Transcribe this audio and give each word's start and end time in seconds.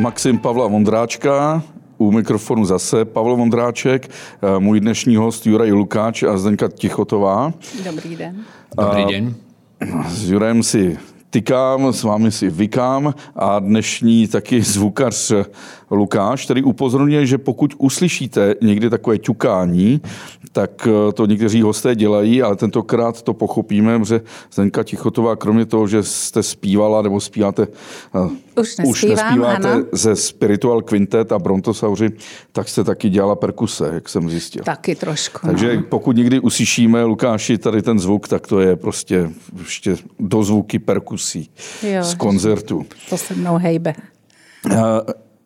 Maxim 0.00 0.38
Pavla 0.38 0.66
Vondráčka, 0.66 1.62
u 1.98 2.12
mikrofonu 2.12 2.64
zase 2.64 3.04
Pavel 3.04 3.36
Vondráček, 3.36 4.08
eh, 4.08 4.58
můj 4.58 4.80
dnešní 4.80 5.16
host 5.16 5.46
Juraj 5.46 5.72
Lukáč 5.72 6.22
a 6.22 6.38
Zdenka 6.38 6.68
Tichotová. 6.68 7.52
Dobrý 7.84 8.16
den. 8.16 8.44
Dobrý 8.76 9.04
den. 9.04 9.34
S 10.08 10.30
Jurajem 10.30 10.62
si 10.62 10.98
tykám, 11.30 11.92
s 11.92 12.02
vámi 12.02 12.32
si 12.32 12.50
vykám 12.50 13.14
a 13.36 13.58
dnešní 13.58 14.28
taky 14.28 14.62
zvukař 14.62 15.32
Lukáš, 15.90 16.44
který 16.44 16.62
upozorňuje, 16.62 17.26
že 17.26 17.38
pokud 17.38 17.74
uslyšíte 17.78 18.54
někdy 18.62 18.90
takové 18.90 19.18
ťukání, 19.18 20.00
tak 20.52 20.88
eh, 20.90 21.12
to 21.12 21.26
někteří 21.26 21.62
hosté 21.62 21.94
dělají, 21.94 22.42
ale 22.42 22.56
tentokrát 22.56 23.22
to 23.22 23.34
pochopíme, 23.34 24.04
že 24.04 24.20
Zdenka 24.52 24.84
Tichotová, 24.84 25.36
kromě 25.36 25.66
toho, 25.66 25.86
že 25.86 26.02
jste 26.02 26.42
zpívala 26.42 27.02
nebo 27.02 27.20
zpíváte, 27.20 27.66
eh, 28.14 28.60
už, 28.60 28.76
už 28.86 29.02
nespíváte 29.02 29.72
ano. 29.72 29.84
ze 29.92 30.16
Spiritual 30.16 30.82
Quintet 30.82 31.32
a 31.32 31.38
Brontosauři, 31.38 32.10
tak 32.52 32.68
jste 32.68 32.84
taky 32.84 33.10
dělala 33.10 33.34
perkuse, 33.34 33.90
jak 33.94 34.08
jsem 34.08 34.30
zjistil. 34.30 34.64
Taky 34.64 34.94
trošku. 34.94 35.46
Takže 35.46 35.76
no. 35.76 35.82
pokud 35.82 36.16
někdy 36.16 36.40
uslyšíme, 36.40 37.04
Lukáši, 37.04 37.58
tady 37.58 37.82
ten 37.82 37.98
zvuk, 37.98 38.28
tak 38.28 38.46
to 38.46 38.60
je 38.60 38.76
prostě 38.76 39.30
ještě 39.58 39.96
dozvuky 40.18 40.78
perkusí 40.78 41.50
jo, 41.82 42.04
z 42.04 42.14
koncertu. 42.14 42.86
To 43.10 43.18
se 43.18 43.34
mnou 43.34 43.56
hejbe. 43.56 43.94
Uh, 44.66 44.76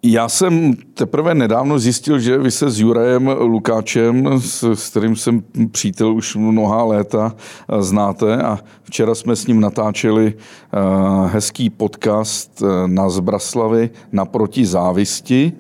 já 0.07 0.29
jsem 0.29 0.75
teprve 0.95 1.35
nedávno 1.35 1.79
zjistil, 1.79 2.19
že 2.19 2.39
vy 2.39 2.51
se 2.51 2.71
s 2.71 2.81
Jurajem 2.81 3.29
Lukáčem, 3.29 4.41
s, 4.41 4.63
s 4.75 4.91
kterým 4.91 5.17
jsem 5.17 5.43
přítel 5.71 6.13
už 6.13 6.37
mnoha 6.37 6.85
léta, 6.85 7.35
eh, 7.69 7.83
znáte 7.83 8.43
a 8.43 8.59
včera 8.83 9.15
jsme 9.15 9.37
s 9.37 9.47
ním 9.47 9.61
natáčeli 9.61 10.35
uh, 10.35 11.27
hezký 11.27 11.71
podcast 11.71 12.63
eh, 12.63 12.89
na 12.89 13.09
Zbraslavy 13.09 13.91
naproti 14.13 14.66
závisti. 14.66 15.52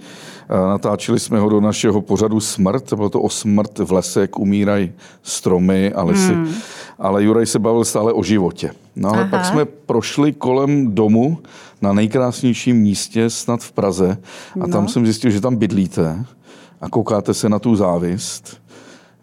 Natáčeli 0.48 1.20
jsme 1.20 1.38
ho 1.38 1.48
do 1.48 1.60
našeho 1.60 2.00
pořadu 2.00 2.40
Smrt, 2.40 2.92
bylo 2.92 3.10
to 3.10 3.20
o 3.20 3.28
smrt 3.28 3.78
v 3.78 3.92
lese, 3.92 4.20
jak 4.20 4.38
umírají 4.38 4.92
stromy 5.22 5.92
a 5.92 6.02
lesy. 6.02 6.32
Hmm. 6.32 6.54
Ale 6.98 7.24
Juraj 7.24 7.46
se 7.46 7.58
bavil 7.58 7.84
stále 7.84 8.12
o 8.12 8.22
životě. 8.22 8.70
No 8.96 9.08
ale 9.08 9.20
Aha. 9.20 9.30
pak 9.30 9.44
jsme 9.44 9.64
prošli 9.64 10.32
kolem 10.32 10.94
domu 10.94 11.38
na 11.82 11.92
nejkrásnějším 11.92 12.76
místě 12.76 13.30
snad 13.30 13.62
v 13.62 13.72
Praze 13.72 14.18
a 14.54 14.66
no. 14.66 14.68
tam 14.68 14.88
jsem 14.88 15.04
zjistil, 15.04 15.30
že 15.30 15.40
tam 15.40 15.56
bydlíte 15.56 16.24
a 16.80 16.88
koukáte 16.88 17.34
se 17.34 17.48
na 17.48 17.58
tu 17.58 17.76
závist. 17.76 18.64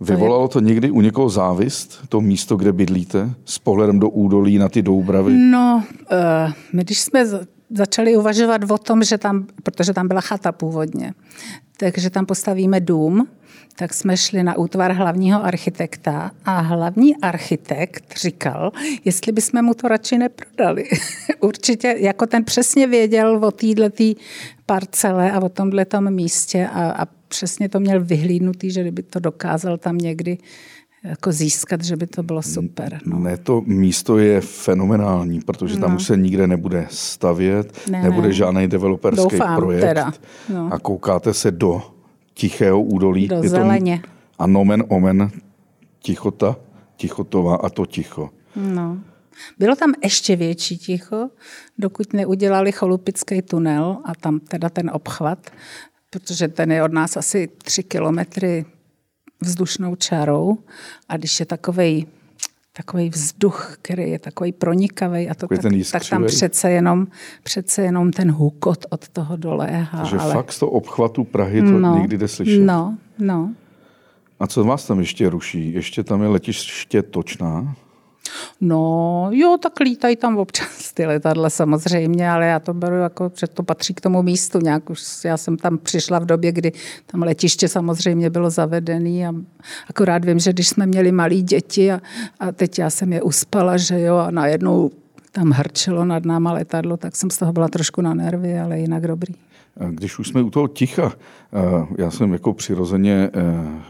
Vyvolalo 0.02 0.48
to 0.48 0.60
někdy 0.60 0.92
u 0.92 1.02
někoho 1.02 1.30
závist, 1.30 2.00
to 2.10 2.22
místo, 2.22 2.56
kde 2.56 2.74
bydlíte, 2.74 3.34
s 3.46 3.60
pohledem 3.60 4.00
do 4.00 4.10
údolí 4.10 4.58
na 4.58 4.70
ty 4.70 4.82
Doubravy? 4.82 5.38
No, 5.38 5.84
uh, 6.12 6.54
my 6.74 6.84
když 6.84 7.02
jsme 7.02 7.26
začali 7.70 8.18
uvažovat 8.18 8.72
o 8.72 8.78
tom, 8.78 9.04
že 9.04 9.18
tam, 9.18 9.46
protože 9.64 9.94
tam 9.94 10.08
byla 10.08 10.22
chata 10.22 10.52
původně, 10.52 11.14
takže 11.78 12.10
tam 12.10 12.26
postavíme 12.26 12.80
dům, 12.80 13.28
tak 13.76 13.94
jsme 13.94 14.18
šli 14.18 14.44
na 14.44 14.58
útvar 14.58 14.92
hlavního 14.92 15.46
architekta 15.46 16.32
a 16.46 16.60
hlavní 16.60 17.18
architekt 17.18 18.18
říkal, 18.18 18.72
jestli 19.06 19.32
bychom 19.32 19.66
mu 19.66 19.74
to 19.74 19.88
radši 19.88 20.18
neprodali. 20.18 20.84
Určitě, 21.40 21.96
jako 21.98 22.28
ten 22.28 22.44
přesně 22.44 22.88
věděl 22.88 23.46
o 23.46 23.52
této 23.52 24.04
parcele 24.66 25.32
a 25.32 25.40
o 25.40 25.50
tomhle 25.50 25.86
místě 26.10 26.68
a, 26.74 26.92
a 26.92 27.06
přesně 27.28 27.70
to 27.70 27.80
měl 27.80 28.04
vyhlídnutý, 28.04 28.72
že 28.72 28.82
kdyby 28.82 29.04
to 29.04 29.20
dokázal 29.20 29.78
tam 29.78 29.98
někdy 29.98 30.38
jako 31.04 31.32
získat, 31.32 31.84
že 31.84 31.96
by 31.96 32.08
to 32.08 32.24
bylo 32.24 32.42
super. 32.42 33.00
No. 33.06 33.20
Ne, 33.20 33.38
to 33.38 33.62
místo 33.66 34.18
je 34.18 34.42
fenomenální, 34.42 35.40
protože 35.40 35.78
tam 35.78 35.90
no. 35.90 35.96
už 35.96 36.04
se 36.04 36.18
nikde 36.18 36.48
nebude 36.48 36.88
stavět, 36.90 37.90
ne, 37.90 38.04
nebude 38.04 38.28
ne. 38.28 38.34
žádný 38.34 38.68
developerský 38.68 39.24
Doufám, 39.24 39.56
projekt 39.56 39.82
teda. 39.82 40.14
No. 40.54 40.70
a 40.74 40.80
koukáte 40.80 41.34
se 41.34 41.52
do 41.52 41.82
tichého 42.34 42.82
údolí. 42.82 43.28
Do 43.28 43.44
je 43.44 43.50
zeleně. 43.50 44.00
To, 44.04 44.10
a 44.40 44.48
nomen 44.48 44.84
omen 44.88 45.32
tichota, 46.00 46.56
tichotová 46.96 47.56
a 47.56 47.70
to 47.70 47.86
ticho. 47.86 48.30
No. 48.56 49.00
Bylo 49.60 49.76
tam 49.76 49.94
ještě 50.04 50.36
větší 50.36 50.78
ticho, 50.78 51.30
dokud 51.78 52.14
neudělali 52.14 52.72
cholupický 52.72 53.42
tunel 53.42 53.98
a 54.06 54.16
tam 54.16 54.40
teda 54.40 54.70
ten 54.70 54.92
obchvat, 54.94 55.52
protože 56.10 56.48
ten 56.48 56.72
je 56.72 56.84
od 56.84 56.94
nás 56.94 57.18
asi 57.18 57.50
tři 57.64 57.84
kilometry 57.84 58.66
vzdušnou 59.42 59.96
čarou 59.96 60.58
a 61.10 61.18
když 61.18 61.40
je 61.40 61.46
takovej 61.46 62.06
takový 62.74 63.10
vzduch, 63.10 63.78
který 63.82 64.12
je 64.12 64.20
takový 64.20 64.52
pronikavý 64.52 65.30
a 65.30 65.34
to 65.34 65.48
tak, 65.48 65.62
tak 65.92 66.10
tam 66.10 66.26
přece 66.26 66.72
jenom, 66.72 67.08
přece 67.44 67.82
jenom 67.82 68.12
ten 68.12 68.32
hukot 68.32 68.86
od 68.90 69.10
toho 69.10 69.36
doléhá. 69.36 70.00
Takže 70.00 70.18
ale... 70.18 70.34
fakt 70.34 70.52
z 70.52 70.60
toho 70.60 70.72
obchvatu 70.72 71.24
Prahy 71.24 71.62
to 71.62 71.72
no, 71.72 71.98
někdy 71.98 72.18
jde 72.18 72.28
slyšet. 72.28 72.60
No, 72.60 72.98
no. 73.20 73.54
A 74.40 74.48
co 74.48 74.64
vás 74.64 74.88
tam 74.88 75.00
ještě 75.00 75.30
ruší? 75.30 75.74
Ještě 75.74 76.04
tam 76.04 76.22
je 76.22 76.28
letiště 76.28 77.02
Točná? 77.02 77.76
No 78.62 79.28
jo, 79.32 79.58
tak 79.62 79.80
lítají 79.80 80.16
tam 80.16 80.38
občas 80.38 80.94
ty 80.94 81.06
letadla 81.06 81.50
samozřejmě, 81.50 82.30
ale 82.30 82.46
já 82.46 82.60
to 82.60 82.74
beru 82.74 82.96
jako, 82.96 83.32
že 83.36 83.48
to 83.48 83.64
patří 83.64 83.94
k 83.94 84.02
tomu 84.02 84.24
místu. 84.24 84.60
Nějak 84.60 84.90
už 84.90 85.04
já 85.26 85.38
jsem 85.38 85.58
tam 85.58 85.78
přišla 85.78 86.20
v 86.20 86.26
době, 86.26 86.52
kdy 86.52 86.72
tam 87.06 87.24
letiště 87.24 87.68
samozřejmě 87.68 88.30
bylo 88.30 88.50
zavedené 88.50 89.28
a 89.28 89.34
akorát 89.90 90.26
vím, 90.26 90.40
že 90.40 90.54
když 90.54 90.68
jsme 90.68 90.86
měli 90.86 91.12
malí 91.12 91.42
děti 91.42 91.92
a, 91.92 92.02
a 92.40 92.52
teď 92.52 92.80
já 92.80 92.90
jsem 92.90 93.14
je 93.14 93.22
uspala, 93.22 93.78
že 93.78 94.02
jo, 94.02 94.18
a 94.18 94.32
najednou 94.32 94.92
tam 95.32 95.50
hrčelo 95.50 96.06
nad 96.06 96.26
náma 96.26 96.54
letadlo, 96.54 96.98
tak 96.98 97.16
jsem 97.16 97.30
z 97.30 97.38
toho 97.38 97.54
byla 97.54 97.68
trošku 97.68 98.02
na 98.02 98.14
nervy, 98.14 98.60
ale 98.60 98.80
jinak 98.80 99.08
dobrý. 99.08 99.34
Když 99.90 100.20
už 100.20 100.28
jsme 100.28 100.42
u 100.42 100.50
toho 100.50 100.68
ticha, 100.68 101.12
já 101.98 102.12
jsem 102.12 102.34
jako 102.34 102.54
přirozeně, 102.54 103.30
eh, 103.34 103.42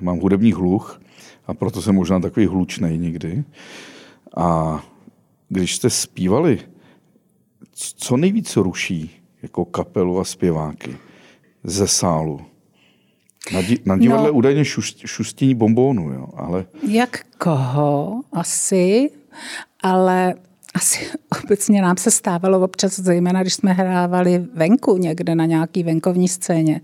mám 0.02 0.20
hudební 0.20 0.54
hluch 0.54 1.02
a 1.48 1.54
proto 1.54 1.82
jsem 1.82 1.96
možná 1.96 2.20
takový 2.20 2.46
hlučnej 2.46 2.98
někdy. 2.98 3.44
A 4.38 4.80
když 5.50 5.76
jste 5.76 5.90
zpívali, 5.90 6.60
co 7.76 8.18
nejvíc 8.18 8.56
ruší 8.56 9.22
jako 9.42 9.66
kapelu 9.66 10.20
a 10.20 10.24
zpěváky 10.24 10.98
ze 11.64 11.88
sálu? 11.88 12.42
Na, 13.54 13.62
di- 13.62 13.80
na 13.86 13.98
divadle 13.98 14.28
no, 14.28 14.34
údajně 14.34 14.66
šust, 14.66 14.98
šustění 14.98 15.56
bombónu, 15.56 16.12
jo, 16.12 16.28
ale... 16.36 16.66
Jak 16.88 17.20
koho? 17.38 18.22
Asi, 18.32 19.10
ale 19.84 20.36
asi 20.74 21.08
obecně 21.44 21.82
nám 21.82 21.98
se 21.98 22.12
stávalo 22.12 22.62
občas, 22.62 23.00
zejména 23.00 23.42
když 23.42 23.54
jsme 23.54 23.74
hrávali 23.74 24.46
venku 24.54 24.98
někde 24.98 25.36
na 25.36 25.46
nějaký 25.46 25.84
venkovní 25.84 26.28
scéně, 26.28 26.82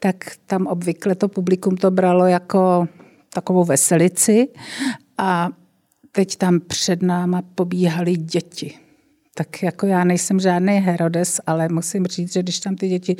tak 0.00 0.16
tam 0.46 0.66
obvykle 0.66 1.14
to 1.14 1.28
publikum 1.28 1.76
to 1.76 1.90
bralo 1.90 2.26
jako 2.26 2.88
takovou 3.34 3.64
veselici 3.64 4.48
a 5.18 5.48
teď 6.12 6.36
tam 6.36 6.60
před 6.60 7.02
náma 7.02 7.42
pobíhaly 7.42 8.16
děti 8.16 8.87
tak 9.38 9.62
jako 9.62 9.86
já 9.86 10.04
nejsem 10.04 10.40
žádný 10.40 10.72
Herodes, 10.72 11.40
ale 11.46 11.68
musím 11.68 12.06
říct, 12.06 12.32
že 12.32 12.42
když 12.42 12.60
tam 12.60 12.76
ty 12.76 12.88
děti, 12.88 13.16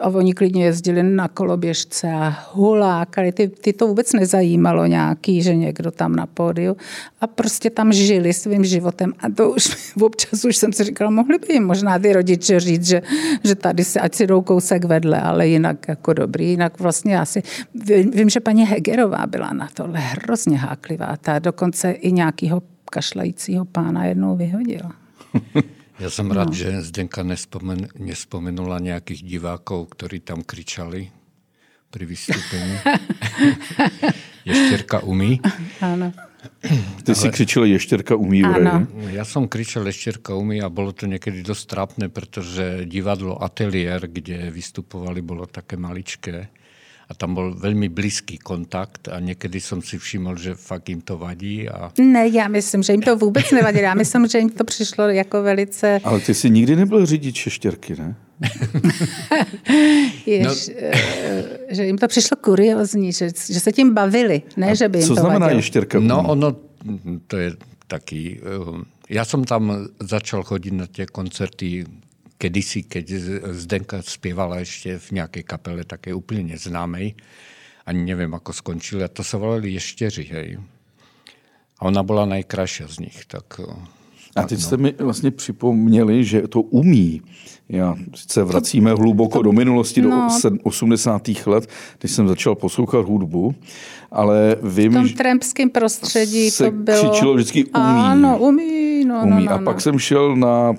a 0.00 0.08
oni 0.08 0.34
klidně 0.34 0.64
jezdili 0.64 1.02
na 1.02 1.28
koloběžce 1.28 2.12
a 2.12 2.38
hulákali, 2.52 3.32
ty, 3.32 3.48
ty 3.48 3.72
to 3.72 3.86
vůbec 3.86 4.12
nezajímalo 4.12 4.86
nějaký, 4.86 5.42
že 5.42 5.54
někdo 5.54 5.90
tam 5.90 6.16
na 6.16 6.26
pódiu 6.26 6.76
a 7.20 7.26
prostě 7.26 7.70
tam 7.70 7.92
žili 7.92 8.32
svým 8.32 8.64
životem. 8.64 9.12
A 9.20 9.30
to 9.30 9.50
už 9.50 9.94
občas 10.02 10.44
už 10.44 10.56
jsem 10.56 10.72
si 10.72 10.84
říkala, 10.84 11.10
mohli 11.10 11.38
by 11.38 11.52
jim 11.52 11.64
možná 11.64 11.98
ty 11.98 12.12
rodiče 12.12 12.60
říct, 12.60 12.86
že, 12.86 13.02
že 13.44 13.54
tady 13.54 13.84
se, 13.84 14.00
ať 14.00 14.14
si 14.14 14.26
jdou 14.26 14.42
kousek 14.42 14.84
vedle, 14.84 15.20
ale 15.20 15.48
jinak 15.48 15.88
jako 15.88 16.12
dobrý, 16.12 16.50
jinak 16.50 16.80
vlastně 16.80 17.20
asi, 17.20 17.42
vím, 17.74 18.10
vím 18.10 18.28
že 18.28 18.40
paní 18.40 18.66
Hegerová 18.66 19.26
byla 19.26 19.52
na 19.52 19.68
tohle 19.74 20.00
hrozně 20.00 20.58
háklivá, 20.58 21.16
ta 21.16 21.38
dokonce 21.38 21.90
i 21.90 22.12
nějakýho 22.12 22.62
kašlajícího 22.90 23.64
pána 23.64 24.04
jednou 24.04 24.36
vyhodila. 24.36 25.01
Ja 26.02 26.10
som 26.10 26.32
no. 26.32 26.34
rád, 26.34 26.50
že 26.56 26.82
Zdenka 26.82 27.22
nespomen, 27.22 27.86
nespomenula 27.94 28.82
nejakých 28.82 29.22
divákov, 29.22 29.94
ktorí 29.94 30.24
tam 30.24 30.42
kričali 30.42 31.14
pri 31.92 32.04
vystúpení. 32.08 32.74
Ještěrka 34.48 35.04
umí. 35.06 35.38
Áno. 35.78 36.10
Ty 37.06 37.12
Ale... 37.12 37.14
si 37.14 37.28
křičel 37.30 37.64
Ještěrka 37.64 38.16
umí. 38.18 38.42
Ano. 38.42 38.88
Ja 39.14 39.22
som 39.22 39.46
kričal 39.46 39.86
Ještěrka 39.86 40.34
umí 40.34 40.58
a 40.58 40.66
bolo 40.72 40.90
to 40.90 41.06
niekedy 41.06 41.44
dosť 41.46 41.64
trápne, 41.70 42.06
pretože 42.10 42.88
divadlo 42.90 43.38
Atelier, 43.38 44.02
kde 44.10 44.50
vystupovali, 44.50 45.22
bolo 45.22 45.46
také 45.46 45.78
maličké 45.78 46.50
a 47.12 47.14
tam 47.14 47.34
byl 47.34 47.54
velmi 47.54 47.88
blízký 47.88 48.38
kontakt 48.38 49.08
a 49.08 49.20
někdy 49.20 49.60
jsem 49.60 49.82
si 49.82 49.98
všiml, 49.98 50.36
že 50.36 50.54
fakt 50.54 50.88
jim 50.88 51.00
to 51.00 51.18
vadí. 51.18 51.68
A... 51.68 51.92
Ne, 52.00 52.28
já 52.28 52.48
myslím, 52.48 52.82
že 52.82 52.92
jim 52.92 53.02
to 53.02 53.16
vůbec 53.16 53.50
nevadí. 53.50 53.78
Já 53.78 53.94
myslím, 53.94 54.28
že 54.28 54.38
jim 54.38 54.50
to 54.50 54.64
přišlo 54.64 55.08
jako 55.08 55.42
velice... 55.42 56.00
Ale 56.04 56.20
ty 56.20 56.34
jsi 56.34 56.50
nikdy 56.50 56.76
nebyl 56.76 57.06
řidič 57.06 57.36
šeštěrky, 57.36 57.96
ne? 57.98 58.16
Jež, 60.26 60.68
no. 60.68 60.74
Eh, 60.76 61.48
že 61.68 61.84
jim 61.84 61.98
to 61.98 62.08
přišlo 62.08 62.36
kuriozní, 62.36 63.12
že, 63.12 63.30
že 63.52 63.60
se 63.60 63.72
tím 63.72 63.94
bavili, 63.94 64.42
ne, 64.56 64.70
a 64.70 64.74
že 64.74 64.88
by 64.88 64.98
jim 64.98 65.08
co 65.08 65.14
to 65.14 65.20
znamená 65.20 65.38
vadilo. 65.38 65.58
ještěrka? 65.58 66.00
No 66.00 66.28
ono, 66.28 66.56
to 67.26 67.36
je 67.36 67.52
taký... 67.86 68.40
Eh, 68.40 68.84
já 69.08 69.24
jsem 69.24 69.44
tam 69.44 69.86
začal 70.00 70.42
chodit 70.42 70.70
na 70.70 70.86
ty 70.86 71.06
koncerty 71.06 71.84
kedysi, 72.42 72.82
keď 72.82 73.06
Zdenka 73.54 74.02
zpěvala 74.02 74.58
ještě 74.58 74.98
v 74.98 75.10
nějaké 75.10 75.42
kapele, 75.42 75.84
také 75.84 76.14
úplně 76.14 76.42
neznámej, 76.42 77.14
ani 77.86 78.02
nevím, 78.02 78.34
ako 78.34 78.52
skončili, 78.52 79.04
a 79.04 79.08
to 79.08 79.22
se 79.24 79.36
volali 79.36 79.70
Ještěři, 79.70 80.24
hej. 80.24 80.58
A 81.78 81.82
ona 81.86 82.02
byla 82.02 82.26
nejkrajší 82.26 82.84
z 82.86 82.98
nich, 82.98 83.24
tak 83.26 83.60
a 84.36 84.42
teď 84.42 84.60
jste 84.60 84.76
mi 84.76 84.94
vlastně 84.98 85.30
připomněli, 85.30 86.24
že 86.24 86.42
to 86.48 86.62
umí. 86.62 87.22
Já 87.68 87.94
se 88.16 88.44
vracíme 88.44 88.92
hluboko 88.92 89.38
to, 89.38 89.42
do 89.42 89.52
minulosti, 89.52 90.02
no, 90.02 90.28
do 90.42 90.56
80. 90.62 91.28
let, 91.46 91.68
když 91.98 92.12
jsem 92.12 92.28
začal 92.28 92.54
poslouchat 92.54 93.06
hudbu, 93.06 93.54
ale 94.10 94.56
vím, 94.62 94.92
V 94.92 94.94
tom 94.94 95.08
trampském 95.08 95.70
prostředí 95.70 96.50
se 96.50 96.64
to 96.64 96.70
bylo... 96.70 97.10
křičilo 97.10 97.34
vždycky 97.34 97.64
umí. 97.64 97.72
Ano, 97.74 98.38
umí, 98.38 99.04
no, 99.04 99.20
umí. 99.22 99.30
no, 99.30 99.40
no, 99.44 99.50
A 99.50 99.58
pak 99.58 99.76
no. 99.76 99.80
jsem 99.80 99.98
šel 99.98 100.36
na 100.36 100.74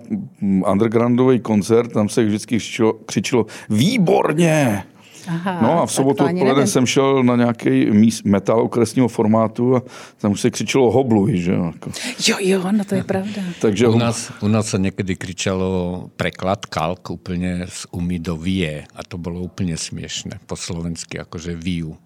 undergroundový 0.72 1.40
koncert, 1.40 1.94
tam 1.94 2.10
se 2.10 2.24
vždycky 2.24 2.58
křičilo, 2.58 2.94
křičilo 2.94 3.46
výborně! 3.70 4.84
Aha, 5.28 5.60
No 5.62 5.82
a 5.82 5.86
v 5.86 5.92
sobotu 5.92 6.18
to 6.18 6.24
odpoledne 6.24 6.54
nevím. 6.54 6.68
jsem 6.68 6.86
šel 6.86 7.24
na 7.24 7.36
nějaký 7.36 7.86
míst, 7.86 8.26
metal 8.26 8.62
okresního 8.62 9.08
formátu 9.08 9.76
a 9.76 9.82
tam 10.18 10.32
už 10.32 10.42
se 10.42 10.52
křičelo 10.52 10.92
hobluj, 10.92 11.38
že 11.38 11.52
jo. 11.54 11.66
Jako. 11.66 11.92
Jo, 12.28 12.38
jo, 12.40 12.72
no 12.72 12.86
to 12.86 12.96
je 12.96 13.04
pravda. 13.04 13.42
Takže 13.62 13.88
U 13.88 13.98
nás, 13.98 14.32
u 14.42 14.48
nás 14.48 14.68
se 14.68 14.78
někdy 14.80 15.16
kričalo 15.16 16.04
preklad 16.16 16.66
kalk 16.66 17.10
úplně 17.10 17.66
z 17.70 17.86
umí 17.92 18.20
do 18.20 18.36
vie 18.38 18.84
a 18.96 19.04
to 19.04 19.18
bylo 19.18 19.40
úplně 19.42 19.78
směšné 19.78 20.40
po 20.48 20.56
slovensky, 20.56 21.18
jakože 21.18 21.56
viu, 21.56 21.98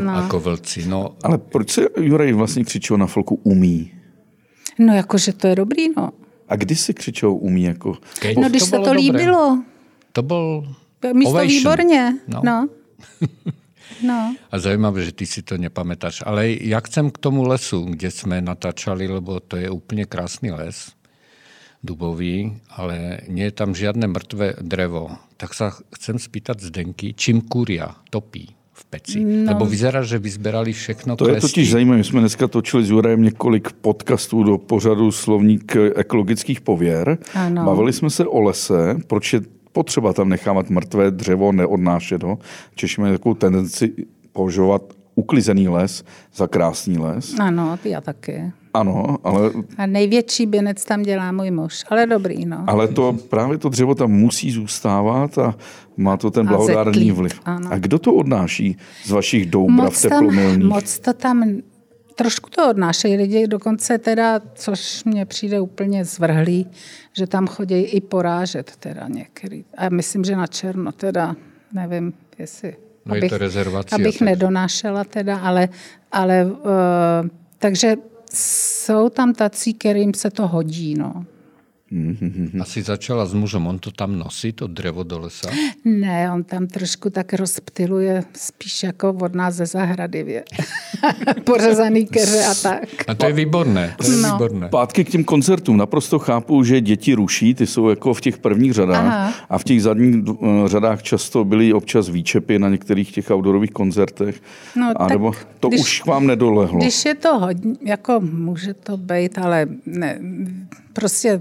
no. 0.00 0.12
jako 0.12 0.40
vlci. 0.40 0.86
No, 0.86 1.14
Ale 1.24 1.38
proč 1.38 1.70
se 1.70 1.86
Juraj 2.00 2.32
vlastně 2.32 2.64
křičel 2.64 2.98
na 2.98 3.06
folku 3.06 3.40
umí? 3.42 3.90
No 4.78 4.94
jakože 4.94 5.32
to 5.32 5.46
je 5.46 5.54
dobrý, 5.56 5.86
no. 5.96 6.10
A 6.48 6.56
kdy 6.56 6.76
si 6.76 6.94
křičel 6.94 7.32
umí? 7.32 7.62
Jako? 7.62 7.96
keď 8.20 8.36
No 8.36 8.48
když 8.48 8.62
se 8.62 8.70
bylo 8.70 8.82
to 8.84 8.88
dobré. 8.94 9.00
líbilo. 9.00 9.62
To 10.12 10.22
byl 10.22 10.74
Místo 11.12 11.30
ovation. 11.30 11.48
výborně. 11.58 12.14
No. 12.28 12.40
No. 12.44 12.68
No. 14.02 14.34
A 14.50 14.58
zajímavé, 14.58 15.04
že 15.04 15.12
ty 15.12 15.26
si 15.26 15.42
to 15.42 15.54
nepamätáš. 15.54 16.22
Ale 16.26 16.50
já 16.60 16.80
chcem 16.80 17.10
k 17.10 17.18
tomu 17.18 17.42
lesu, 17.46 17.84
kde 17.84 18.10
jsme 18.10 18.40
natáčali, 18.40 19.08
lebo 19.08 19.40
to 19.40 19.56
je 19.56 19.70
úplně 19.70 20.04
krásný 20.04 20.50
les, 20.50 20.90
dubový, 21.84 22.56
ale 22.70 23.20
nie 23.28 23.44
je 23.44 23.54
tam 23.54 23.74
žiadne 23.74 24.06
mrtvé 24.06 24.54
drevo. 24.62 25.10
Tak 25.36 25.54
sa 25.54 25.70
chcem 25.94 26.18
spýtať 26.18 26.62
Zdenky, 26.62 27.14
čím 27.14 27.42
kuria 27.46 27.94
topí 28.10 28.54
v 28.72 28.82
peci? 28.90 29.18
No. 29.22 29.50
Lebo 29.54 29.66
vyzerá, 29.66 30.02
že 30.02 30.18
vyzberali 30.18 30.72
všechno 30.72 31.16
To 31.16 31.26
je 31.28 31.30
klesti. 31.38 31.46
totiž 31.48 31.70
zajímavé. 31.70 31.98
My 31.98 32.04
jsme 32.04 32.20
dneska 32.20 32.48
točili 32.48 32.84
s 32.86 32.90
Jurajem 32.90 33.22
několik 33.22 33.72
podcastů 33.72 34.42
do 34.42 34.58
pořadu 34.58 35.12
Slovník 35.12 35.76
ekologických 35.94 36.60
pověr. 36.60 37.18
Ano. 37.34 37.64
Bavili 37.64 37.92
jsme 37.92 38.10
se 38.10 38.26
o 38.26 38.40
lese, 38.40 38.96
proč 39.06 39.32
je 39.32 39.40
potřeba 39.72 40.12
tam 40.12 40.28
nechávat 40.28 40.70
mrtvé 40.70 41.10
dřevo, 41.10 41.52
neodnášet 41.52 42.22
ho. 42.22 42.38
Češi 42.74 43.00
mají 43.00 43.12
takovou 43.12 43.34
tendenci 43.34 43.92
považovat 44.32 44.82
uklizený 45.14 45.68
les 45.68 46.04
za 46.34 46.46
krásný 46.46 46.98
les. 46.98 47.34
Ano, 47.40 47.78
já 47.84 48.00
taky. 48.00 48.52
Ano, 48.74 49.18
ale, 49.24 49.50
A 49.78 49.86
největší 49.86 50.46
binec 50.46 50.84
tam 50.84 51.02
dělá 51.02 51.32
můj 51.32 51.50
muž. 51.50 51.84
Ale 51.90 52.06
dobrý, 52.06 52.46
no. 52.46 52.64
ale 52.66 52.88
to, 52.88 53.12
právě 53.28 53.58
to 53.58 53.68
dřevo 53.68 53.94
tam 53.94 54.10
musí 54.10 54.50
zůstávat 54.50 55.38
a 55.38 55.54
má 55.96 56.16
to 56.16 56.30
ten 56.30 56.46
blahodárný 56.46 57.10
vliv. 57.10 57.40
ano. 57.44 57.68
A 57.72 57.78
kdo 57.78 57.98
to 57.98 58.14
odnáší 58.14 58.76
z 59.04 59.10
vašich 59.10 59.46
doubrav 59.46 59.84
moc 59.84 60.02
tam, 60.02 60.10
teplomilných? 60.10 60.68
moc 60.68 60.98
to 60.98 61.12
tam, 61.12 61.44
trošku 62.22 62.50
to 62.50 62.70
odnášejí 62.70 63.16
lidi, 63.16 63.46
dokonce 63.46 63.98
teda, 63.98 64.40
což 64.54 65.04
mně 65.04 65.26
přijde 65.26 65.60
úplně 65.60 66.04
zvrhlý, 66.04 66.66
že 67.12 67.26
tam 67.26 67.46
chodí 67.46 67.74
i 67.74 68.00
porážet 68.00 68.72
teda 68.78 69.08
některý. 69.08 69.64
A 69.76 69.88
myslím, 69.88 70.24
že 70.24 70.36
na 70.36 70.46
černo 70.46 70.92
teda, 70.92 71.36
nevím, 71.72 72.12
jestli... 72.38 72.76
No 73.06 73.14
je 73.14 73.28
to 73.28 73.38
rezervace, 73.38 73.94
Abych 73.94 74.18
tak. 74.18 74.26
nedonášela 74.26 75.04
teda, 75.04 75.38
ale, 75.38 75.68
ale 76.12 76.44
uh, 76.44 77.28
takže 77.58 77.96
jsou 78.34 79.08
tam 79.08 79.34
tací, 79.34 79.74
kterým 79.74 80.14
se 80.14 80.30
to 80.30 80.48
hodí, 80.48 80.94
no. 80.94 81.24
Asi 82.60 82.82
začala 82.82 83.26
s 83.26 83.34
mužem, 83.34 83.66
on 83.66 83.78
to 83.78 83.90
tam 83.90 84.18
nosí, 84.18 84.52
to 84.52 84.66
drevo 84.66 85.02
do 85.02 85.18
lesa? 85.18 85.50
Ne, 85.84 86.30
on 86.32 86.44
tam 86.44 86.66
trošku 86.66 87.10
tak 87.10 87.32
rozptiluje 87.34 88.24
spíš 88.36 88.82
jako 88.82 89.10
od 89.20 89.34
nás 89.34 89.54
ze 89.54 89.66
zahrady. 89.66 90.22
Vě. 90.22 90.44
Pořezaný 91.44 92.06
keře 92.06 92.44
a 92.44 92.54
tak. 92.62 92.82
A 93.08 93.14
to 93.14 93.26
je 93.26 93.32
výborné, 93.32 93.94
to 93.96 94.10
je 94.10 94.16
No. 94.18 94.32
výborné. 94.32 94.68
Zpátky 94.68 95.04
k 95.04 95.10
těm 95.10 95.24
koncertům. 95.24 95.76
Naprosto 95.76 96.18
chápu, 96.18 96.64
že 96.64 96.80
děti 96.80 97.14
ruší, 97.14 97.54
ty 97.54 97.66
jsou 97.66 97.88
jako 97.88 98.14
v 98.14 98.20
těch 98.20 98.38
prvních 98.38 98.72
řadách 98.72 99.04
Aha. 99.06 99.32
a 99.50 99.58
v 99.58 99.64
těch 99.64 99.82
zadních 99.82 100.16
eh, 100.42 100.46
řadách 100.68 101.02
často 101.02 101.44
byly 101.44 101.72
občas 101.72 102.08
výčepy 102.08 102.58
na 102.58 102.68
některých 102.68 103.12
těch 103.12 103.30
outdoorových 103.30 103.70
koncertech. 103.70 104.40
No, 104.76 104.92
a 104.96 105.06
nebo 105.08 105.32
to 105.60 105.68
když- 105.68 105.80
už 105.80 106.00
k 106.02 106.06
vám 106.06 106.26
nedolehlo. 106.26 106.78
Když 106.78 107.04
je 107.04 107.14
to 107.14 107.38
hodně, 107.38 107.72
jako 107.84 108.20
může 108.20 108.74
to 108.74 108.96
být, 108.96 109.38
ale 109.38 109.66
ne, 109.86 110.18
prostě 110.92 111.40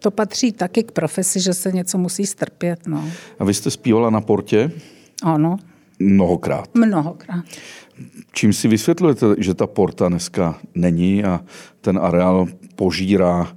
to 0.00 0.10
patří 0.10 0.52
taky 0.52 0.82
k 0.82 0.92
profesi, 0.92 1.40
že 1.40 1.54
se 1.54 1.72
něco 1.72 1.98
musí 1.98 2.26
strpět. 2.26 2.86
No. 2.86 3.04
A 3.38 3.44
vy 3.44 3.54
jste 3.54 3.70
zpívala 3.70 4.10
na 4.10 4.20
portě 4.20 4.70
Ano, 5.22 5.56
mnohokrát. 5.98 6.68
mnohokrát. 6.74 7.44
Čím 8.32 8.52
si 8.52 8.68
vysvětlujete, 8.68 9.26
že 9.38 9.54
ta 9.54 9.66
porta 9.66 10.08
dneska 10.08 10.58
není 10.74 11.24
a 11.24 11.40
ten 11.80 11.98
areál 12.02 12.46
požírá 12.76 13.56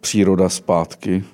příroda 0.00 0.48
zpátky? 0.48 1.24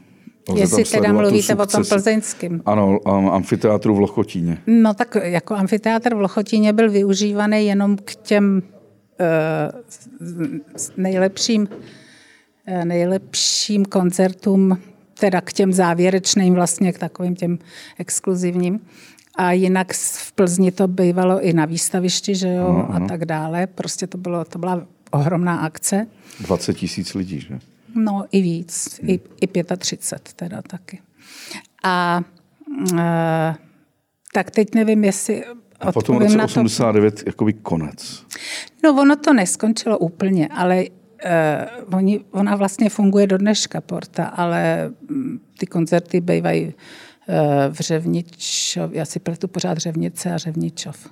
Lze 0.51 0.61
Jestli 0.61 0.85
teda 0.85 1.13
mluvíte 1.13 1.55
o 1.55 1.67
tom 1.67 1.85
plzeňském. 1.89 2.63
Ano, 2.67 2.99
am- 3.05 3.29
amfiteátru 3.31 3.95
v 3.95 4.01
Lochotíně. 4.01 4.59
No 4.67 4.95
tak 4.95 5.17
jako 5.23 5.55
amfiteátr 5.55 6.15
v 6.15 6.21
Lochotíně 6.21 6.73
byl 6.73 6.91
využívaný 6.91 7.67
jenom 7.67 7.97
k 7.97 8.15
těm 8.15 8.63
uh, 9.21 10.27
nejlepším, 10.97 11.69
nejlepším 12.85 13.85
koncertům, 13.85 14.79
teda 15.21 15.41
k 15.41 15.53
těm 15.53 15.73
závěrečným 15.73 16.55
vlastně, 16.55 16.93
k 16.93 16.99
takovým 16.99 17.37
těm 17.37 17.59
exkluzivním. 17.99 18.81
A 19.35 19.53
jinak 19.53 19.93
v 19.93 20.33
Plzni 20.33 20.73
to 20.73 20.89
bývalo 20.89 21.41
i 21.41 21.53
na 21.53 21.65
výstavišti, 21.65 22.35
že 22.35 22.49
jo, 22.49 22.87
ano. 22.91 23.05
a 23.05 23.09
tak 23.09 23.25
dále. 23.25 23.67
Prostě 23.67 24.07
to, 24.07 24.19
bylo, 24.19 24.45
to 24.45 24.59
byla 24.59 24.87
ohromná 25.11 25.57
akce. 25.57 26.07
20 26.41 26.75
tisíc 26.75 27.15
lidí, 27.15 27.41
že? 27.41 27.59
No 27.95 28.25
i 28.31 28.43
víc, 28.43 29.01
i, 29.03 29.21
i 29.41 29.47
35 29.79 30.33
teda 30.33 30.63
taky. 30.63 31.01
A 31.85 32.23
e, 32.99 33.55
tak 34.33 34.51
teď 34.51 34.75
nevím, 34.75 35.05
jestli 35.05 35.45
A 35.81 35.93
potom 35.93 36.17
v 36.17 36.19
roce 36.19 36.37
na 36.37 36.47
to. 36.47 36.61
89 36.61 37.23
jakoby 37.27 37.53
konec. 37.53 38.25
No 38.85 39.01
ono 39.01 39.17
to 39.17 39.33
neskončilo 39.33 39.99
úplně, 39.99 40.49
ale 40.49 40.85
oni, 41.93 42.21
ona 42.31 42.57
vlastně 42.57 42.91
funguje 42.91 43.27
do 43.27 43.39
dneška, 43.39 43.81
Porta, 43.81 44.25
ale 44.25 44.91
mm, 45.11 45.41
ty 45.59 45.67
koncerty 45.67 46.21
bývají 46.21 46.65
uh, 46.67 46.75
v 47.71 47.81
Řevničov, 47.81 48.93
já 48.93 49.05
si 49.05 49.19
pletu 49.19 49.49
pořád 49.49 49.79
Řevnice 49.79 50.35
a 50.35 50.39
Řevničov. 50.39 51.09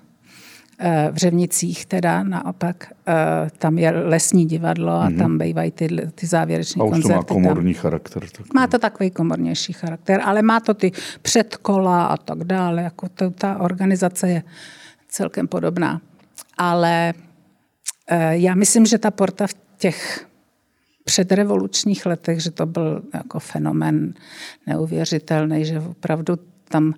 Eh, 0.78 1.08
v 1.12 1.16
Řevnicích 1.16 1.86
teda 1.86 2.22
naopak, 2.22 2.92
eh, 3.08 3.14
tam 3.58 3.78
je 3.78 3.90
lesní 3.90 4.46
divadlo 4.46 4.92
a 4.92 5.10
tam 5.18 5.38
bývají 5.38 5.70
ty, 5.70 5.88
ty 6.14 6.26
závěreční 6.26 6.80
A 6.80 6.84
už 6.84 6.90
to 6.90 6.92
koncerty. 6.92 7.14
má 7.16 7.22
tam. 7.22 7.42
komorní 7.42 7.75
charakter. 7.75 8.22
Tak. 8.30 8.54
Má 8.54 8.66
to 8.66 8.78
takový 8.78 9.10
komornější 9.10 9.72
charakter, 9.72 10.20
ale 10.25 10.42
má 10.42 10.60
to 10.60 10.75
ty 10.75 10.92
předkola 11.22 12.06
a 12.06 12.16
tak 12.16 12.44
dále. 12.44 12.82
Jako 12.82 13.08
to, 13.08 13.30
ta 13.30 13.60
organizace 13.60 14.28
je 14.28 14.42
celkem 15.08 15.48
podobná. 15.48 16.00
Ale 16.58 17.14
eh, 18.08 18.36
já 18.36 18.54
myslím, 18.54 18.86
že 18.86 18.98
ta 18.98 19.10
porta 19.10 19.46
v 19.46 19.54
těch 19.78 20.26
předrevolučních 21.04 22.06
letech, 22.06 22.40
že 22.40 22.50
to 22.50 22.66
byl 22.66 23.02
jako 23.14 23.38
fenomén 23.38 24.14
neuvěřitelný, 24.66 25.64
že 25.64 25.80
opravdu 25.80 26.38
tam, 26.68 26.95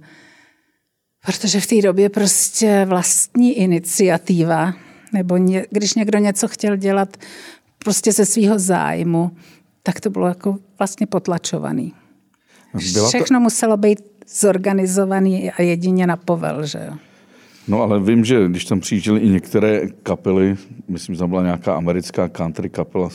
protože 1.26 1.60
v 1.60 1.66
té 1.66 1.82
době 1.82 2.08
prostě 2.08 2.84
vlastní 2.88 3.58
iniciativa, 3.58 4.74
nebo 5.12 5.36
ně, 5.36 5.66
když 5.70 5.94
někdo 5.94 6.18
něco 6.18 6.48
chtěl 6.48 6.76
dělat 6.76 7.16
prostě 7.78 8.12
ze 8.12 8.26
svého 8.26 8.58
zájmu, 8.58 9.36
tak 9.82 10.00
to 10.00 10.10
bylo 10.10 10.28
jako 10.28 10.56
vlastně 10.78 11.06
potlačovaný. 11.06 11.94
Byla 12.92 13.04
to, 13.04 13.08
Všechno 13.08 13.40
muselo 13.40 13.76
být 13.76 14.02
zorganizovaný 14.28 15.50
a 15.50 15.62
jedině 15.62 16.06
na 16.06 16.16
povel, 16.16 16.66
že 16.66 16.84
jo. 16.86 16.96
No 17.68 17.82
ale 17.82 18.00
vím, 18.00 18.24
že 18.24 18.48
když 18.48 18.64
tam 18.64 18.80
přijížděly 18.80 19.20
i 19.20 19.28
některé 19.28 19.88
kapely, 20.02 20.56
myslím, 20.88 21.14
že 21.14 21.18
tam 21.18 21.30
byla 21.30 21.42
nějaká 21.42 21.74
americká 21.74 22.28
country 22.28 22.70
kapela, 22.70 23.10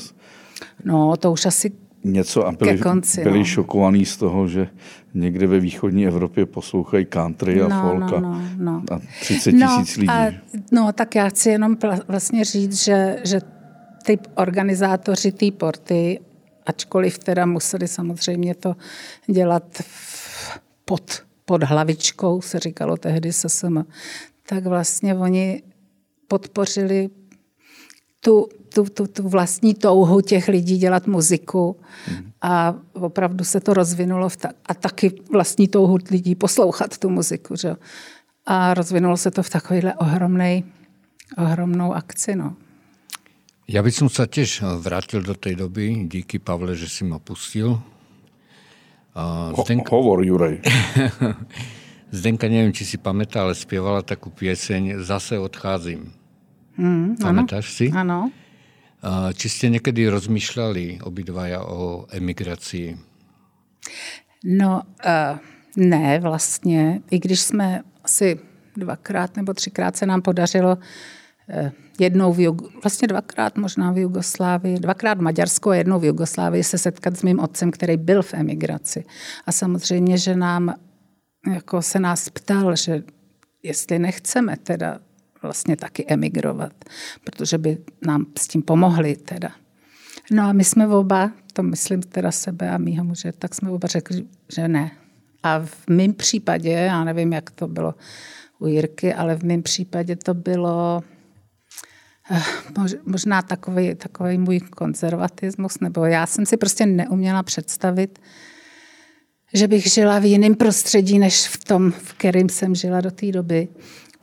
No, 0.85 1.17
to 1.17 1.31
už 1.31 1.45
asi 1.45 1.71
něco 2.03 2.47
a 2.47 2.51
byli, 2.51 2.77
Ke 2.77 2.83
konci, 2.83 3.23
byli 3.23 3.39
no. 3.39 3.45
šokovaní 3.45 4.05
z 4.05 4.17
toho, 4.17 4.47
že 4.47 4.67
někde 5.13 5.47
ve 5.47 5.59
východní 5.59 6.07
Evropě 6.07 6.45
poslouchají 6.45 7.05
country 7.05 7.61
a 7.61 7.67
No, 7.67 7.81
folk 7.81 8.13
a, 8.13 8.19
no, 8.19 8.29
no, 8.29 8.41
no. 8.57 8.83
a 8.91 8.99
30 9.21 9.51
tisíc 9.51 9.97
lidí. 9.97 10.09
A, 10.09 10.31
no, 10.71 10.91
tak 10.93 11.15
já 11.15 11.29
chci 11.29 11.49
jenom 11.49 11.77
vlastně 12.07 12.45
říct, 12.45 12.83
že, 12.83 13.19
že 13.23 13.41
ty 14.05 14.19
organizátoři 14.35 15.31
té 15.31 15.51
porty 15.51 16.19
ačkoliv 16.65 17.19
teda 17.19 17.45
museli 17.45 17.87
samozřejmě 17.87 18.55
to 18.55 18.75
dělat 19.27 19.81
pod, 20.85 21.23
pod 21.45 21.63
hlavičkou, 21.63 22.41
se 22.41 22.59
říkalo 22.59 22.97
tehdy 22.97 23.33
SSM, 23.33 23.83
tak 24.45 24.65
vlastně 24.65 25.15
oni 25.15 25.63
podpořili 26.27 27.09
tu, 28.19 28.47
tu, 28.73 28.83
tu, 28.83 29.07
tu 29.07 29.29
vlastní 29.29 29.73
touhu 29.73 30.21
těch 30.21 30.47
lidí 30.47 30.77
dělat 30.77 31.07
muziku 31.07 31.77
a 32.41 32.75
opravdu 32.93 33.43
se 33.43 33.59
to 33.59 33.73
rozvinulo 33.73 34.29
v 34.29 34.37
ta, 34.37 34.49
a 34.65 34.73
taky 34.73 35.11
vlastní 35.31 35.67
touhu 35.67 35.97
lidí 36.11 36.35
poslouchat 36.35 36.97
tu 36.97 37.09
muziku. 37.09 37.55
Že? 37.55 37.75
A 38.45 38.73
rozvinulo 38.73 39.17
se 39.17 39.31
to 39.31 39.43
v 39.43 39.49
takovýhle 39.49 39.93
ohromnej, 39.93 40.63
ohromnou 41.37 41.93
akci. 41.93 42.35
No. 42.35 42.55
Ja 43.63 43.79
by 43.79 43.91
som 43.95 44.11
sa 44.11 44.27
tiež 44.27 44.59
vrátil 44.83 45.23
do 45.23 45.39
tej 45.39 45.55
doby. 45.55 46.11
Díky, 46.11 46.35
Pavle, 46.35 46.75
že 46.75 46.91
si 46.91 47.07
ma 47.07 47.15
pustil. 47.15 47.79
Zdenka... 49.55 49.87
Ho, 49.95 50.03
hovor, 50.03 50.19
Jurej. 50.25 50.59
Zdenka, 52.13 52.45
neviem, 52.45 52.69
či 52.69 52.85
si 52.85 52.97
pamätá, 53.01 53.41
ale 53.41 53.57
spievala 53.57 54.05
takú 54.05 54.29
pieseň 54.29 55.01
Zase 55.01 55.41
odcházím. 55.41 56.13
Mm, 56.77 57.17
Pamätáš 57.17 57.65
ano. 57.65 57.73
si? 57.73 57.85
Ano. 57.89 58.19
Či 59.33 59.47
ste 59.49 59.65
niekedy 59.73 60.05
rozmýšľali 60.13 61.01
obidvaja 61.01 61.65
o 61.65 62.05
emigraci? 62.13 62.93
No, 64.45 64.81
uh, 65.05 65.39
ne, 65.75 66.19
vlastně. 66.19 67.01
I 67.11 67.19
když 67.19 67.41
jsme 67.41 67.81
asi 68.03 68.39
dvakrát 68.77 69.37
nebo 69.37 69.53
třikrát 69.53 69.97
se 69.97 70.05
nám 70.05 70.21
podařilo 70.21 70.77
uh, 70.77 71.69
jednou 71.99 72.33
v 72.33 72.37
Jug- 72.37 72.69
vlastně 72.83 73.07
dvakrát 73.07 73.57
možná 73.57 73.91
v 73.91 73.97
Jugoslávii, 73.97 74.79
dvakrát 74.79 75.17
v 75.17 75.21
Maďarsku 75.21 75.69
a 75.69 75.75
jednou 75.75 75.99
v 75.99 76.05
Jugoslávii 76.05 76.63
se 76.63 76.77
setkat 76.77 77.17
s 77.17 77.23
mým 77.23 77.39
otcem, 77.39 77.71
který 77.71 77.97
byl 77.97 78.21
v 78.21 78.33
emigraci. 78.33 79.03
A 79.45 79.51
samozřejmě, 79.51 80.17
že 80.17 80.35
nám 80.35 80.73
jako 81.51 81.81
se 81.81 81.99
nás 81.99 82.29
ptal, 82.29 82.75
že 82.75 83.03
jestli 83.63 83.99
nechceme 83.99 84.57
teda 84.57 84.99
vlastně 85.41 85.75
taky 85.77 86.05
emigrovat, 86.07 86.73
protože 87.23 87.57
by 87.57 87.77
nám 88.05 88.25
s 88.37 88.47
tím 88.47 88.61
pomohli 88.61 89.15
teda. 89.15 89.49
No 90.31 90.43
a 90.43 90.53
my 90.53 90.63
jsme 90.63 90.87
oba, 90.87 91.31
to 91.53 91.63
myslím 91.63 92.01
teda 92.01 92.31
sebe 92.31 92.69
a 92.69 92.77
mýho 92.77 93.03
muže, 93.03 93.31
tak 93.31 93.55
jsme 93.55 93.69
oba 93.69 93.87
řekli, 93.87 94.25
že 94.55 94.67
ne. 94.67 94.91
A 95.43 95.59
v 95.59 95.87
mém 95.87 96.13
případě, 96.13 96.69
já 96.69 97.03
nevím, 97.03 97.33
jak 97.33 97.51
to 97.51 97.67
bylo 97.67 97.95
u 98.59 98.67
Jirky, 98.67 99.13
ale 99.13 99.35
v 99.35 99.43
mém 99.43 99.63
případě 99.63 100.15
to 100.15 100.33
bylo 100.33 101.03
eh, 102.31 102.43
možná 103.05 103.41
takový, 103.41 103.95
takový 103.95 104.37
můj 104.37 104.59
konzervatismus, 104.59 105.79
nebo 105.79 106.05
já 106.05 106.25
jsem 106.25 106.45
si 106.45 106.57
prostě 106.57 106.85
neuměla 106.85 107.43
představit, 107.43 108.19
že 109.53 109.67
bych 109.67 109.87
žila 109.87 110.19
v 110.19 110.25
jiném 110.25 110.55
prostředí, 110.55 111.19
než 111.19 111.47
v 111.47 111.63
tom, 111.63 111.91
v 111.91 112.13
kterém 112.13 112.49
jsem 112.49 112.75
žila 112.75 113.01
do 113.01 113.11
té 113.11 113.31
doby 113.31 113.67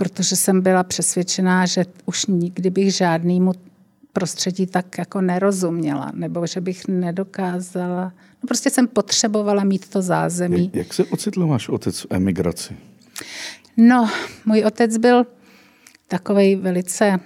protože 0.00 0.36
jsem 0.36 0.60
byla 0.60 0.84
přesvědčená, 0.84 1.66
že 1.66 1.84
už 2.06 2.26
nikdy 2.26 2.70
bych 2.70 2.94
žádnému 2.94 3.52
prostředí 4.12 4.66
tak 4.66 4.98
jako 4.98 5.20
nerozuměla, 5.20 6.12
nebo 6.14 6.46
že 6.46 6.60
bych 6.60 6.88
nedokázala. 6.88 8.12
No 8.42 8.46
prostě 8.46 8.70
jsem 8.70 8.88
potřebovala 8.88 9.64
mít 9.64 9.88
to 9.88 10.02
zázemí. 10.02 10.64
Jak, 10.64 10.74
jak 10.74 10.94
se 10.94 11.04
ocitl 11.04 11.46
váš 11.46 11.68
otec 11.68 12.00
v 12.00 12.06
emigraci? 12.10 12.76
No, 13.76 14.10
můj 14.46 14.64
otec 14.64 14.96
byl 14.96 15.26
takový 16.08 16.56
velice 16.56 17.20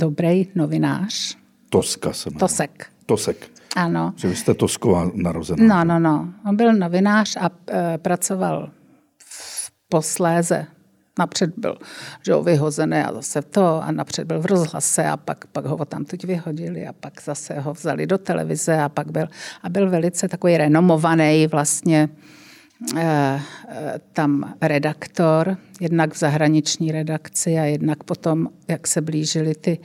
dobrý 0.00 0.48
novinář. 0.54 1.36
Toska 1.68 2.12
se 2.12 2.30
jmenuje. 2.30 2.40
Tosek. 2.40 2.86
Tosek. 3.06 3.50
Ano. 3.76 4.12
Že 4.16 4.28
vy 4.28 4.36
jste 4.36 4.54
Tosková 4.54 5.10
narozená. 5.14 5.84
No, 5.84 5.94
no, 5.94 6.00
no. 6.00 6.28
On 6.48 6.56
byl 6.56 6.72
novinář 6.72 7.36
a 7.36 7.50
e, 7.70 7.98
pracoval 7.98 8.70
posléze 9.88 10.66
napřed 11.18 11.50
byl 11.56 11.78
že 12.26 12.32
ho, 12.32 12.42
vyhozený 12.42 12.96
a 12.96 13.12
zase 13.12 13.42
to 13.42 13.82
a 13.82 13.92
napřed 13.92 14.24
byl 14.24 14.40
v 14.40 14.46
rozhlase 14.46 15.04
a 15.04 15.16
pak, 15.16 15.46
pak 15.46 15.66
ho 15.66 15.84
tam 15.84 16.04
teď 16.04 16.24
vyhodili 16.24 16.86
a 16.86 16.92
pak 16.92 17.22
zase 17.22 17.60
ho 17.60 17.72
vzali 17.72 18.06
do 18.06 18.18
televize 18.18 18.80
a 18.80 18.88
pak 18.88 19.10
byl, 19.10 19.28
a 19.62 19.68
byl 19.68 19.90
velice 19.90 20.28
takový 20.28 20.56
renomovaný 20.56 21.46
vlastně 21.46 22.08
eh, 22.96 23.40
eh, 23.68 24.00
tam 24.12 24.54
redaktor, 24.62 25.56
jednak 25.80 26.14
v 26.14 26.18
zahraniční 26.18 26.92
redakci 26.92 27.58
a 27.58 27.64
jednak 27.64 28.04
potom, 28.04 28.48
jak 28.68 28.86
se 28.86 29.00
blížily 29.00 29.54
ty, 29.54 29.78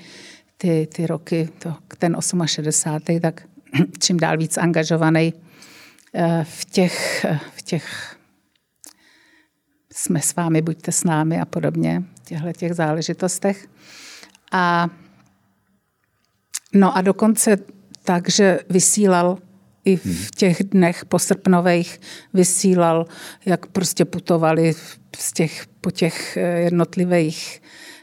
ty, 0.57 0.87
ty 0.95 1.07
roky, 1.07 1.49
to, 1.59 1.73
ten 1.97 2.17
68. 2.45 3.19
tak 3.19 3.41
čím 3.99 4.19
dál 4.19 4.37
víc 4.37 4.57
angažovaný 4.57 5.33
eh, 6.13 6.45
v 6.49 6.65
těch, 6.65 7.25
v 7.55 7.61
těch 7.61 8.15
jsme 9.93 10.21
s 10.21 10.35
vámi, 10.35 10.61
buďte 10.61 10.91
s 10.91 11.03
námi 11.03 11.39
a 11.39 11.45
podobně 11.45 12.03
v 12.15 12.25
těchto 12.25 12.53
těch 12.53 12.73
záležitostech. 12.73 13.67
A 14.51 14.89
no 16.73 16.97
a 16.97 17.01
dokonce 17.01 17.57
tak, 18.03 18.29
že 18.29 18.59
vysílal 18.69 19.37
i 19.85 19.95
v 19.95 20.31
těch 20.35 20.63
dnech 20.63 21.05
posrpnových 21.05 22.01
vysílal, 22.33 23.05
jak 23.45 23.65
prostě 23.65 24.05
putovali 24.05 24.73
z 25.17 25.33
těch, 25.33 25.67
po 25.81 25.91
těch 25.91 26.37
eh, 26.37 26.59
jednotlivých 26.59 27.61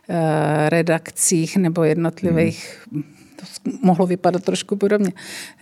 eh, 0.08 0.70
redakcích 0.70 1.56
nebo 1.56 1.84
jednotlivých, 1.84 2.86
hmm. 2.92 3.19
To 3.40 3.70
mohlo 3.82 4.06
vypadat 4.06 4.44
trošku 4.44 4.76
podobně, 4.76 5.12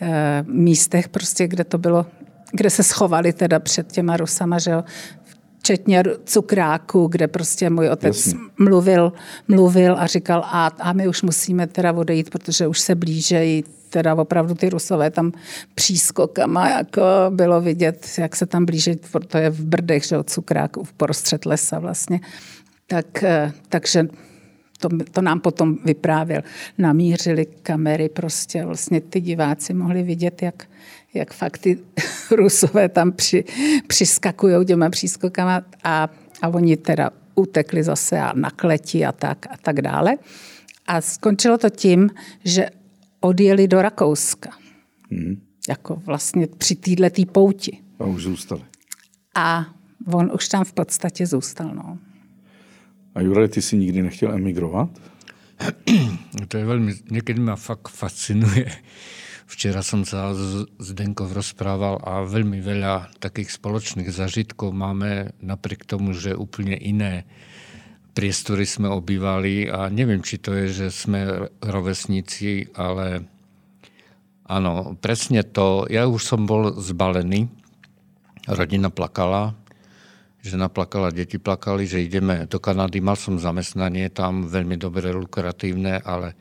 eh, 0.01 0.45
místech 0.47 1.09
prostě, 1.09 1.49
kde 1.49 1.65
to 1.65 1.79
bylo 1.79 2.07
kde 2.53 2.71
se 2.71 2.83
schovali 2.83 3.33
teda 3.33 3.59
před 3.59 3.93
těma 3.93 4.17
Rusama, 4.17 4.59
že 4.59 4.71
jo, 4.71 4.85
včetně 5.59 6.03
cukráku, 6.25 7.07
kde 7.07 7.29
prostě 7.29 7.71
můj 7.71 7.89
otec 7.89 8.35
mluvil, 8.59 9.13
mluvil 9.49 9.97
a 9.99 10.07
říkal, 10.07 10.45
a, 10.45 10.67
a 10.67 10.93
my 10.93 11.09
už 11.09 11.23
musíme 11.23 11.67
teda 11.67 11.93
odejít, 11.93 12.31
protože 12.31 12.67
už 12.67 12.81
se 12.81 12.95
blížejí 12.95 13.65
teda 13.91 14.15
opravdu 14.15 14.55
ty 14.55 14.69
rusové 14.69 15.11
tam 15.11 15.33
přískokama, 15.75 16.69
jako 16.69 17.03
bylo 17.31 17.61
vidět, 17.61 18.07
jak 18.19 18.37
se 18.37 18.47
tam 18.47 18.65
blíží, 18.65 18.97
to 19.29 19.39
je 19.39 19.51
v 19.51 19.65
Brdech, 19.65 20.05
že 20.05 20.19
od 20.19 20.31
cukráku, 20.31 20.85
v 20.85 20.93
prostřed 20.93 21.47
lesa 21.47 21.79
vlastně. 21.79 22.21
Tak, 22.87 23.23
eh, 23.23 23.53
takže 23.69 24.09
to, 24.79 24.89
to 25.13 25.23
nám 25.23 25.41
potom 25.41 25.79
vyprávěl. 25.85 26.43
Namířili 26.79 27.47
kamery, 27.63 28.09
prostě 28.09 28.65
vlastně 28.65 29.01
ty 29.01 29.21
diváci 29.21 29.75
mohli 29.75 30.03
vidět, 30.03 30.43
jak, 30.43 30.69
jak 31.15 31.35
fakt 31.35 31.59
ty 31.59 31.79
rusové 32.31 32.89
tam 32.89 33.13
při, 33.13 33.45
přiskakují 33.87 34.67
těma 34.67 34.91
přískokama 34.91 35.63
a, 35.85 36.09
a 36.43 36.49
oni 36.49 36.77
teda 36.77 37.11
utekli 37.35 37.83
zase 37.83 38.19
a 38.19 38.33
nakleti 38.35 39.07
a 39.07 39.13
tak 39.13 39.47
a 39.51 39.57
tak 39.63 39.83
dále. 39.83 40.17
A 40.87 41.01
skončilo 41.01 41.59
to 41.59 41.71
tím, 41.71 42.11
že 42.45 42.71
odjeli 43.21 43.69
do 43.69 43.83
Rakouska. 43.83 44.51
Hmm. 45.11 45.41
Jako 45.69 46.03
vlastně 46.07 46.47
při 46.47 46.77
této 46.77 47.23
pouti. 47.33 47.79
A 47.99 48.05
už 48.05 48.23
zůstali. 48.23 48.63
A 49.35 49.67
on 50.13 50.31
už 50.35 50.49
tam 50.49 50.65
v 50.65 50.73
podstatě 50.73 51.27
zůstal. 51.27 51.75
No. 51.75 51.99
A 53.19 53.21
Juraj, 53.21 53.49
ty 53.49 53.63
si 53.63 53.77
nikdy 53.77 54.03
nechtěl 54.03 54.33
emigrovat? 54.33 54.89
To 56.49 56.57
je 56.57 56.65
velmi, 56.65 56.95
někdy 57.11 57.35
mě 57.35 57.53
fakt 57.57 57.89
fascinuje. 57.89 58.71
Včera 59.49 59.83
som 59.83 60.05
sa 60.05 60.37
s 60.79 60.89
Denkov 60.93 61.33
rozprával 61.33 61.99
a 62.05 62.21
veľmi 62.21 62.61
veľa 62.61 63.17
takých 63.17 63.57
spoločných 63.57 64.13
zažitkov 64.13 64.77
máme 64.77 65.33
napriek 65.41 65.89
tomu, 65.89 66.13
že 66.13 66.37
úplne 66.37 66.77
iné 66.77 67.25
priestory 68.13 68.69
sme 68.69 68.93
obývali 68.93 69.67
a 69.73 69.89
neviem, 69.89 70.21
či 70.21 70.37
to 70.37 70.53
je, 70.53 70.67
že 70.69 70.87
sme 70.93 71.49
rovesníci, 71.65 72.77
ale 72.77 73.25
áno, 74.45 74.95
presne 75.01 75.43
to. 75.43 75.89
Ja 75.89 76.07
už 76.07 76.23
som 76.23 76.45
bol 76.45 76.77
zbalený, 76.77 77.49
rodina 78.47 78.93
plakala, 78.93 79.57
žena 80.49 80.73
plakala, 80.73 81.13
deti 81.13 81.37
plakali, 81.37 81.85
že 81.85 82.01
ideme 82.01 82.49
do 82.49 82.57
Kanady. 82.57 83.05
Mal 83.05 83.21
som 83.21 83.37
zamestnanie 83.37 84.09
tam 84.09 84.49
veľmi 84.49 84.81
dobre 84.81 85.13
lukratívne, 85.13 86.01
ale 86.01 86.33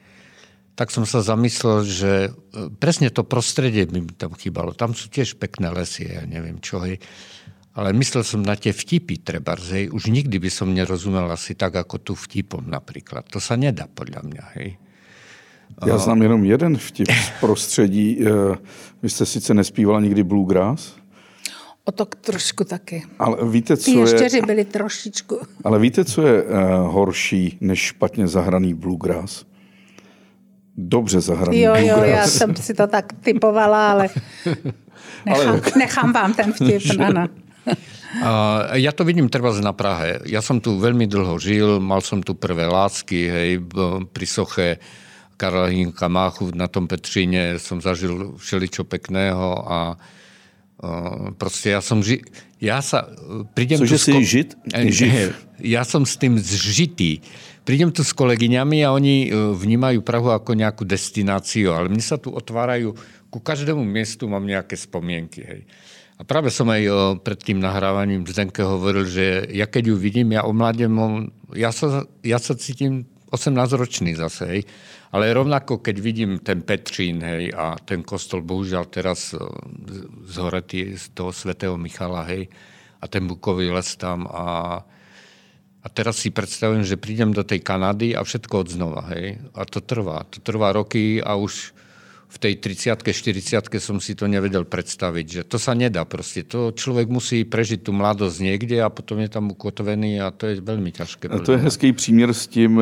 tak 0.78 0.94
som 0.94 1.04
sa 1.04 1.26
zamyslel, 1.26 1.84
že 1.84 2.12
e, 2.30 2.30
presne 2.78 3.10
to 3.10 3.26
prostredie 3.26 3.90
by 3.90 4.00
mi 4.00 4.14
tam 4.14 4.38
chýbalo. 4.38 4.78
Tam 4.78 4.94
sú 4.94 5.10
tiež 5.10 5.36
pekné 5.42 5.74
lesy, 5.74 6.06
ja 6.08 6.24
neviem 6.24 6.62
čo. 6.62 6.80
Hej. 6.86 7.02
Ale 7.78 7.94
myslel 7.98 8.24
som 8.26 8.42
na 8.42 8.58
tie 8.58 8.74
vtipy 8.74 9.22
treba, 9.22 9.58
hej. 9.58 9.90
Už 9.90 10.10
nikdy 10.10 10.38
by 10.38 10.50
som 10.50 10.70
nerozumel 10.70 11.26
asi 11.30 11.58
tak, 11.58 11.78
ako 11.78 12.02
tu 12.02 12.14
vtipom 12.14 12.66
napríklad. 12.66 13.26
To 13.34 13.42
sa 13.42 13.58
nedá 13.58 13.90
podľa 13.90 14.22
mňa, 14.26 14.46
hej. 14.58 14.70
Já 15.86 15.98
znám 15.98 16.22
jenom 16.22 16.46
jeden 16.46 16.78
vtip 16.78 17.12
z 17.12 17.30
prostředí. 17.40 18.26
E, 18.26 18.58
vy 19.04 19.10
jste 19.10 19.26
sice 19.26 19.54
nespívala 19.54 20.00
nikdy 20.00 20.24
bluegrass? 20.24 20.96
O 21.88 21.92
to 21.92 22.06
trošku 22.06 22.68
taky. 22.68 23.04
Ale 23.20 23.48
víte, 23.48 23.78
co 23.78 23.92
Ty 23.92 24.36
je... 24.36 24.42
byli 24.42 24.66
trošičku. 24.66 25.40
Ale 25.64 25.80
víte, 25.80 26.06
co 26.06 26.22
je 26.22 26.44
uh, 26.44 26.50
horší 26.92 27.58
než 27.62 27.80
špatně 27.80 28.28
zahraný 28.28 28.74
bluegrass? 28.74 29.48
dobře 30.78 31.22
zahraný 31.22 31.62
Jo, 31.62 31.76
jo, 31.76 31.96
bluegrass. 31.96 32.10
já 32.10 32.28
jsem 32.28 32.56
si 32.56 32.74
to 32.74 32.88
tak 32.88 33.14
typovala, 33.22 33.92
ale 33.92 34.10
nechám, 35.26 35.48
ale... 35.50 35.62
nechám 35.78 36.14
vám 36.14 36.34
ten 36.34 36.54
vtip, 36.54 36.82
ano. 37.00 37.28
A 38.24 38.32
ja 38.80 38.96
to 38.96 39.04
vidím 39.04 39.28
treba 39.28 39.52
na 39.60 39.76
Prahe. 39.76 40.24
Ja 40.32 40.40
som 40.40 40.64
tu 40.64 40.80
veľmi 40.80 41.12
dlho 41.12 41.36
žil, 41.38 41.84
mal 41.84 42.00
som 42.00 42.24
tu 42.24 42.34
prvé 42.40 42.64
lásky, 42.64 43.20
hej, 43.28 43.50
pri 44.10 44.26
soche 44.26 44.68
Karla 45.36 45.68
Hinka 45.68 46.08
Máchu 46.08 46.50
na 46.56 46.72
tom 46.72 46.88
Petříne 46.88 47.60
som 47.60 47.84
zažil 47.84 48.40
všeličo 48.40 48.88
pekného 48.88 49.60
a 49.68 50.00
uh, 50.82 51.34
proste 51.38 51.74
ja 51.74 51.82
som 51.82 52.02
ži... 52.02 52.22
Ja 52.58 52.82
sa 52.82 53.06
prídem 53.54 53.78
Cože 53.86 54.02
si 54.02 54.18
žit? 54.26 54.58
Živ. 54.66 55.62
Ja 55.62 55.86
som 55.86 56.10
s 56.10 56.18
tým 56.18 56.42
zžitý. 56.42 57.22
Prídem 57.62 57.94
tu 57.94 58.02
s 58.02 58.16
kolegyňami 58.18 58.82
a 58.82 58.96
oni 58.96 59.30
vnímajú 59.34 60.02
Prahu 60.02 60.34
ako 60.34 60.58
nejakú 60.58 60.82
destináciu, 60.82 61.76
ale 61.76 61.92
mne 61.92 62.02
sa 62.02 62.18
tu 62.18 62.34
otvárajú, 62.34 62.98
ku 63.30 63.38
každému 63.44 63.84
miestu 63.84 64.26
mám 64.26 64.42
nejaké 64.48 64.74
spomienky. 64.74 65.44
Hej. 65.44 65.62
A 66.18 66.26
práve 66.26 66.50
som 66.50 66.66
aj 66.72 66.82
pred 67.22 67.38
tým 67.38 67.62
nahrávaním 67.62 68.26
Zdenke 68.26 68.66
hovoril, 68.66 69.06
že 69.06 69.46
ja 69.54 69.70
keď 69.70 69.94
ju 69.94 69.96
vidím, 70.02 70.34
ja 70.34 70.48
o 70.48 70.56
mladém, 70.56 70.90
ja 71.54 71.70
sa, 71.70 72.10
ja 72.26 72.42
sa 72.42 72.58
cítim 72.58 73.06
18-ročný 73.32 74.16
zase, 74.16 74.44
hej. 74.48 74.62
Ale 75.12 75.32
rovnako, 75.32 75.80
keď 75.80 75.96
vidím 76.00 76.32
ten 76.40 76.64
Petřín, 76.64 77.24
hej, 77.24 77.52
a 77.56 77.80
ten 77.80 78.04
kostol, 78.04 78.44
bohužiaľ 78.44 78.88
teraz 78.88 79.36
zhoretý 80.28 80.96
z 80.96 81.06
toho 81.16 81.32
svätého 81.32 81.76
Michala, 81.80 82.28
hej, 82.28 82.52
a 82.98 83.06
ten 83.08 83.30
bukový 83.30 83.70
les 83.70 83.94
tam 83.96 84.26
a, 84.26 84.82
a 85.84 85.88
teraz 85.94 86.24
si 86.26 86.34
predstavujem, 86.34 86.82
že 86.82 86.98
prídem 86.98 87.30
do 87.30 87.46
tej 87.46 87.62
Kanady 87.62 88.18
a 88.18 88.26
všetko 88.26 88.66
odznova, 88.66 89.06
hej. 89.14 89.38
A 89.54 89.64
to 89.70 89.80
trvá. 89.80 90.26
To 90.34 90.38
trvá 90.42 90.74
roky 90.74 91.22
a 91.22 91.38
už 91.38 91.78
v 92.28 92.38
tej 92.40 92.60
30 92.60 93.00
40 93.08 93.80
som 93.80 94.04
si 94.04 94.12
to 94.12 94.28
nevedel 94.28 94.68
predstaviť, 94.68 95.26
že 95.26 95.42
to 95.48 95.56
sa 95.56 95.72
nedá 95.72 96.04
proste. 96.04 96.44
To 96.44 96.76
človek 96.76 97.08
musí 97.08 97.48
prežiť 97.48 97.88
tú 97.88 97.96
mladosť 97.96 98.38
niekde 98.44 98.84
a 98.84 98.92
potom 98.92 99.24
je 99.24 99.32
tam 99.32 99.48
ukotvený 99.48 100.20
a 100.20 100.36
to 100.36 100.52
je 100.52 100.60
veľmi 100.60 100.92
ťažké. 100.92 101.32
A 101.32 101.40
to 101.40 101.56
je 101.56 101.64
hezký 101.64 101.96
příměr 101.96 102.34
s 102.34 102.48
tím 102.48 102.82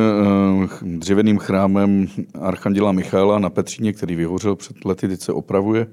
dřevěným 0.82 1.38
chrámem 1.38 2.08
Archanděla 2.34 2.92
Michaela 2.92 3.38
na 3.38 3.50
Petříně, 3.50 3.92
který 3.92 4.16
vyhořel 4.16 4.56
před 4.56 4.84
lety, 4.84 5.08
teď 5.08 5.20
se 5.20 5.32
opravuje 5.32 5.86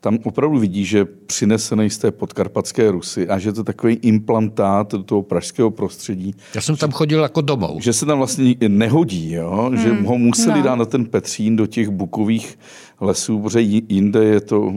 tam 0.00 0.18
opravdu 0.24 0.58
vidí, 0.58 0.84
že 0.84 1.04
přinesený 1.04 1.90
z 1.90 1.98
té 1.98 2.10
podkarpatské 2.10 2.90
Rusy 2.90 3.28
a 3.28 3.38
že 3.38 3.52
to 3.52 3.60
je 3.60 3.64
takový 3.64 3.94
implantát 3.94 4.92
do 4.92 5.02
toho 5.02 5.22
pražského 5.22 5.70
prostředí. 5.70 6.34
Já 6.54 6.60
jsem 6.60 6.76
tam 6.76 6.90
chodil 6.90 7.22
jako 7.22 7.40
domov. 7.40 7.82
Že 7.82 7.92
se 7.92 8.06
tam 8.06 8.18
vlastně 8.18 8.54
nehodí, 8.68 9.32
jo? 9.32 9.66
Hmm, 9.68 9.76
že 9.76 9.92
ho 9.92 10.18
museli 10.18 10.58
no. 10.58 10.64
dát 10.64 10.74
na 10.74 10.84
ten 10.84 11.04
Petřín 11.04 11.56
do 11.56 11.66
těch 11.66 11.88
bukových 11.88 12.58
lesů, 13.00 13.40
protože 13.40 13.60
jinde 13.60 14.24
je 14.24 14.40
to 14.40 14.72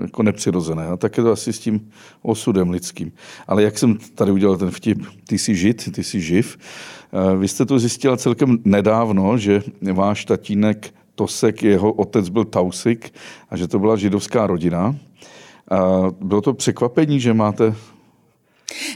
jako 0.00 0.22
nepřirozené. 0.22 0.86
A 0.86 0.96
tak 0.96 1.16
je 1.16 1.22
to 1.22 1.32
asi 1.32 1.52
s 1.52 1.58
tím 1.58 1.90
osudem 2.22 2.70
lidským. 2.70 3.12
Ale 3.46 3.62
jak 3.62 3.78
jsem 3.78 3.98
tady 4.14 4.32
udělal 4.32 4.56
ten 4.56 4.70
vtip, 4.70 5.02
ty 5.26 5.38
jsi 5.38 5.54
žid, 5.56 5.92
ty 5.92 6.04
jsi 6.04 6.20
živ, 6.20 6.58
vy 7.38 7.48
jste 7.48 7.66
to 7.66 7.78
zjistila 7.78 8.16
celkem 8.16 8.58
nedávno, 8.64 9.38
že 9.38 9.62
váš 9.92 10.24
tatínek 10.24 10.94
Tosek, 11.14 11.62
jeho 11.62 11.92
otec 11.92 12.28
byl 12.28 12.44
Tausik 12.44 13.14
a 13.50 13.56
že 13.56 13.68
to 13.68 13.78
byla 13.78 13.96
židovská 13.96 14.46
rodina. 14.46 14.96
A 15.70 16.06
bylo 16.20 16.40
to 16.40 16.54
překvapení, 16.54 17.20
že 17.20 17.34
máte 17.34 17.74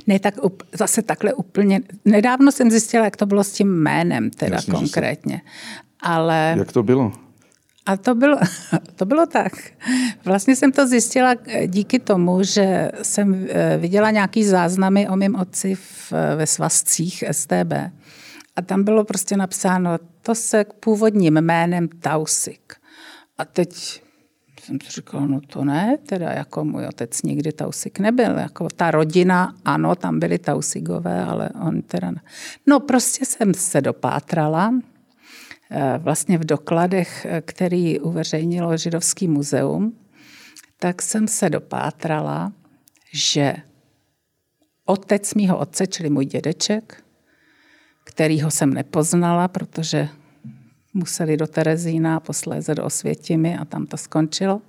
ne, 0.06 0.18
tak 0.18 0.34
zase 0.72 1.02
takhle 1.02 1.32
úplně. 1.32 1.80
Nedávno 2.04 2.52
jsem 2.52 2.70
zjistila, 2.70 3.04
jak 3.04 3.16
to 3.16 3.26
bylo 3.26 3.44
s 3.44 3.52
tím 3.52 3.68
jménem, 3.68 4.30
teda 4.30 4.56
Jasně, 4.56 4.72
konkrétně. 4.72 5.40
Ale... 6.00 6.54
Jak 6.58 6.72
to 6.72 6.82
bylo? 6.82 7.12
A 7.86 7.96
to 7.96 8.14
bylo, 8.14 8.38
to 8.96 9.04
bylo 9.04 9.26
tak. 9.26 9.52
Vlastně 10.24 10.56
jsem 10.56 10.72
to 10.72 10.86
zjistila 10.86 11.34
díky 11.66 11.98
tomu, 11.98 12.42
že 12.42 12.90
jsem 13.02 13.46
eh, 13.48 13.78
viděla 13.78 14.10
nějaký 14.10 14.44
záznamy 14.44 15.08
o 15.08 15.16
mém 15.16 15.34
otci 15.34 15.74
v, 15.74 16.12
ve 16.36 16.46
svazcích 16.46 17.24
STB. 17.30 17.72
A 18.56 18.62
tam 18.62 18.84
bylo 18.84 19.04
prostě 19.04 19.36
napsáno 19.36 19.98
to 20.22 20.34
se 20.34 20.64
k 20.64 20.72
původním 20.72 21.34
jménem 21.34 21.88
Tausik. 21.88 22.74
A 23.38 23.44
teď 23.44 24.02
jsem 24.64 24.80
si 24.80 24.90
říkala, 24.90 25.26
no 25.26 25.40
to 25.40 25.64
ne, 25.64 25.98
teda 26.06 26.30
jako 26.30 26.64
můj 26.64 26.86
otec 26.86 27.22
nikdy 27.22 27.52
Tausik 27.52 27.98
nebyl. 27.98 28.38
Jako 28.38 28.68
ta 28.76 28.90
rodina, 28.90 29.54
ano, 29.64 29.94
tam 29.94 30.20
byli 30.20 30.38
Tausigové, 30.38 31.24
ale 31.24 31.50
on 31.66 31.82
teda 31.82 32.10
ne. 32.10 32.20
No 32.66 32.80
prostě 32.80 33.24
jsem 33.24 33.54
se 33.54 33.80
dopátrala, 33.80 34.74
eh, 35.70 35.98
vlastně 35.98 36.38
v 36.38 36.44
dokladech, 36.44 37.26
eh, 37.26 37.40
který 37.40 38.00
uveřejnilo 38.00 38.76
Židovský 38.76 39.28
muzeum, 39.28 39.98
tak 40.78 41.02
jsem 41.02 41.28
se 41.28 41.50
dopátrala, 41.50 42.52
že 43.12 43.54
otec 44.84 45.34
mýho 45.34 45.58
otce, 45.58 45.86
čili 45.86 46.10
můj 46.10 46.24
dědeček, 46.24 47.03
kterýho 48.14 48.50
jsem 48.50 48.74
nepoznala, 48.74 49.48
protože 49.48 50.08
museli 50.94 51.36
do 51.36 51.46
Terezína 51.46 52.16
a 52.16 52.20
posléze 52.20 52.74
do 52.74 52.84
Osvětimi 52.84 53.58
a 53.58 53.64
tam 53.64 53.86
to 53.86 53.96
skončilo. 53.96 54.62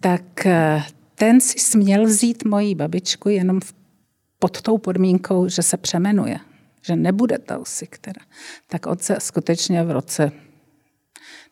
Tak 0.00 0.46
eh, 0.46 0.82
ten 1.14 1.40
si 1.40 1.58
směl 1.58 2.04
vzít 2.04 2.44
moji 2.44 2.74
babičku 2.74 3.28
jenom 3.28 3.60
pod 4.38 4.60
tou 4.60 4.78
podmínkou, 4.78 5.48
že 5.48 5.62
se 5.62 5.76
přemenuje, 5.76 6.38
že 6.82 6.96
nebude 6.96 7.38
Tausik 7.38 7.98
teda. 7.98 8.20
Tak 8.66 8.86
otce 8.86 9.16
skutečně 9.20 9.84
v 9.84 9.90
roce 9.90 10.32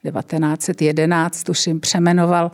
1911, 0.03 1.43
tuším, 1.43 1.81
přemenoval 1.81 2.51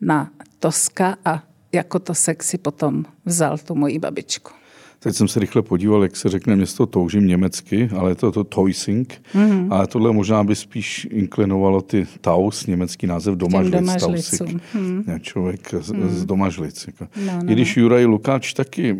na 0.00 0.30
Toska 0.58 1.16
a 1.24 1.42
jako 1.72 1.98
to 1.98 2.14
si 2.40 2.58
potom 2.58 3.04
vzal 3.24 3.58
tu 3.58 3.74
moji 3.74 3.98
babičku. 3.98 4.65
Teď 4.98 5.14
jsem 5.14 5.28
se 5.28 5.40
rychle 5.40 5.62
podíval, 5.62 6.02
jak 6.02 6.16
se 6.16 6.28
řekne 6.28 6.56
město 6.56 6.86
toužím 6.86 7.26
německy, 7.26 7.88
ale 7.96 8.10
je 8.10 8.14
to 8.14 8.32
to 8.32 8.44
Toysing. 8.44 9.22
Mm-hmm. 9.34 9.72
Ale 9.72 9.86
tohle 9.86 10.12
možná 10.12 10.44
by 10.44 10.54
spíš 10.54 11.08
inklinovalo 11.10 11.82
ty 11.82 12.06
Taus, 12.20 12.66
německý 12.66 13.06
název 13.06 13.34
Domažlic. 13.34 14.00
Tausik. 14.00 14.74
Mm. 14.74 15.04
Člověk 15.20 15.74
z, 15.80 15.92
mm. 15.92 16.08
z 16.08 16.24
Domažlic. 16.24 16.86
Jako. 16.86 17.06
No, 17.26 17.32
no, 17.42 17.50
I 17.50 17.54
když 17.54 17.76
no. 17.76 17.82
Juraj 17.82 18.04
Lukáč 18.04 18.52
taky 18.52 18.96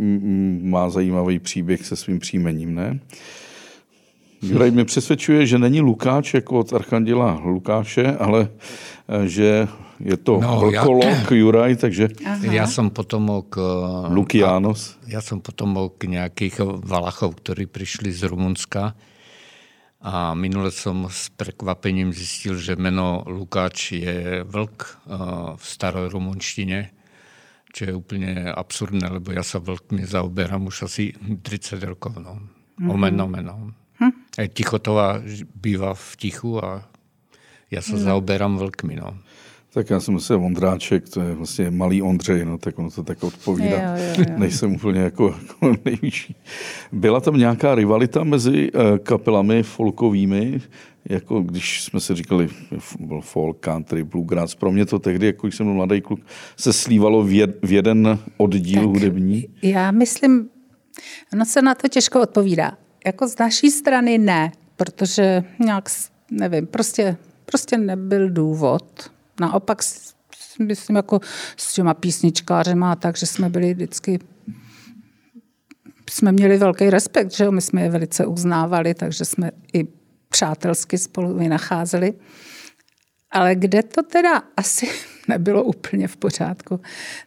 má 0.63 0.91
zajímavý 0.91 1.39
příběh 1.39 1.87
se 1.87 1.97
svým 1.97 2.19
příjmením, 2.19 2.75
ne? 2.75 3.01
Juraj 4.43 4.71
mě 4.71 4.85
přesvědčuje, 4.85 5.47
že 5.47 5.59
není 5.59 5.81
Lukáč 5.81 6.35
jako 6.35 6.59
od 6.59 6.73
Archanděla 6.73 7.41
Lukáše, 7.45 8.17
ale 8.17 8.49
eh, 9.09 9.29
že 9.29 9.69
je 10.01 10.17
to 10.17 10.41
no, 10.41 10.61
vlkolog 10.61 11.31
ja, 11.31 11.37
Juraj, 11.37 11.77
takže... 11.77 12.09
Aha. 12.21 12.53
Ja 12.53 12.67
som 12.69 12.93
potomok... 12.93 13.57
Eh, 13.57 14.13
Lukianos. 14.13 15.01
Ja 15.09 15.25
som 15.25 15.41
potomok 15.41 16.05
nejakých 16.05 16.85
Valachov, 16.85 17.41
ktorí 17.41 17.65
prišli 17.65 18.13
z 18.13 18.29
Rumunska. 18.29 18.93
A 20.05 20.37
minule 20.37 20.71
som 20.71 21.09
s 21.09 21.33
prekvapením 21.35 22.13
zistil, 22.13 22.61
že 22.61 22.77
meno 22.77 23.25
Lukáč 23.25 23.97
je 23.97 24.45
vlk 24.45 24.77
eh, 24.85 24.93
v 25.57 25.65
staroj 25.65 26.13
rumunštine, 26.13 26.93
čo 27.73 27.81
je 27.89 27.93
úplne 27.97 28.53
absurdné, 28.53 29.09
lebo 29.09 29.33
ja 29.33 29.41
sa 29.41 29.61
vlkmi 29.65 30.05
zaoberám 30.05 30.69
už 30.69 30.93
asi 30.93 31.17
30 31.17 31.81
rokov. 31.89 32.21
No. 32.21 32.37
Mm-hmm. 32.77 32.93
Omen, 32.93 33.17
omen, 33.17 33.49
Hm? 33.49 33.86
Tichotová 34.37 35.25
býva 35.57 35.97
v 35.97 36.17
tichu 36.17 36.61
a 36.61 36.85
ja 37.73 37.81
sa 37.81 37.97
no. 37.97 38.05
zaoberám 38.05 38.61
vlkmi. 38.61 39.01
No. 39.01 39.17
Tak 39.73 39.91
já 39.91 40.01
jsem 40.01 40.15
myslel 40.15 40.45
Ondráček, 40.45 41.09
to 41.09 41.21
je 41.21 41.35
vlastně 41.35 41.71
malý 41.71 42.03
Ondřej, 42.03 42.45
no, 42.45 42.59
tak 42.59 42.79
ono 42.79 42.91
to 42.91 43.03
tak 43.03 43.25
odpovídá. 43.25 43.97
Jo, 43.97 44.05
jo, 44.19 44.25
jo. 44.29 44.39
Nejsem 44.39 44.75
úplně 44.75 45.01
jako, 45.01 45.35
jako 45.49 45.77
nejvyšší. 45.85 46.37
Byla 46.93 47.21
tam 47.21 47.37
nějaká 47.37 47.75
rivalita 47.75 48.25
mezi 48.25 48.73
uh, 48.73 48.99
kapelami 48.99 49.63
folkovými, 49.63 50.61
jako 51.05 51.41
když 51.41 51.83
jsme 51.83 52.01
si 52.01 52.15
říkali, 52.15 52.49
byl 53.01 53.21
folk, 53.21 53.61
country, 53.61 54.05
bluegrass. 54.05 54.55
Pro 54.55 54.73
mě 54.73 54.87
to 54.87 54.99
tehdy, 54.99 55.27
jako 55.27 55.47
když 55.47 55.57
jsem 55.57 55.67
byl 55.67 55.75
mladý 55.75 56.01
kluk, 56.01 56.21
se 56.57 56.73
slívalo 56.73 57.23
v, 57.23 57.33
jed, 57.33 57.59
v 57.63 57.73
jeden 57.73 58.19
oddíl 58.37 58.81
tak 58.81 58.89
hudební. 58.89 59.49
Já 59.63 59.91
myslím, 59.91 60.49
ono 61.33 61.45
se 61.45 61.63
na 61.63 61.75
to 61.75 61.89
těžko 61.89 62.21
odpovídá. 62.21 62.86
Jako 63.07 63.29
z 63.29 63.39
naší 63.39 63.71
strany 63.71 64.19
ne, 64.19 64.53
protože 64.77 65.45
nějak, 65.59 65.89
nevím, 66.31 66.67
prostě, 66.67 67.17
prostě 67.45 67.79
nebyl 67.79 68.31
důvod 68.31 69.11
naopak 69.41 69.83
myslím 70.59 70.97
jako 70.97 71.21
s 71.57 71.75
těma 71.75 71.95
písničkářema 71.95 72.97
tak, 72.97 73.17
že 73.17 73.27
jsme 73.27 73.49
byli 73.49 73.75
vždycky 73.75 74.19
jsme 76.11 76.33
měli 76.33 76.59
velký 76.59 76.91
respekt, 76.91 77.33
že 77.33 77.45
jo? 77.45 77.53
my 77.53 77.61
jsme 77.61 77.83
je 77.83 77.91
velice 77.91 78.27
uznávali, 78.27 78.95
takže 78.95 79.25
jsme 79.25 79.51
i 79.73 79.87
přátelsky 80.29 80.99
spolu 80.99 81.39
vynacházeli. 81.39 82.15
Ale 83.31 83.55
kde 83.55 83.83
to 83.83 84.03
teda 84.03 84.43
asi 84.57 84.89
nebylo 85.29 85.65
úplně 85.65 86.09
v 86.09 86.17
pořádku, 86.17 86.81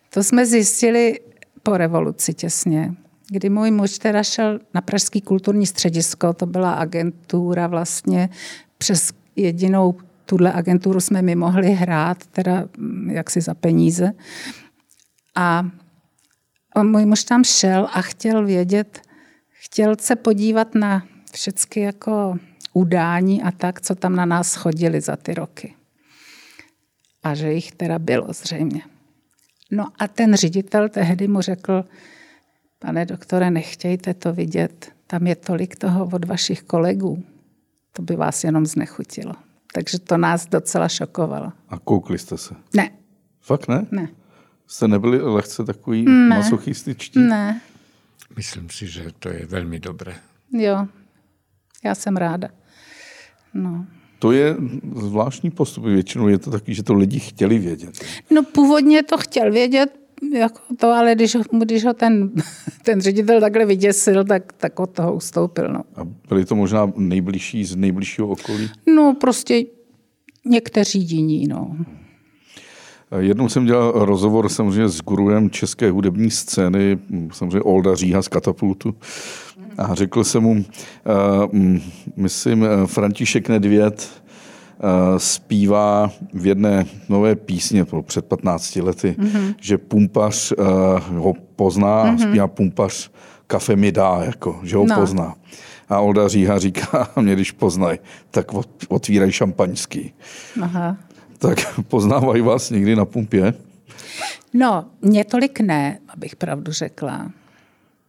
to 0.10 0.24
jsme 0.24 0.46
zjistili 0.46 1.20
po 1.64 1.78
revoluci 1.78 2.34
těsně, 2.34 2.96
kdy 3.32 3.50
můj 3.50 3.72
muž 3.72 3.98
teda 3.98 4.24
šel 4.24 4.60
na 4.74 4.82
Pražský 4.82 5.22
kulturní 5.22 5.66
středisko, 5.66 6.34
to 6.34 6.46
byla 6.46 6.74
agentura 6.74 7.68
vlastně, 7.68 8.30
přes 8.78 9.12
jedinou 9.36 9.96
tuhle 10.26 10.54
agenturu 10.54 11.00
jsme 11.00 11.22
mi 11.22 11.36
mohli 11.36 11.72
hrát, 11.72 12.28
teda 12.28 12.66
mm, 12.78 13.10
jaksi 13.10 13.42
za 13.42 13.54
peníze. 13.54 14.12
A 15.36 15.70
můj 16.84 17.06
muž 17.06 17.24
tam 17.24 17.44
šel 17.44 17.88
a 17.94 18.02
chtěl 18.02 18.46
vědět, 18.46 19.02
chtěl 19.52 19.96
se 20.00 20.16
podívat 20.16 20.76
na 20.76 21.04
všechny 21.34 21.82
jako 21.82 22.38
udání 22.74 23.44
a 23.44 23.52
tak, 23.52 23.82
co 23.82 23.96
tam 23.96 24.16
na 24.16 24.26
nás 24.26 24.56
chodili 24.56 25.02
za 25.02 25.16
ty 25.16 25.34
roky. 25.34 25.76
A 27.24 27.36
že 27.36 27.54
jich 27.54 27.72
teda 27.72 28.00
bylo 28.00 28.34
zřejmě. 28.34 28.82
No 29.72 29.88
a 30.00 30.08
ten 30.08 30.36
ředitel 30.36 30.90
tehdy 30.90 31.28
mu 31.28 31.42
řekl, 31.42 31.86
pane 32.80 33.06
doktore, 33.06 33.52
nechtějte 33.52 34.14
to 34.14 34.34
vidět, 34.34 34.92
tam 35.08 35.28
je 35.28 35.36
tolik 35.36 35.76
toho 35.76 36.10
od 36.14 36.26
vašich 36.26 36.64
kolegů. 36.64 37.24
To 37.94 38.02
by 38.02 38.16
vás 38.16 38.44
jenom 38.44 38.66
znechutilo. 38.66 39.34
Takže 39.74 40.00
to 40.00 40.18
nás 40.18 40.46
docela 40.46 40.90
šokovalo. 40.90 41.52
A 41.70 41.80
koukli 41.80 42.20
jste 42.20 42.38
se? 42.38 42.56
Ne. 42.76 42.92
Fakt 43.42 43.68
ne? 43.68 43.86
Ne. 43.92 44.10
Jste 44.68 44.88
nebyli 44.88 45.22
lehce 45.22 45.64
takový 45.64 46.06
ne. 46.06 46.30
masochističtí? 46.30 47.20
Ne. 47.20 47.62
Myslím 48.36 48.70
si, 48.70 48.88
že 48.88 49.12
to 49.20 49.30
je 49.30 49.46
velmi 49.46 49.80
dobré. 49.80 50.16
Jo, 50.52 50.88
já 51.84 51.96
jsem 51.96 52.18
ráda. 52.18 52.50
No. 53.54 53.86
To 54.20 54.32
je 54.32 54.56
zvláštní 54.96 55.52
postup. 55.52 55.84
Většinou 55.84 56.28
je 56.28 56.38
to 56.38 56.52
taky, 56.52 56.74
že 56.74 56.84
to 56.84 56.94
lidi 56.94 57.20
chtěli 57.20 57.60
vědět. 57.60 58.06
No 58.32 58.44
původně 58.44 59.04
to 59.04 59.18
chtěl 59.18 59.52
vědět, 59.52 59.99
jako 60.34 60.60
to, 60.78 60.88
ale 60.88 61.16
když, 61.16 61.38
když 61.52 61.86
ho 61.86 61.94
ten, 61.94 62.32
ten 62.84 63.02
ředitel 63.02 63.40
takhle 63.40 63.66
vyděsil, 63.66 64.24
tak, 64.26 64.54
tak 64.54 64.80
od 64.80 64.90
toho 64.90 65.16
ustoupil. 65.16 65.74
No. 65.74 65.82
A 65.96 66.08
byli 66.30 66.46
to 66.46 66.56
možná 66.56 66.92
nejbližší 66.96 67.66
z 67.66 67.76
nejbližšího 67.76 68.28
okolí? 68.28 68.70
No 68.96 69.16
prostě 69.20 69.64
někteří 70.46 71.00
jiní, 71.00 71.48
no. 71.48 71.76
Jednou 73.20 73.50
jsem 73.50 73.66
dělal 73.66 73.92
rozhovor 73.96 74.50
samozřejmě 74.50 74.88
s 74.90 75.02
guruem 75.02 75.50
české 75.50 75.92
hudební 75.92 76.32
scény, 76.32 77.00
samozřejmě 77.32 77.62
Olda 77.62 77.96
Říha 77.96 78.22
z 78.22 78.28
Katapultu. 78.28 78.96
A 79.78 79.96
řekl 79.96 80.24
jsem 80.24 80.44
mu, 80.44 80.52
uh, 80.52 80.66
myslím, 82.16 82.66
František 82.86 83.50
Nedvěd 83.50 84.22
zpívá 85.18 86.12
v 86.34 86.48
jedné 86.48 86.86
nové 87.10 87.36
písně 87.36 87.86
před 88.02 88.26
15 88.26 88.76
lety, 88.76 89.16
mm-hmm. 89.20 89.56
že 89.62 89.78
pumpař 89.78 90.52
uh, 90.52 91.18
ho 91.18 91.34
pozná, 91.56 92.06
mm-hmm. 92.06 92.30
zpívá 92.30 92.48
pumpař 92.48 93.12
kafe 93.48 93.76
mi 93.76 93.92
dá, 93.92 94.20
jako, 94.24 94.60
že 94.64 94.78
ho 94.78 94.86
no. 94.86 94.96
pozná. 94.96 95.36
A 95.90 96.00
Olda 96.00 96.28
Říha 96.28 96.60
říká, 96.60 97.10
mě 97.22 97.34
když 97.34 97.52
poznají, 97.52 98.00
tak 98.32 98.48
otvírají 98.90 99.32
šampaňský. 99.32 100.14
Aha. 100.62 100.98
Tak 101.38 101.80
poznávají 101.88 102.42
vás 102.42 102.70
někdy 102.70 102.96
na 102.96 103.06
pumpě? 103.06 103.54
No, 104.54 104.86
mě 105.02 105.24
tolik 105.24 105.60
ne, 105.60 106.00
abych 106.10 106.36
pravdu 106.36 106.72
řekla. 106.72 107.32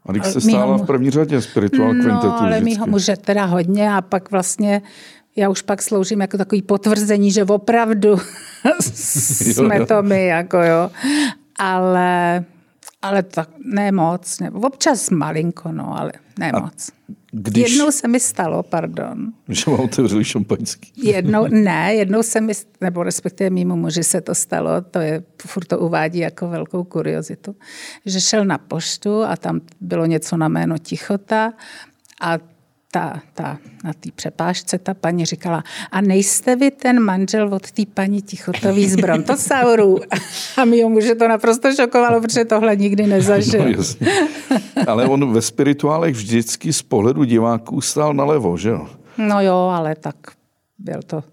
A 0.06 0.12
když 0.12 0.26
jste 0.26 0.40
stála 0.40 0.76
v 0.76 0.86
první 0.86 1.10
řadě 1.10 1.42
spiritual 1.42 1.94
no, 1.94 2.02
kvintetu 2.02 2.28
ale 2.28 2.50
vždycky. 2.50 2.64
mýho 2.64 2.86
muže 2.86 3.16
teda 3.16 3.44
hodně 3.44 3.94
a 3.94 4.00
pak 4.00 4.30
vlastně 4.30 4.82
já 5.40 5.48
už 5.48 5.62
pak 5.62 5.82
sloužím 5.82 6.20
jako 6.20 6.38
takový 6.38 6.62
potvrzení, 6.62 7.32
že 7.32 7.44
opravdu 7.44 8.16
jsme 8.80 9.76
jo, 9.76 9.80
jo. 9.80 9.86
to 9.86 10.02
my, 10.02 10.26
jako 10.26 10.56
jo. 10.56 10.90
Ale, 11.58 12.44
ale 13.02 13.22
tak 13.22 13.48
ne 13.64 13.92
moc, 13.92 14.40
ne, 14.40 14.50
občas 14.50 15.10
malinko, 15.10 15.72
no, 15.72 15.98
ale 15.98 16.12
ne 16.38 16.52
moc. 16.60 16.90
Když... 17.32 17.70
Jednou 17.70 17.90
se 17.90 18.08
mi 18.08 18.20
stalo, 18.20 18.62
pardon. 18.62 19.32
Že 19.48 19.70
vám 19.70 19.80
otevřeli 19.80 20.24
šampaňský. 20.24 20.92
Jednou, 20.96 21.46
ne, 21.50 21.94
jednou 21.94 22.22
se 22.22 22.40
mi, 22.40 22.52
nebo 22.80 23.02
respektive 23.02 23.50
mimo 23.50 23.76
muži 23.76 24.04
se 24.04 24.20
to 24.20 24.34
stalo, 24.34 24.80
to 24.80 24.98
je, 24.98 25.22
furt 25.46 25.64
to 25.64 25.78
uvádí 25.78 26.18
jako 26.18 26.48
velkou 26.48 26.84
kuriozitu, 26.84 27.56
že 28.06 28.20
šel 28.20 28.44
na 28.44 28.58
poštu 28.58 29.22
a 29.22 29.36
tam 29.36 29.60
bylo 29.80 30.06
něco 30.06 30.36
na 30.36 30.48
jméno 30.48 30.78
Tichota 30.78 31.52
a 32.20 32.38
ta, 32.90 33.20
ta, 33.34 33.58
na 33.84 33.92
té 33.92 34.10
přepážce 34.14 34.78
ta 34.78 34.94
paní 34.94 35.24
říkala, 35.24 35.64
a 35.90 36.00
nejste 36.00 36.56
vy 36.56 36.70
ten 36.70 37.00
manžel 37.00 37.54
od 37.54 37.70
té 37.70 37.82
paní 37.94 38.22
Tichotový 38.22 38.88
z 38.88 38.96
Brontosaurů? 38.96 39.98
A 40.56 40.64
mi 40.64 40.84
muže 40.84 41.14
to 41.14 41.28
naprosto 41.28 41.74
šokovalo, 41.74 42.20
protože 42.20 42.44
tohle 42.44 42.76
nikdy 42.76 43.06
nezažil. 43.06 43.60
No, 43.64 43.68
jasně. 43.68 44.06
Ale 44.86 45.06
on 45.06 45.32
ve 45.32 45.42
spirituálech 45.42 46.14
vždycky 46.14 46.72
z 46.72 46.82
pohledu 46.82 47.24
diváků 47.24 47.80
stál 47.80 48.14
nalevo, 48.14 48.56
že 48.56 48.68
jo? 48.68 48.88
No 49.18 49.40
jo, 49.42 49.54
ale 49.54 49.94
tak 49.94 50.16
byl 50.78 51.00
to, 51.06 51.24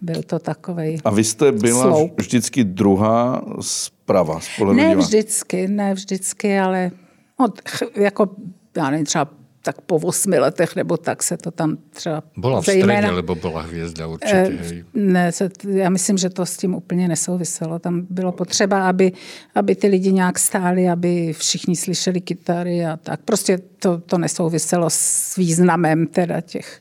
byl 0.00 0.22
to 0.22 0.38
takový. 0.38 0.98
A 1.04 1.10
vy 1.10 1.24
jste 1.24 1.52
byla 1.52 1.82
sloup. 1.82 2.20
vždycky 2.20 2.64
druhá 2.64 3.42
zprava 3.60 4.40
z 4.40 4.48
pohledu 4.58 4.76
Ne 4.76 4.82
diváků? 4.88 5.00
vždycky, 5.06 5.68
ne 5.68 5.94
vždycky, 5.94 6.58
ale 6.58 6.90
od, 7.36 7.60
jako 7.96 8.30
já 8.76 8.90
nevím, 8.90 9.06
třeba 9.06 9.28
tak 9.62 9.80
po 9.80 9.96
osmi 9.96 10.38
letech 10.38 10.76
nebo 10.76 10.96
tak 10.96 11.22
se 11.22 11.36
to 11.36 11.50
tam 11.50 11.76
třeba... 11.90 12.22
Byla 12.36 12.60
v 12.60 12.64
středě, 12.64 13.02
nebo 13.02 13.34
byla 13.34 13.62
hvězda 13.62 14.06
určitě. 14.06 14.58
Eh, 14.60 14.84
ne, 14.94 15.32
se, 15.32 15.50
já 15.68 15.90
myslím, 15.90 16.18
že 16.18 16.30
to 16.30 16.46
s 16.46 16.56
tím 16.56 16.74
úplně 16.74 17.08
nesouviselo. 17.08 17.78
Tam 17.78 18.06
bylo 18.10 18.32
potřeba, 18.32 18.88
aby, 18.88 19.12
aby 19.54 19.74
ty 19.74 19.86
lidi 19.86 20.12
nějak 20.12 20.38
stáli, 20.38 20.88
aby 20.88 21.32
všichni 21.32 21.76
slyšeli 21.76 22.20
kytary 22.20 22.86
a 22.86 22.96
tak. 22.96 23.20
Prostě 23.24 23.58
to, 23.78 23.98
to 23.98 24.18
nesouviselo 24.18 24.90
s 24.90 25.36
významem 25.36 26.06
teda 26.06 26.40
těch 26.40 26.80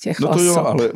těch 0.00 0.20
no 0.20 0.28
to 0.28 0.34
osob. 0.34 0.46
jo, 0.46 0.64
ale, 0.66 0.90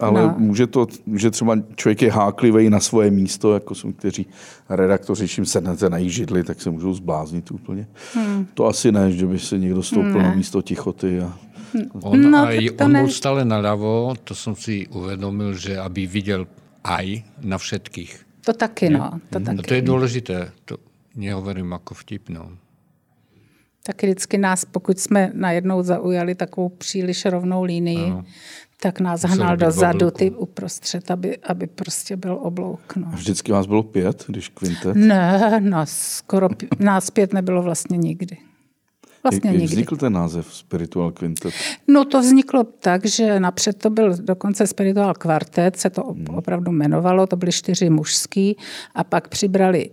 ale 0.00 0.22
no. 0.22 0.34
může 0.38 0.66
to, 0.66 0.86
že 1.14 1.30
třeba 1.30 1.58
člověk 1.76 2.02
je 2.02 2.12
háklivý 2.12 2.70
na 2.70 2.80
svoje 2.80 3.10
místo, 3.10 3.54
jako 3.54 3.74
jsou 3.74 3.92
kteří 3.92 4.26
redaktoři, 4.68 5.28
čím 5.28 5.46
sednete 5.46 5.90
na 5.90 5.98
židli, 6.00 6.44
tak 6.44 6.62
se 6.62 6.70
můžou 6.70 6.94
zbláznit 6.94 7.50
úplně. 7.50 7.86
Hmm. 8.14 8.46
To 8.54 8.66
asi 8.66 8.92
ne, 8.92 9.12
že 9.12 9.26
by 9.26 9.38
se 9.38 9.58
někdo 9.58 9.82
stoupil 9.82 10.22
ne. 10.22 10.22
na 10.22 10.34
místo 10.34 10.62
tichoty 10.62 11.20
a 11.20 11.38
On, 12.02 12.16
no, 12.16 12.46
aj, 12.46 12.78
on 12.80 12.92
ne. 12.92 13.02
bol 13.04 13.10
stále 13.10 13.42
naľavo, 13.44 14.14
to 14.24 14.32
som 14.32 14.56
si 14.56 14.86
uvedomil, 14.88 15.52
že 15.58 15.76
aby 15.76 16.06
viděl 16.06 16.46
aj 16.84 17.26
na 17.42 17.58
všetkých. 17.58 18.12
To 18.46 18.52
taky, 18.54 18.88
no. 18.94 19.20
To, 19.30 19.40
taky. 19.42 19.56
No 19.56 19.62
to 19.62 19.74
je 19.74 19.82
důležité. 19.82 20.36
To 20.64 20.78
nehovorím 21.16 21.72
jako 21.72 21.94
vtip, 21.94 22.28
no 23.88 23.92
tak 23.92 24.02
vždycky 24.02 24.38
nás, 24.38 24.64
pokud 24.64 24.98
jsme 24.98 25.30
najednou 25.34 25.82
zaujali 25.82 26.34
takovou 26.34 26.68
příliš 26.68 27.24
rovnou 27.24 27.62
linii, 27.62 28.04
ano. 28.04 28.24
tak 28.80 29.00
nás 29.00 29.22
Musel 29.22 29.36
hnal 29.36 29.56
dozadu 29.56 30.10
ty 30.10 30.30
uprostřed, 30.30 31.10
aby, 31.10 31.38
aby 31.38 31.66
prostě 31.66 32.16
byl 32.16 32.38
oblouk. 32.42 32.96
No. 32.96 33.08
A 33.12 33.16
vždycky 33.16 33.52
vás 33.52 33.66
bylo 33.66 33.82
pět, 33.82 34.24
když 34.28 34.48
kvintet? 34.48 34.96
Ne, 34.96 35.60
nás, 35.60 35.98
skoro, 35.98 36.48
nás 36.78 37.10
pět 37.10 37.32
nebylo 37.32 37.62
vlastně 37.62 37.96
nikdy. 37.96 38.36
Vlastně 39.22 39.50
Jak, 39.50 39.60
jak 39.60 39.70
vznikl 39.70 39.96
ten 39.96 40.12
název 40.12 40.54
Spiritual 40.54 41.10
Quintet? 41.10 41.54
No 41.88 42.04
to 42.04 42.20
vzniklo 42.20 42.64
tak, 42.64 43.06
že 43.06 43.40
napřed 43.40 43.78
to 43.78 43.90
byl 43.90 44.16
dokonce 44.16 44.66
Spiritual 44.66 45.14
Quartet, 45.14 45.76
se 45.76 45.90
to 45.90 46.02
hmm. 46.02 46.26
opravdu 46.26 46.72
jmenovalo, 46.72 47.26
to 47.26 47.36
byly 47.36 47.52
čtyři 47.52 47.90
mužský 47.90 48.56
a 48.94 49.04
pak 49.04 49.28
přibrali 49.28 49.90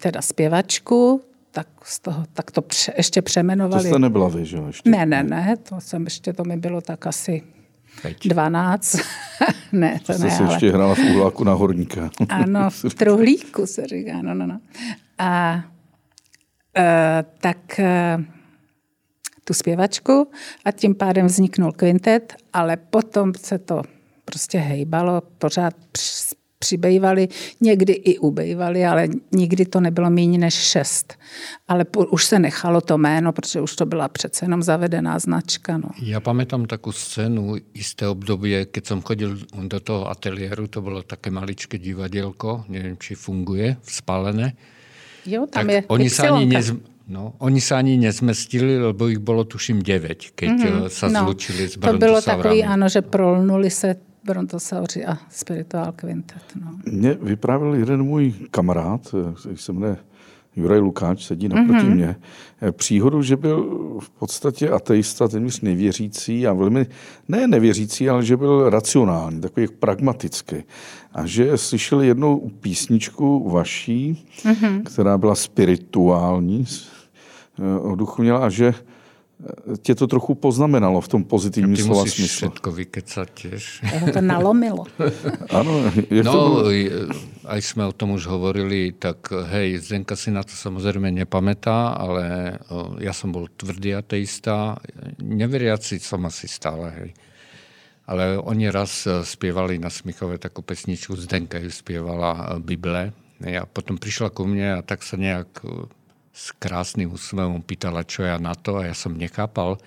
teda 0.00 0.22
zpěvačku, 0.22 1.20
tak, 1.58 1.68
z 1.84 2.00
toho, 2.00 2.24
tak 2.32 2.50
to 2.50 2.62
pře, 2.62 2.92
ještě 2.96 3.22
přemenovali. 3.22 3.82
To 3.82 3.88
jste 3.88 3.98
nebyla 3.98 4.28
vy, 4.28 4.44
že 4.44 4.56
ještě? 4.66 4.90
Ne, 4.90 5.06
ne, 5.06 5.22
ne, 5.22 5.56
to 5.68 5.80
jsem 5.80 6.04
ještě, 6.04 6.32
to 6.32 6.44
mi 6.44 6.56
bylo 6.56 6.80
tak 6.80 7.06
asi 7.06 7.42
Teď. 8.02 8.28
12. 8.28 8.96
ne, 9.72 10.00
to, 10.00 10.06
to 10.06 10.12
jste 10.12 10.24
ne, 10.24 10.30
se 10.30 10.44
ale... 10.44 10.54
ještě 10.54 10.72
hrála 10.72 10.94
v 10.94 10.98
úhláku 10.98 11.44
na 11.44 11.52
horníka. 11.52 12.10
ano, 12.28 12.70
v 12.70 12.94
truhlíku 12.98 13.66
se 13.66 13.86
říká, 13.86 14.22
no, 14.22 14.34
no, 14.34 14.46
no. 14.46 14.60
A 15.18 15.64
e, 16.76 17.24
tak 17.38 17.78
e, 17.78 18.18
tu 19.44 19.54
zpěvačku 19.54 20.30
a 20.64 20.72
tím 20.72 20.94
pádem 20.94 21.26
vzniknul 21.26 21.72
kvintet, 21.72 22.34
ale 22.52 22.76
potom 22.76 23.32
se 23.34 23.58
to 23.58 23.82
prostě 24.24 24.58
hejbalo, 24.58 25.22
pořád 25.38 25.74
přibývali, 26.58 27.28
někdy 27.60 27.92
i 27.92 28.18
ubejvali, 28.18 28.86
ale 28.86 29.08
nikdy 29.32 29.66
to 29.66 29.80
nebylo 29.80 30.10
méně 30.10 30.38
než 30.38 30.54
šest. 30.54 31.14
Ale 31.68 31.84
po, 31.84 32.06
už 32.06 32.24
se 32.24 32.38
nechalo 32.38 32.80
to 32.80 32.98
jméno, 32.98 33.32
protože 33.32 33.60
už 33.60 33.76
to 33.76 33.86
byla 33.86 34.08
přece 34.08 34.44
jenom 34.44 34.62
zavedená 34.62 35.18
značka. 35.18 35.78
No. 35.78 35.88
Já 36.02 36.20
pamätám 36.20 36.66
takovou 36.66 36.92
scénu 36.92 37.56
jisté 37.74 38.08
období, 38.08 38.56
keď 38.70 38.86
jsem 38.86 39.02
chodil 39.02 39.38
do 39.62 39.80
toho 39.80 40.10
ateliéru, 40.10 40.66
to 40.66 40.82
bylo 40.82 41.02
také 41.02 41.30
maličké 41.30 41.78
divadelko, 41.78 42.64
nevím, 42.68 42.96
či 42.98 43.14
funguje, 43.14 43.76
spálené. 43.82 44.52
Jo, 45.26 45.46
tam 45.50 45.66
tak 45.66 45.74
je 45.74 45.82
oni 45.88 46.10
se 46.10 46.28
ani 46.28 46.46
nez, 46.46 46.72
no, 47.08 47.34
oni 47.38 47.60
se 47.60 47.74
ani 47.74 47.96
nezmestili, 47.96 48.82
lebo 48.82 49.08
jich 49.08 49.18
bylo 49.18 49.44
tuším 49.44 49.82
devět, 49.82 50.24
keď 50.34 50.50
mm-hmm. 50.50 50.86
se 50.86 51.08
no, 51.08 51.24
zlučili 51.24 51.68
s 51.68 51.78
To 51.78 51.92
bylo 51.92 52.22
takový, 52.22 52.64
ano, 52.64 52.88
že 52.88 53.02
prolnuli 53.02 53.70
se 53.70 53.96
Brontosauři 54.28 55.04
a 55.04 55.18
Spiritual 55.30 55.92
Quintet. 55.92 56.42
No. 56.64 56.70
Mě 56.92 57.16
vyprávěl 57.22 57.74
jeden 57.74 58.02
můj 58.02 58.34
kamarád, 58.50 59.14
který 59.40 59.56
se 59.56 59.72
jmenuje 59.72 59.96
Juraj 60.56 60.78
Lukáč 60.78 61.24
sedí 61.24 61.48
naproti 61.48 61.86
mm-hmm. 61.86 61.94
mě, 61.94 62.16
eh, 62.62 62.72
příhodu, 62.72 63.22
že 63.22 63.36
byl 63.36 63.62
v 64.00 64.10
podstatě 64.10 64.70
ateista, 64.70 65.28
téměř 65.28 65.60
nevěřící 65.60 66.46
a 66.46 66.52
velmi, 66.52 66.86
ne 67.28 67.46
nevěřící, 67.46 68.08
ale 68.08 68.24
že 68.24 68.36
byl 68.36 68.70
racionální, 68.70 69.40
takový 69.40 69.66
pragmatický. 69.68 70.56
A 71.12 71.26
že 71.26 71.58
slyšeli 71.58 72.06
jednou 72.06 72.50
písničku 72.60 73.50
vaší, 73.50 74.26
mm-hmm. 74.42 74.82
která 74.82 75.18
byla 75.18 75.34
spirituální, 75.34 76.66
o 77.80 77.94
duchu 77.94 78.22
měla, 78.22 78.38
a 78.38 78.48
že 78.48 78.74
tě 79.82 79.94
to 79.94 80.06
trochu 80.06 80.34
poznamenalo 80.34 81.00
v 81.00 81.08
tom 81.08 81.24
pozitivním 81.24 81.76
Ty 81.76 81.82
slova 81.82 82.02
smyslu. 82.02 82.36
všetko 82.36 82.72
vykecat 82.72 83.28
tiež. 83.30 83.62
to 84.12 84.20
nalomilo. 84.20 84.84
ano, 85.58 85.92
jak 86.10 86.26
no, 86.26 86.32
to 86.32 86.40
bylo? 86.50 86.70
aj 87.48 87.60
sme 87.62 87.86
o 87.86 87.94
tom 87.94 88.18
už 88.18 88.26
hovorili, 88.26 88.92
tak 88.92 89.30
hej, 89.30 89.78
Zdenka 89.78 90.18
si 90.18 90.34
na 90.34 90.42
to 90.42 90.52
samozrejme 90.52 91.14
nepamätá, 91.14 91.94
ale 91.94 92.58
ja 92.98 93.14
som 93.14 93.32
bol 93.32 93.46
tvrdý 93.48 93.94
ateista, 93.94 94.76
neveriaci 95.22 96.02
som 96.02 96.26
asi 96.26 96.50
stále, 96.50 96.90
hej. 96.98 97.10
Ale 98.08 98.40
oni 98.40 98.72
raz 98.72 99.04
e, 99.04 99.20
spievali 99.20 99.76
na 99.76 99.92
Smichove 99.92 100.40
takú 100.40 100.64
pesničku, 100.64 101.12
Zdenka 101.12 101.60
ju 101.60 101.68
spievala 101.68 102.56
e, 102.56 102.64
Bible, 102.64 103.12
a 103.44 103.62
potom 103.68 104.00
prišla 104.00 104.32
ku 104.32 104.48
mne 104.48 104.80
a 104.80 104.84
tak 104.84 105.04
sa 105.04 105.20
nejak 105.20 105.50
e, 105.60 105.68
s 106.38 106.54
krásnym 106.54 107.10
úsmevom 107.10 107.66
pýtala, 107.66 108.06
čo 108.06 108.22
ja 108.22 108.38
na 108.38 108.54
to 108.54 108.78
a 108.78 108.86
ja 108.86 108.94
som 108.94 109.18
nechápal, 109.18 109.82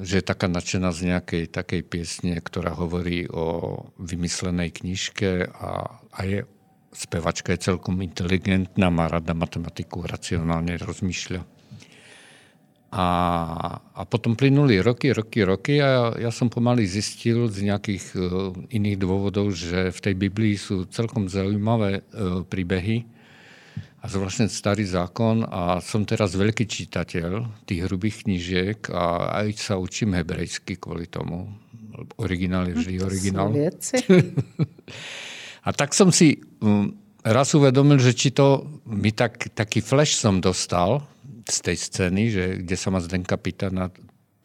že 0.00 0.20
je 0.20 0.24
taká 0.24 0.48
nadšená 0.48 0.88
z 0.92 1.12
nejakej 1.12 1.44
takej 1.52 1.82
piesne, 1.84 2.40
ktorá 2.40 2.72
hovorí 2.72 3.28
o 3.28 3.76
vymyslenej 4.00 4.72
knižke 4.72 5.52
a, 5.52 6.00
a 6.16 6.20
je 6.24 6.48
spevačka 6.92 7.52
je 7.52 7.68
celkom 7.68 8.00
inteligentná, 8.00 8.88
má 8.88 9.06
rada 9.12 9.36
matematiku, 9.36 10.08
racionálne 10.08 10.80
rozmýšľa. 10.80 11.44
A, 12.88 13.06
a 13.84 14.02
potom 14.08 14.32
plynuli 14.32 14.80
roky, 14.80 15.12
roky, 15.12 15.44
roky 15.44 15.76
a 15.76 16.16
ja 16.16 16.32
som 16.32 16.48
pomaly 16.48 16.88
zistil 16.88 17.44
z 17.52 17.68
nejakých 17.68 18.04
uh, 18.16 18.56
iných 18.72 18.96
dôvodov, 18.96 19.52
že 19.52 19.92
v 19.92 19.98
tej 20.00 20.14
Biblii 20.16 20.56
sú 20.56 20.88
celkom 20.88 21.28
zaujímavé 21.28 22.00
uh, 22.00 22.48
príbehy, 22.48 23.04
zvláštne 24.08 24.48
starý 24.48 24.88
zákon 24.88 25.44
a 25.44 25.78
som 25.84 26.02
teraz 26.02 26.34
veľký 26.34 26.64
čítateľ 26.64 27.62
tých 27.68 27.84
hrubých 27.84 28.24
knížiek 28.24 28.88
a 28.90 29.36
aj 29.44 29.48
sa 29.60 29.74
učím 29.76 30.16
hebrejsky 30.16 30.80
kvôli 30.80 31.06
tomu. 31.06 31.52
Originál 32.18 32.72
je 32.72 32.74
vždy 32.78 32.94
no, 32.98 33.06
originál. 33.06 33.50
a 35.68 35.70
tak 35.74 35.92
som 35.92 36.08
si 36.08 36.40
um, 36.62 36.94
raz 37.22 37.52
uvedomil, 37.52 38.00
že 38.00 38.16
či 38.16 38.32
to 38.32 38.64
mi 38.88 39.12
tak, 39.12 39.52
taký 39.52 39.84
flash 39.84 40.16
som 40.16 40.40
dostal 40.40 41.04
z 41.48 41.58
tej 41.64 41.76
scény, 41.76 42.22
že, 42.30 42.44
kde 42.64 42.76
sa 42.76 42.88
ma 42.92 43.02
Zdenka 43.02 43.36
pýta 43.36 43.72
na 43.72 43.88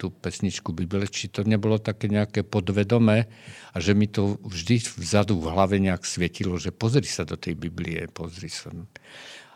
tú 0.03 0.11
pesničku 0.11 0.75
Bibele, 0.75 1.07
či 1.07 1.31
to 1.31 1.47
nebolo 1.47 1.79
také 1.79 2.11
nejaké 2.11 2.43
podvedomé 2.43 3.31
a 3.71 3.79
že 3.79 3.95
mi 3.95 4.11
to 4.11 4.35
vždy 4.43 4.83
vzadu 4.99 5.39
v 5.39 5.47
hlave 5.47 5.79
nejak 5.79 6.03
svietilo, 6.03 6.59
že 6.59 6.75
pozri 6.75 7.07
sa 7.07 7.23
do 7.23 7.39
tej 7.39 7.55
Biblie, 7.55 8.03
pozri 8.11 8.51
sa. 8.51 8.67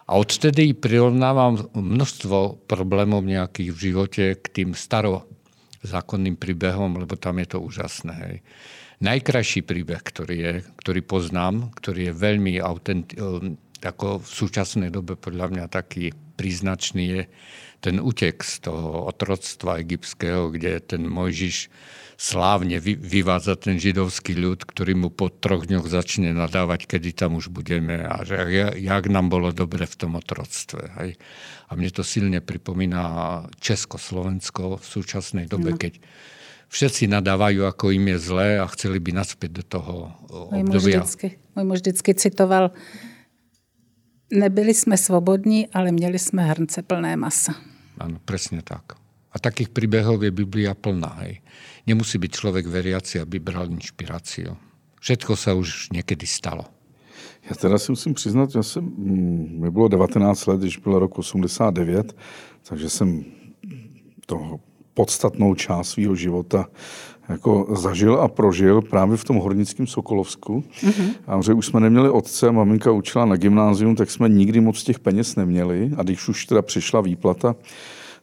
A 0.07 0.15
odtedy 0.15 0.71
prirovnávam 0.71 1.67
množstvo 1.75 2.63
problémov 2.63 3.27
nejakých 3.27 3.69
v 3.75 3.79
živote 3.91 4.25
k 4.39 4.45
tým 4.47 4.69
starozákonným 4.71 6.39
príbehom, 6.39 6.95
lebo 6.95 7.19
tam 7.19 7.43
je 7.43 7.47
to 7.51 7.59
úžasné. 7.59 8.15
Hej. 8.15 8.37
Najkrajší 9.03 9.67
príbeh, 9.67 9.99
ktorý, 9.99 10.35
je, 10.39 10.53
ktorý 10.79 11.03
poznám, 11.03 11.75
ktorý 11.75 12.09
je 12.09 12.13
veľmi 12.15 12.55
autent, 12.63 13.11
ako 13.83 14.23
v 14.23 14.29
súčasnej 14.31 14.89
dobe 14.89 15.19
podľa 15.19 15.53
mňa 15.53 15.65
taký 15.69 16.15
príznačný, 16.39 17.03
je 17.03 17.21
ten 17.83 18.01
útek 18.01 18.41
z 18.41 18.63
toho 18.63 19.11
otroctva 19.11 19.83
egyptského, 19.83 20.49
kde 20.49 20.81
ten 20.81 21.03
Mojžiš 21.05 21.69
slávne 22.17 22.81
vy, 22.81 22.97
vyvádza 22.97 23.53
ten 23.61 23.77
židovský 23.77 24.33
ľud, 24.33 24.65
ktorý 24.65 24.97
mu 24.97 25.09
po 25.13 25.29
troch 25.29 25.69
dňoch 25.69 25.85
začne 25.85 26.33
nadávať, 26.33 26.89
kedy 26.89 27.13
tam 27.13 27.37
už 27.37 27.53
budeme 27.53 28.01
a 28.01 28.25
že 28.25 28.41
jak 28.81 29.05
nám 29.05 29.29
bolo 29.29 29.53
dobre 29.53 29.85
v 29.85 29.95
tom 29.95 30.17
otroctve. 30.17 30.97
Hej. 30.97 31.21
A 31.69 31.77
mne 31.77 31.93
to 31.93 32.01
silne 32.01 32.41
pripomína 32.41 33.45
Československo 33.61 34.81
v 34.81 34.85
súčasnej 34.85 35.45
dobe, 35.45 35.77
no. 35.77 35.79
keď 35.79 36.01
všetci 36.73 37.05
nadávajú, 37.05 37.69
ako 37.69 37.93
im 37.93 38.09
je 38.11 38.17
zlé 38.17 38.49
a 38.59 38.65
chceli 38.73 38.97
by 38.97 39.13
naspäť 39.13 39.61
do 39.61 39.63
toho 39.63 39.93
můj 40.51 40.61
obdobia. 40.65 40.99
Muž 40.99 41.05
vždycky, 41.05 41.27
můj 41.55 41.65
muž 41.65 41.79
vždycky 41.79 42.11
citoval, 42.15 42.71
nebyli 44.33 44.73
jsme 44.73 44.97
svobodní, 44.97 45.67
ale 45.69 45.91
měli 45.91 46.19
jsme 46.19 46.43
hrnce 46.43 46.81
plné 46.81 47.15
masa. 47.15 47.53
Ano, 47.97 48.17
presne 48.25 48.61
tak. 48.61 48.97
A 49.33 49.37
takých 49.41 49.69
príbehov 49.69 50.21
je 50.21 50.31
Biblia 50.33 50.73
plná. 50.73 51.13
Hej. 51.21 51.41
Nemusí 51.87 52.19
byť 52.19 52.31
človek 52.35 52.67
veriaci, 52.67 53.23
aby 53.23 53.39
bral 53.39 53.71
inšpiráciu. 53.71 54.59
Všetko 54.99 55.33
sa 55.39 55.55
už 55.55 55.95
někdy 55.95 56.27
stalo. 56.27 56.67
Já 57.49 57.55
teda 57.55 57.77
si 57.79 57.91
musím 57.91 58.13
přiznat, 58.13 58.51
že 58.51 58.63
jsem, 58.63 58.83
mm, 58.83 59.59
mi 59.61 59.71
bylo 59.71 59.87
19 59.87 60.45
let, 60.45 60.59
když 60.59 60.77
byl 60.77 60.99
rok 60.99 61.17
89, 61.17 62.15
takže 62.63 62.89
jsem 62.89 63.25
toho 64.25 64.59
podstatnou 64.93 65.55
část 65.55 65.89
svého 65.89 66.15
života 66.15 66.67
jako 67.29 67.75
zažil 67.75 68.15
a 68.15 68.27
prožil 68.27 68.81
právě 68.81 69.17
v 69.17 69.23
tom 69.23 69.37
hornickém 69.37 69.87
Sokolovsku. 69.87 70.63
Mm-hmm. 70.83 71.09
A 71.27 71.41
že 71.41 71.53
už 71.53 71.65
jsme 71.65 71.79
neměli 71.79 72.09
otce, 72.09 72.51
maminka 72.51 72.91
učila 72.91 73.25
na 73.25 73.35
gymnázium, 73.35 73.95
tak 73.95 74.11
jsme 74.11 74.29
nikdy 74.29 74.61
moc 74.61 74.83
těch 74.83 74.99
peněz 74.99 75.35
neměli. 75.35 75.91
A 75.97 76.03
když 76.03 76.27
už 76.27 76.45
teda 76.45 76.61
přišla 76.61 77.01
výplata, 77.01 77.55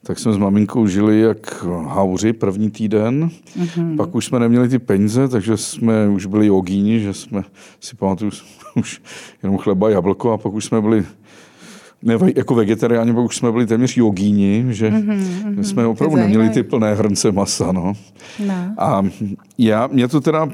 tak 0.06 0.18
jsme 0.18 0.32
s 0.32 0.36
maminkou 0.36 0.86
žili 0.86 1.20
jak 1.20 1.64
hauři 1.64 2.32
první 2.32 2.70
týden. 2.70 3.30
Mm-hmm. 3.58 3.96
Pak 3.96 4.14
už 4.14 4.26
jsme 4.26 4.38
neměli 4.38 4.68
ty 4.68 4.78
peníze, 4.78 5.28
takže 5.28 5.56
jsme 5.56 6.08
už 6.08 6.26
byli 6.26 6.46
jogíni, 6.46 7.00
že 7.00 7.14
jsme 7.14 7.42
si 7.80 7.96
pamatuju 7.96 8.30
už 8.76 9.02
jenom 9.42 9.58
chleba, 9.58 9.90
jablko 9.90 10.32
a 10.32 10.38
pak 10.38 10.52
už 10.52 10.64
jsme 10.64 10.80
byli 10.80 11.04
ne, 12.02 12.18
jako 12.36 12.54
vegetariáni, 12.54 13.14
pak 13.14 13.24
už 13.24 13.36
jsme 13.36 13.52
byli 13.52 13.66
téměř 13.66 13.96
jogíni, 13.96 14.64
že 14.68 14.90
mm-hmm, 14.90 15.60
jsme 15.60 15.86
opravdu 15.86 16.16
neměli 16.16 16.50
ty 16.50 16.62
plné 16.62 16.94
hrnce 16.94 17.32
masa. 17.32 17.72
No. 17.72 17.92
No. 18.46 18.54
A 18.78 19.02
já, 19.58 19.86
mě 19.86 20.08
to 20.08 20.20
teda 20.20 20.48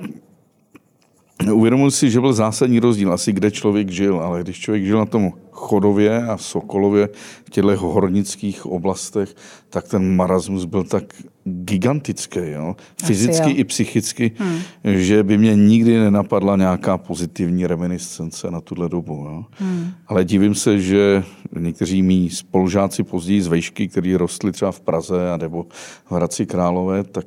Uvědomuji 1.53 1.90
si, 1.90 2.11
že 2.11 2.20
byl 2.20 2.33
zásadní 2.33 2.81
rozdíl 2.81 3.12
asi, 3.12 3.33
kde 3.33 3.50
člověk 3.50 3.90
žil, 3.90 4.20
ale 4.20 4.42
když 4.42 4.61
člověk 4.61 4.85
žil 4.85 4.98
na 4.98 5.07
tom 5.07 5.33
Chodově 5.50 6.22
a 6.22 6.37
Sokolově 6.37 7.09
v 7.44 7.50
těchto 7.50 7.76
hornických 7.76 8.66
oblastech, 8.66 9.35
tak 9.70 9.88
ten 9.88 10.16
marasmus 10.16 10.64
byl 10.64 10.85
tak 10.85 11.05
gigantický, 11.44 12.40
jo? 12.42 12.76
fyzicky 13.05 13.50
jo. 13.50 13.57
i 13.57 13.64
psychicky, 13.64 14.33
hmm. 14.37 14.59
že 14.85 15.22
by 15.22 15.38
mě 15.38 15.57
nikdy 15.57 15.98
nenapadla 15.98 16.57
nějaká 16.57 16.98
pozitivní 16.98 17.66
reminiscence 17.66 18.50
na 18.50 18.61
tuhle 18.61 18.88
dobu. 18.88 19.12
Jo? 19.12 19.44
Hmm. 19.53 19.90
Ale 20.07 20.24
divím 20.24 20.55
se, 20.55 20.81
že 20.81 21.24
někteří 21.59 22.03
mý 22.03 22.31
spolužáci 22.31 23.03
později 23.03 23.42
z 23.42 23.46
vejšky, 23.46 23.88
kteří 23.88 24.16
rostli 24.16 24.53
třeba 24.53 24.72
v 24.72 24.81
Praze 24.81 25.33
a 25.33 25.37
nebo 25.37 25.66
v 26.05 26.12
Hradci 26.12 26.46
Králové, 26.46 27.05
tak 27.05 27.26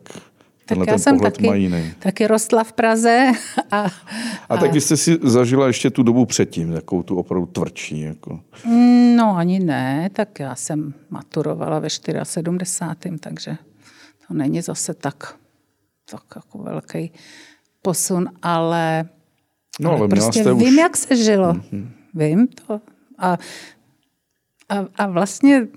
tak 0.65 0.77
já 0.87 0.97
jsem 0.97 1.19
taky, 1.19 1.71
taky 1.99 2.27
rostla 2.27 2.63
v 2.63 2.73
Praze. 2.73 3.31
A, 3.71 3.81
a, 3.81 3.87
a 4.49 4.57
tak 4.57 4.73
vy 4.73 4.81
jste 4.81 4.97
si 4.97 5.19
zažila 5.23 5.67
ještě 5.67 5.89
tu 5.89 6.03
dobu 6.03 6.25
předtím, 6.25 6.71
jakou 6.71 7.03
tu 7.03 7.17
opravdu 7.17 7.45
tvrdší. 7.45 8.01
Jako. 8.01 8.39
No 9.15 9.35
ani 9.37 9.59
ne, 9.59 10.09
tak 10.13 10.39
já 10.39 10.55
jsem 10.55 10.93
maturovala 11.09 11.79
ve 11.79 11.89
74. 11.89 13.17
takže 13.19 13.57
to 14.27 14.33
není 14.33 14.61
zase 14.61 14.93
tak, 14.93 15.35
tak 16.11 16.23
jako 16.35 16.57
velký 16.57 17.11
posun, 17.81 18.29
ale, 18.41 19.05
no, 19.79 19.89
ale, 19.89 19.99
ale 19.99 20.07
prostě 20.07 20.53
vím, 20.53 20.67
už... 20.67 20.75
jak 20.75 20.97
se 20.97 21.15
žilo. 21.15 21.53
Mm-hmm. 21.53 21.87
Vím 22.13 22.47
to. 22.47 22.81
A, 23.17 23.37
a, 24.69 24.85
a 24.95 25.07
vlastně 25.07 25.67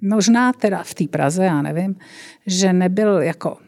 možná 0.00 0.52
teda 0.52 0.82
v 0.82 0.94
té 0.94 1.04
Praze, 1.04 1.44
já 1.44 1.62
nevím, 1.62 1.96
že 2.46 2.72
nebyl 2.72 3.18
jako 3.18 3.58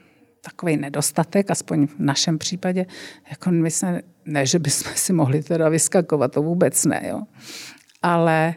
takový 0.41 0.77
nedostatek, 0.77 1.51
aspoň 1.51 1.87
v 1.87 1.99
našem 1.99 2.39
případě, 2.39 2.87
jako 3.31 3.51
my 3.51 3.71
se, 3.71 4.03
ne, 4.27 4.47
že 4.47 4.59
bychom 4.59 4.93
si 4.95 5.13
mohli 5.13 5.43
teda 5.43 5.69
vyskakovat, 5.69 6.33
to 6.33 6.43
vůbec 6.43 6.85
ne, 6.85 7.03
jo. 7.09 7.23
Ale, 8.03 8.55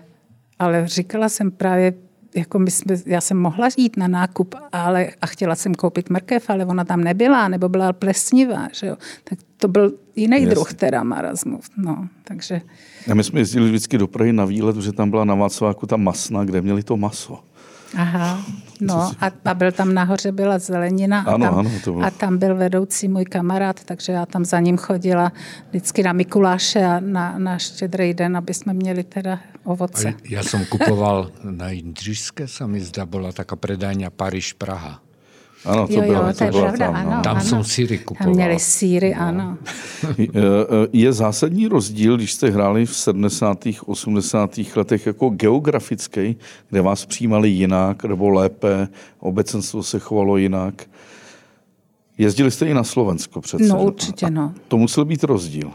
ale 0.60 0.88
říkala 0.88 1.30
jsem 1.30 1.52
právě, 1.52 1.94
jako 2.36 2.60
my 2.60 2.72
jsme, 2.72 2.96
já 3.06 3.22
jsem 3.22 3.38
mohla 3.38 3.70
jít 3.78 3.98
na 3.98 4.08
nákup 4.08 4.56
ale, 4.72 5.10
a 5.22 5.28
chtěla 5.28 5.56
jsem 5.56 5.76
koupit 5.76 6.10
mrkev, 6.10 6.50
ale 6.50 6.66
ona 6.66 6.86
tam 6.86 7.02
nebyla, 7.02 7.48
nebo 7.48 7.70
byla 7.70 7.94
plesnivá, 7.94 8.68
že 8.74 8.88
jo. 8.88 8.98
Tak 9.24 9.40
to 9.58 9.68
byl 9.68 9.94
jiný 10.16 10.38
Jasně. 10.38 10.50
druh 10.50 10.74
teda 10.74 11.04
marazmu. 11.04 11.60
No, 11.78 12.08
takže... 12.24 12.62
A 13.12 13.14
my 13.14 13.24
jsme 13.24 13.40
jezdili 13.40 13.70
vždycky 13.70 13.98
do 13.98 14.08
Prahy 14.08 14.34
na 14.34 14.46
výlet, 14.46 14.76
že 14.76 14.92
tam 14.92 15.10
byla 15.10 15.26
na 15.26 15.36
Václaváku 15.36 15.88
ta 15.88 15.98
masna, 15.98 16.44
kde 16.44 16.62
měli 16.62 16.84
to 16.84 16.98
maso. 16.98 17.44
Aha, 17.96 18.42
no 18.82 19.12
a, 19.22 19.28
a 19.46 19.54
byl 19.54 19.72
tam 19.72 19.94
nahoře, 19.94 20.32
byla 20.32 20.60
zelenina 20.60 21.22
a, 21.22 21.32
Ano, 21.38 21.46
tam, 21.46 21.60
ano, 21.60 21.70
to 21.84 21.92
bylo. 21.94 22.06
a 22.06 22.10
tam 22.12 22.38
byl 22.38 22.56
vedoucí 22.56 23.08
můj 23.08 23.26
kamarád, 23.26 23.84
takže 23.84 24.12
já 24.12 24.26
tam 24.26 24.46
za 24.46 24.60
ním 24.60 24.78
chodila 24.78 25.32
vždycky 25.70 26.04
na 26.04 26.14
Mikuláše 26.14 26.82
a 26.86 27.00
na, 27.00 27.38
na 27.38 27.58
štědrý 27.58 28.14
den, 28.14 28.38
aby 28.38 28.54
jsme 28.54 28.74
měli 28.74 29.04
teda 29.04 29.40
ovoce. 29.64 30.08
A 30.10 30.14
ja 30.28 30.44
som 30.44 30.66
kupoval 30.66 31.32
na 31.44 31.72
Jindřišské, 31.72 32.48
sa 32.48 32.68
mi 32.68 32.82
zdá, 32.84 33.06
bola 33.06 33.32
taká 33.32 33.56
predajňa 33.56 34.10
Paríž-Praha. 34.12 35.00
Ano, 35.66 35.88
to 35.88 35.94
jo, 35.94 36.02
bylo, 36.02 36.28
jo, 36.28 36.34
to 36.38 36.44
je 36.44 36.52
bylo 36.52 36.64
pravda, 36.64 36.86
tam, 36.86 37.06
no. 37.06 37.12
ano. 37.12 37.22
Tam 37.24 37.38
ano. 37.38 37.46
som 37.46 37.64
síry 37.64 37.98
Tam 37.98 38.06
kupoval. 38.06 38.34
měli 38.34 38.60
síry, 38.60 39.14
ano. 39.14 39.58
Je 40.94 41.14
zásadní 41.14 41.68
rozdíl, 41.68 42.18
když 42.18 42.34
jste 42.34 42.50
hráli 42.50 42.86
v 42.86 42.96
70. 42.96 43.58
80. 43.86 44.60
letech 44.76 45.06
jako 45.06 45.30
geografický, 45.30 46.36
kde 46.70 46.82
vás 46.82 47.06
přijímali 47.06 47.50
jinak 47.50 48.04
nebo 48.04 48.30
lépe, 48.30 48.88
obecenstvo 49.20 49.84
se 49.84 50.00
chovalo 50.00 50.38
jinak. 50.38 50.84
Jezdili 52.18 52.52
jste 52.52 52.68
i 52.68 52.74
na 52.74 52.84
Slovensko 52.84 53.42
přece. 53.42 53.68
No 53.68 53.84
určitě, 53.84 54.30
no. 54.30 54.54
To 54.68 54.78
musel 54.78 55.06
být 55.06 55.24
rozdíl. 55.24 55.72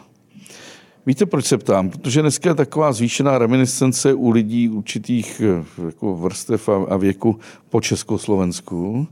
Víte, 1.07 1.27
proč 1.27 1.45
se 1.47 1.59
ptám? 1.59 1.91
Protože 1.91 2.21
dneska 2.21 2.49
je 2.49 2.55
taková 2.55 2.93
zvýšená 2.93 3.39
reminiscence 3.39 4.15
u 4.15 4.31
lidí 4.31 4.69
určitých 4.69 5.43
eh, 5.45 5.85
jako 5.85 6.17
vrstev 6.17 6.69
a, 6.69 6.85
a 6.89 6.97
věku 6.97 7.39
po 7.69 7.81
Československu, 7.81 9.07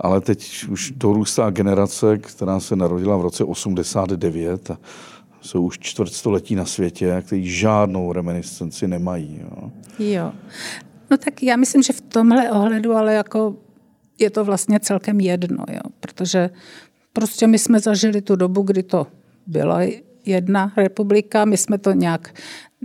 ale 0.00 0.20
teď 0.20 0.64
už 0.68 0.92
dorůstá 0.96 1.50
generace, 1.50 2.18
která 2.18 2.60
se 2.60 2.76
narodila 2.76 3.16
v 3.16 3.22
roce 3.22 3.44
89 3.44 4.70
a 4.70 4.78
jsou 5.40 5.62
už 5.62 5.78
čtvrtstoletí 5.78 6.54
na 6.54 6.64
světě, 6.64 7.22
kteří 7.26 7.50
žádnou 7.50 8.12
reminiscenci 8.12 8.88
nemají. 8.88 9.40
Jo. 9.42 9.70
Jo. 9.98 10.32
No 11.10 11.16
tak 11.16 11.42
já 11.42 11.56
myslím, 11.56 11.82
že 11.82 11.92
v 11.92 12.00
tomhle 12.00 12.50
ohledu, 12.50 12.92
ale 12.92 13.14
jako 13.14 13.56
je 14.18 14.30
to 14.30 14.44
vlastně 14.44 14.80
celkem 14.80 15.20
jedno, 15.20 15.64
jo, 15.72 15.80
protože 16.00 16.50
prostě 17.12 17.46
my 17.46 17.58
jsme 17.58 17.80
zažili 17.80 18.22
tu 18.22 18.36
dobu, 18.36 18.62
kdy 18.62 18.82
to 18.82 19.06
byla 19.46 19.80
jedna 20.26 20.72
republika, 20.76 21.44
my 21.44 21.56
jsme 21.56 21.78
to 21.78 21.92
nějak 21.92 22.34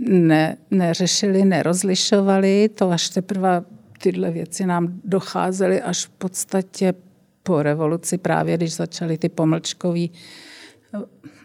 ne, 0.08 0.56
neřešili, 0.70 1.44
nerozlišovali, 1.44 2.68
to 2.74 2.90
až 2.90 3.08
teprve 3.08 3.64
tyhle 4.02 4.30
věci 4.30 4.66
nám 4.66 5.00
docházely 5.04 5.82
až 5.82 6.06
v 6.06 6.10
podstatě 6.10 6.94
po 7.42 7.62
revoluci, 7.62 8.18
právě 8.18 8.56
když 8.56 8.74
začaly 8.74 9.18
ty 9.18 9.28
pomlčkové 9.28 10.06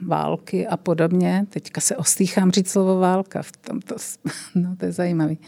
války 0.02 0.68
a 0.68 0.78
podobně. 0.78 1.46
Teďka 1.50 1.82
se 1.82 1.98
ostýchám 1.98 2.52
říct 2.52 2.72
slovo 2.72 3.00
válka, 3.00 3.42
v 3.42 3.52
tomto, 3.52 3.96
no 4.56 4.76
to 4.76 4.86
je 4.86 4.92
zajímavý. 4.92 5.40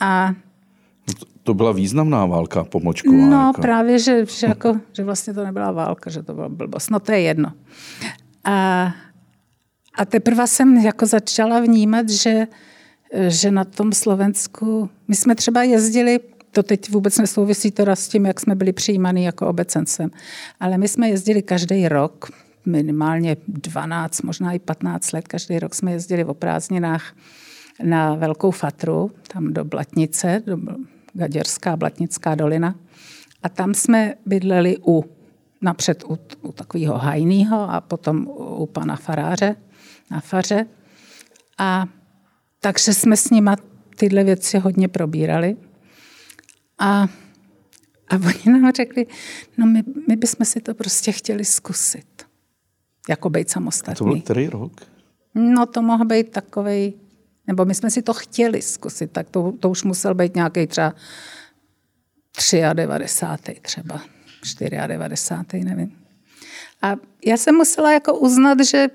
A 0.00 0.34
To, 1.18 1.26
to 1.42 1.54
byla 1.54 1.72
významná 1.72 2.26
válka 2.26 2.64
pomlčková. 2.64 3.26
No 3.26 3.46
jako. 3.46 3.60
právě, 3.60 3.98
že, 3.98 4.26
že, 4.26 4.46
jako, 4.46 4.80
že 4.92 5.04
vlastně 5.04 5.34
to 5.34 5.44
nebyla 5.44 5.72
válka, 5.72 6.10
že 6.10 6.22
to 6.22 6.34
byla 6.34 6.48
blbost. 6.48 6.90
No 6.90 7.00
to 7.00 7.12
je 7.12 7.20
jedno. 7.20 7.52
A, 8.44 8.86
a 9.94 10.04
teprve 10.04 10.46
jsem 10.46 10.76
jako 10.76 11.06
začala 11.06 11.60
vnímat, 11.60 12.08
že, 12.08 12.46
že 13.28 13.50
na 13.50 13.64
tom 13.64 13.92
Slovensku, 13.92 14.90
my 15.08 15.16
jsme 15.16 15.34
třeba 15.34 15.62
jezdili, 15.62 16.20
to 16.50 16.62
teď 16.62 16.90
vůbec 16.90 17.18
nesouvisí 17.18 17.70
teda 17.70 17.96
s 17.96 18.08
tím, 18.08 18.26
jak 18.26 18.40
jsme 18.40 18.54
byli 18.54 18.72
přijímaní 18.72 19.24
jako 19.24 19.46
obecencem, 19.46 20.10
ale 20.60 20.78
my 20.78 20.88
jsme 20.88 21.08
jezdili 21.08 21.42
každý 21.42 21.88
rok, 21.88 22.30
minimálně 22.66 23.36
12, 23.48 24.22
možná 24.22 24.52
i 24.52 24.58
15 24.58 25.12
let, 25.12 25.28
každý 25.28 25.58
rok 25.58 25.74
jsme 25.74 25.92
jezdili 25.92 26.24
o 26.24 26.34
prázdninách 26.34 27.16
na 27.82 28.14
Velkou 28.14 28.50
Fatru, 28.50 29.10
tam 29.32 29.52
do 29.52 29.64
Blatnice, 29.64 30.42
do 30.46 30.58
Gaděrská 31.12 31.76
Blatnická 31.76 32.34
dolina. 32.34 32.74
A 33.42 33.48
tam 33.48 33.74
jsme 33.74 34.14
bydleli 34.26 34.76
u, 34.86 35.04
napřed 35.62 36.04
u, 36.08 36.18
u 36.42 36.52
takového 36.52 36.98
hajného 36.98 37.70
a 37.70 37.80
potom 37.80 38.26
u, 38.26 38.44
u 38.54 38.66
pana 38.66 38.96
faráře 38.96 39.56
na 40.10 40.20
faře. 40.20 40.66
A 41.58 41.86
takže 42.64 42.94
jsme 42.94 43.16
s 43.16 43.30
nima 43.30 43.56
tyhle 43.96 44.24
věci 44.24 44.58
hodně 44.58 44.88
probírali. 44.88 45.56
A, 46.78 47.02
a 48.08 48.14
oni 48.14 48.60
nám 48.60 48.72
řekli, 48.72 49.06
no 49.58 49.66
my, 49.66 49.82
my 50.08 50.16
bychom 50.16 50.46
si 50.46 50.60
to 50.60 50.74
prostě 50.74 51.12
chtěli 51.12 51.44
zkusit. 51.44 52.26
Jako 53.08 53.30
být 53.30 53.50
samostatný. 53.50 53.94
To 53.94 54.04
byl 54.04 54.20
který 54.20 54.48
rok? 54.48 54.72
No 55.34 55.66
to 55.66 55.82
mohl 55.82 56.04
být 56.04 56.30
takovej, 56.30 56.92
nebo 57.46 57.64
my 57.64 57.74
jsme 57.74 57.90
si 57.90 58.02
to 58.02 58.14
chtěli 58.14 58.62
zkusit, 58.62 59.12
tak 59.12 59.30
to, 59.30 59.52
to 59.60 59.70
už 59.70 59.82
musel 59.82 60.14
být 60.14 60.34
nějaký 60.34 60.66
třeba 60.66 60.94
93. 62.72 63.60
třeba, 63.62 64.00
94. 64.86 65.64
nevím. 65.64 65.96
A 66.82 66.96
já 67.26 67.36
jsem 67.36 67.54
musela 67.54 67.92
jako 67.92 68.18
uznat, 68.18 68.64
že, 68.64 68.88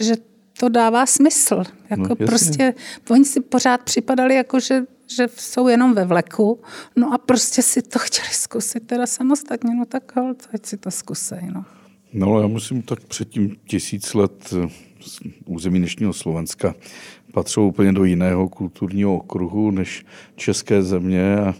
že 0.00 0.14
to 0.60 0.68
dává 0.68 1.06
smysl. 1.06 1.62
Jako 1.90 2.02
No, 2.02 2.08
jasně. 2.08 2.26
prostě, 2.26 2.74
oni 3.10 3.24
si 3.24 3.40
pořád 3.40 3.82
připadali 3.82 4.34
jako, 4.34 4.60
že, 4.60 4.82
že 5.16 5.28
jsou 5.36 5.68
jenom 5.68 5.94
ve 5.94 6.04
vleku, 6.04 6.60
no 6.96 7.14
a 7.14 7.18
prostě 7.18 7.62
si 7.62 7.82
to 7.82 7.98
chtěli 7.98 8.28
zkusit 8.32 8.86
teda 8.86 9.06
samostatně, 9.06 9.74
no 9.74 9.84
tak 9.84 10.16
hold, 10.16 10.48
ať 10.54 10.66
si 10.66 10.76
to 10.76 10.90
zkusej, 10.90 11.48
no. 11.54 11.64
No, 12.12 12.40
já 12.40 12.46
musím 12.46 12.82
tak 12.82 13.00
předtím 13.04 13.56
tisíc 13.66 14.14
let 14.14 14.54
eh, 14.64 14.68
z 15.00 15.20
území 15.46 15.78
dnešního 15.78 16.12
Slovenska 16.12 16.74
patřilo 17.32 17.66
úplně 17.66 17.92
do 17.92 18.04
jiného 18.04 18.48
kulturního 18.48 19.16
okruhu 19.16 19.70
než 19.70 20.04
české 20.36 20.82
země 20.82 21.36
a 21.36 21.54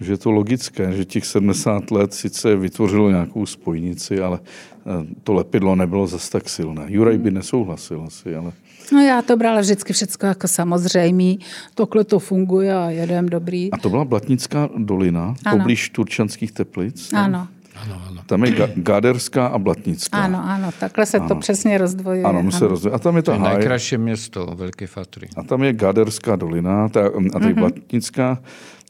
že 0.00 0.12
je 0.12 0.16
to 0.18 0.30
logické, 0.30 0.92
že 0.92 1.04
těch 1.04 1.26
70 1.26 1.90
let 1.90 2.14
sice 2.14 2.56
vytvořilo 2.56 3.10
nějakou 3.10 3.46
spojnici, 3.46 4.20
ale 4.20 4.40
eh, 4.42 5.06
to 5.24 5.32
lepidlo 5.32 5.76
nebylo 5.76 6.06
zas 6.06 6.28
tak 6.28 6.48
silné. 6.48 6.84
Juraj 6.88 7.18
by 7.18 7.30
nesouhlasil 7.30 8.04
asi, 8.06 8.36
ale 8.36 8.52
No 8.92 9.00
já 9.02 9.22
to 9.22 9.36
brala 9.36 9.60
vždycky 9.60 9.92
všechno 9.92 10.28
jako 10.28 10.48
samozřejmý, 10.48 11.38
takhle 11.74 12.04
to 12.04 12.18
funguje 12.18 12.74
a 12.74 12.90
jedem 12.90 13.28
dobrý. 13.28 13.72
a 13.72 13.76
to 13.78 13.90
byla 13.90 14.04
Blatnická 14.04 14.68
dolina, 14.78 15.34
Ano. 15.44 15.58
poblíž 15.58 15.90
Turčanských 15.90 16.52
teplic. 16.52 17.10
Ano, 17.12 17.48
Áno, 17.76 18.00
áno. 18.08 18.20
Tam 18.26 18.40
je 18.44 18.50
Ga- 18.56 18.72
Gáderská 18.76 19.46
a 19.52 19.58
Blatnická. 19.60 20.16
ano, 20.16 20.40
ano, 20.40 20.70
takhle 20.80 21.06
se 21.06 21.20
to 21.20 21.36
přesně 21.36 21.78
rozdvojuje. 21.78 22.24
Ano, 22.24 22.42
my 22.42 22.52
se 22.52 22.66
rozdělí. 22.68 22.94
A 22.94 22.98
tam 22.98 23.16
je 23.16 23.22
To 23.22 23.30
ta 23.30 23.36
je 23.36 23.68
háj, 23.68 23.98
miesto 24.00 24.46
Veľkej 24.56 24.86
Fatry. 24.88 25.28
a 25.36 25.42
tam 25.44 25.60
je 25.62 25.72
Gáderská 25.76 26.36
dolina 26.40 26.88
ta, 26.88 27.00
a 27.12 27.20
Mhm. 27.20 27.30
tady 27.30 27.44
mm-hmm. 27.46 27.58
Blatnická 27.60 28.38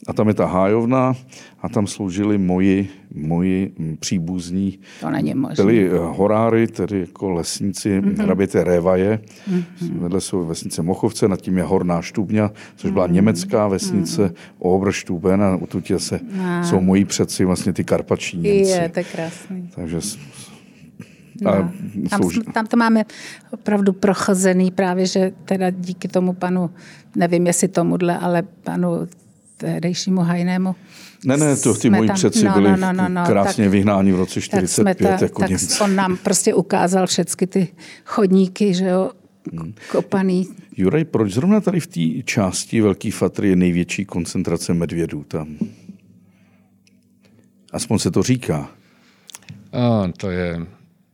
a 0.07 0.13
tam 0.13 0.27
je 0.27 0.33
ta 0.33 0.45
hájovna 0.45 1.13
a 1.61 1.69
tam 1.69 1.87
sloužili 1.87 2.37
moji, 2.37 2.89
moji 3.15 3.73
příbuzní 3.99 4.79
To 5.01 5.09
není 5.09 5.33
možné. 5.33 5.55
byli 5.55 5.89
eh, 5.89 5.97
horáry, 5.97 6.67
tedy 6.67 6.99
jako 6.99 7.29
lesníci 7.29 8.01
Mhm. 8.01 8.09
mm-hmm. 8.09 8.23
hraběte 8.23 8.63
Révaje. 8.63 9.19
Mm-hmm. 9.51 9.99
Vedle 9.99 10.21
jsou 10.21 10.45
vesnice 10.45 10.81
Mochovce, 10.83 11.27
nad 11.27 11.41
tím 11.41 11.57
je 11.57 11.63
Horná 11.63 12.01
Štubňa, 12.01 12.51
což 12.75 12.91
byla 12.91 13.07
mm-hmm. 13.07 13.11
německá 13.11 13.67
vesnice 13.67 14.21
Mhm. 14.21 14.31
mm-hmm. 14.31 14.37
Oberštúben 14.59 15.43
a 15.43 15.55
ututě 15.55 15.99
se 15.99 16.19
jsou 16.63 16.81
moji 16.81 17.05
předci 17.05 17.45
vlastně 17.45 17.73
ty 17.73 17.83
karpační 17.83 18.41
Němci. 18.41 18.71
Je, 18.71 18.89
to 18.89 18.99
je 18.99 19.03
krásný. 19.03 19.69
Takže 19.75 19.99
No. 21.41 21.51
a 21.51 21.71
Tam, 22.09 22.21
tam 22.53 22.65
to 22.67 22.77
máme 22.77 23.03
opravdu 23.51 23.93
prochozený, 23.93 24.71
právě 24.71 25.05
že 25.05 25.31
teda 25.45 25.69
díky 25.69 26.07
tomu 26.07 26.33
panu, 26.33 26.69
nevím 27.15 27.47
jestli 27.47 27.67
tomuhle, 27.67 28.17
ale 28.17 28.43
panu 28.63 29.07
tehdejšímu 29.57 30.21
hajnému. 30.21 30.75
Ne, 31.25 31.37
ne, 31.37 31.55
to 31.55 31.73
ty 31.73 31.89
moji 31.89 32.07
tam- 32.07 32.15
předci 32.15 32.45
no, 32.45 32.53
byli 32.53 32.71
no, 32.71 32.77
no, 32.77 32.93
no, 32.93 33.09
no, 33.09 33.23
krásně 33.25 33.63
tak- 33.63 33.71
vyhnáni 33.71 34.11
v 34.11 34.15
roce 34.15 34.33
tak 34.33 34.43
jsme 34.43 34.93
45 34.93 35.17
ta, 35.19 35.25
jako 35.25 35.41
tak 35.41 35.49
Němci. 35.49 35.83
on 35.83 35.95
nám 35.95 36.17
prostě 36.17 36.53
ukázal 36.53 37.07
všechny 37.07 37.47
ty 37.47 37.67
chodníky, 38.05 38.73
že 38.73 38.85
jo, 38.85 39.11
Hmm. 39.53 39.73
kopaný. 39.91 40.47
Juraj, 40.77 41.05
proč 41.05 41.33
zrovna 41.33 41.61
tady 41.61 41.79
v 41.79 41.87
té 41.87 42.23
části 42.23 42.81
Velké 42.81 43.11
Fatry 43.11 43.49
je 43.49 43.55
největší 43.55 44.05
koncentrace 44.05 44.73
medvědů 44.73 45.23
tam? 45.27 45.57
Aspoň 47.73 47.99
se 47.99 48.11
to 48.11 48.23
říká. 48.23 48.69
Á, 49.73 50.11
to 50.17 50.29
je... 50.31 50.59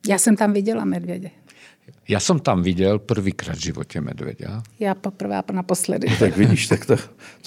Já 0.08 0.18
jsem 0.18 0.36
tam 0.36 0.54
viděla 0.54 0.86
medvědě. 0.86 1.30
Ja 2.04 2.20
som 2.20 2.44
tam 2.44 2.60
videl 2.60 3.00
prvýkrát 3.00 3.56
v 3.56 3.72
živote 3.72 4.04
medveďa, 4.04 4.64
Já 4.80 4.96
poprvé 4.96 5.40
a 5.40 5.44
naposledy. 5.52 6.08
Tak 6.20 6.36
vidíš, 6.38 6.68
tak 6.68 6.86
to, 6.86 6.96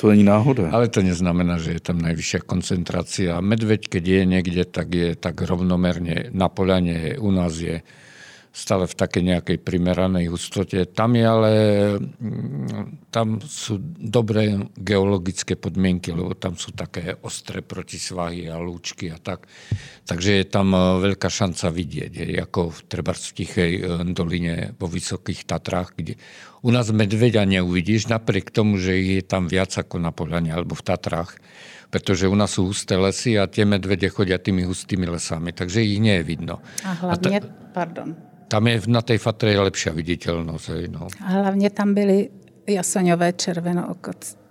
to 0.01 0.09
není 0.09 0.25
náhoda. 0.25 0.73
ale 0.73 0.89
to 0.89 1.03
neznamená, 1.05 1.61
že 1.61 1.77
je 1.77 1.81
tam 1.81 2.01
najvyššia 2.01 2.41
koncentrácia. 2.41 3.41
Medveď, 3.45 3.89
keď 3.89 4.05
je 4.09 4.21
niekde, 4.25 4.63
tak 4.65 4.89
je 4.95 5.13
tak 5.13 5.37
rovnomerne 5.45 6.33
na 6.33 6.49
poľane. 6.49 7.21
U 7.21 7.29
nás 7.37 7.53
je 7.61 7.85
stále 8.57 8.89
v 8.89 8.97
také 8.97 9.21
nejakej 9.21 9.61
primeranej 9.61 10.33
hustote. 10.33 10.89
Tam 10.89 11.13
je 11.13 11.25
ale 11.29 11.53
mm, 12.01 13.13
tam 13.13 13.37
sú 13.45 13.77
dobré 14.01 14.57
geologické 14.81 15.61
podmienky, 15.61 16.17
lebo 16.17 16.33
tam 16.33 16.57
sú 16.57 16.73
také 16.73 17.21
ostré 17.21 17.61
protisvahy 17.61 18.49
a 18.49 18.57
lúčky 18.57 19.13
a 19.13 19.21
tak. 19.21 19.45
Takže 20.09 20.41
je 20.41 20.47
tam 20.49 20.73
e, 20.73 21.05
veľká 21.05 21.29
šanca 21.29 21.69
vidieť, 21.69 22.13
je, 22.17 22.27
ako 22.41 22.73
v 22.73 22.79
treba 22.89 23.13
v 23.13 23.21
Tichej 23.37 23.73
e, 23.77 23.81
doline 24.17 24.73
vo 24.81 24.89
Vysokých 24.89 25.45
Tatrách, 25.45 25.93
kde 25.93 26.17
u 26.65 26.73
nás 26.73 26.89
medveďa 26.89 27.45
neuvidíš, 27.45 28.09
napriek 28.09 28.49
tomu, 28.49 28.81
že 28.81 28.97
ich 28.97 29.11
je 29.21 29.25
tam 29.29 29.53
viac 29.53 29.77
ako 29.77 30.01
na 30.01 30.17
Poľane 30.17 30.49
alebo 30.49 30.73
v 30.73 30.87
Tatrách, 30.97 31.37
pretože 31.93 32.25
u 32.25 32.33
nás 32.33 32.57
sú 32.57 32.73
husté 32.73 32.97
lesy 32.97 33.37
a 33.37 33.45
tie 33.45 33.69
medvede 33.69 34.09
chodia 34.09 34.41
tými 34.41 34.65
hustými 34.65 35.05
lesami, 35.05 35.53
takže 35.53 35.85
ich 35.85 36.01
nie 36.01 36.17
je 36.19 36.25
vidno. 36.25 36.65
A 36.89 36.93
hlavně, 37.05 37.37
a 37.37 37.41
ta, 37.41 37.47
pardon, 37.77 38.17
tam 38.49 38.67
je 38.67 38.83
na 38.87 39.03
té 39.03 39.19
Fatre 39.19 39.51
je 39.51 39.61
lepší 39.61 39.91
viditelnost. 39.91 40.71
No. 40.89 41.09
A 41.21 41.29
hlavně 41.29 41.71
tam 41.71 41.95
byly 41.95 42.29
jasoňové 42.67 43.33
červeno, 43.33 43.95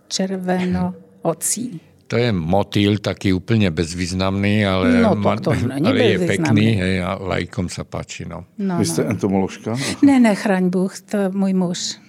červeno 0.07 0.93
ocí. 1.21 1.81
To 2.07 2.17
je 2.17 2.31
motýl, 2.31 2.97
taký 2.97 3.33
úplně 3.33 3.71
bezvýznamný, 3.71 4.65
ale, 4.65 5.01
no, 5.01 5.15
to, 5.15 5.41
to 5.41 5.53
není 5.67 5.87
ale 5.87 5.99
je 5.99 6.19
pekný 6.19 6.65
hej, 6.65 7.03
a 7.03 7.17
lajkom 7.21 7.69
se 7.69 7.83
páči. 7.83 8.25
No. 8.25 8.45
No, 8.57 8.77
Vy 8.77 8.85
jste 8.85 9.03
no. 9.03 9.09
entomoložka? 9.09 9.75
Ne, 10.01 10.19
ne, 10.19 10.35
chraň 10.35 10.69
Bůh, 10.69 10.99
to 10.99 11.17
je 11.17 11.29
můj 11.29 11.53
muž. 11.53 11.99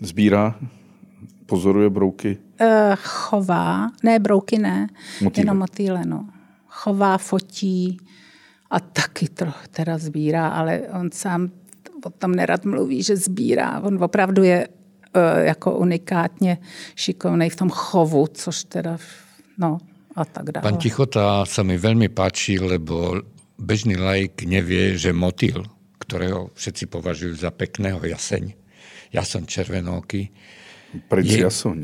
Sbírá? 0.00 0.54
Pozoruje 1.46 1.90
brouky? 1.90 2.38
Uh, 2.60 2.68
chová, 2.96 3.90
ne, 4.02 4.18
brouky 4.18 4.58
ne, 4.58 4.88
motýle. 5.22 5.42
jenom 5.42 5.58
motýle, 5.58 6.02
no. 6.04 6.28
Chová, 6.66 7.18
fotí, 7.18 7.98
a 8.70 8.80
taky 8.80 9.28
to 9.28 9.46
teda 9.70 9.98
sbírá, 9.98 10.48
ale 10.48 10.88
on 10.92 11.12
sám 11.12 11.50
o 12.04 12.10
tom 12.10 12.32
nerad 12.32 12.64
mluví, 12.64 13.02
že 13.02 13.16
sbírá. 13.16 13.80
On 13.80 14.02
opravdu 14.02 14.42
je 14.42 14.68
e, 15.14 15.44
jako 15.44 15.76
unikátně 15.76 16.58
šikovný 16.94 17.50
v 17.50 17.56
tom 17.56 17.70
chovu, 17.70 18.26
což 18.26 18.64
teda, 18.64 18.96
no 19.58 19.78
a 20.16 20.24
tak 20.24 20.50
dále. 20.50 20.62
Pan 20.62 20.78
Tichota 20.78 21.42
sa 21.42 21.62
mi 21.66 21.74
veľmi 21.74 22.06
páči, 22.14 22.54
lebo 22.62 23.18
bežný 23.58 23.98
laik 23.98 24.46
nevie, 24.46 24.94
že 24.94 25.10
motýl, 25.10 25.66
ktorého 25.98 26.54
všetci 26.54 26.86
považujú 26.86 27.34
za 27.34 27.50
pekného 27.50 27.98
jaseň, 27.98 28.54
jason 29.10 29.46
červenóky, 29.46 30.30
Preč 31.08 31.26
je, 31.26 31.40
jasoň. 31.40 31.76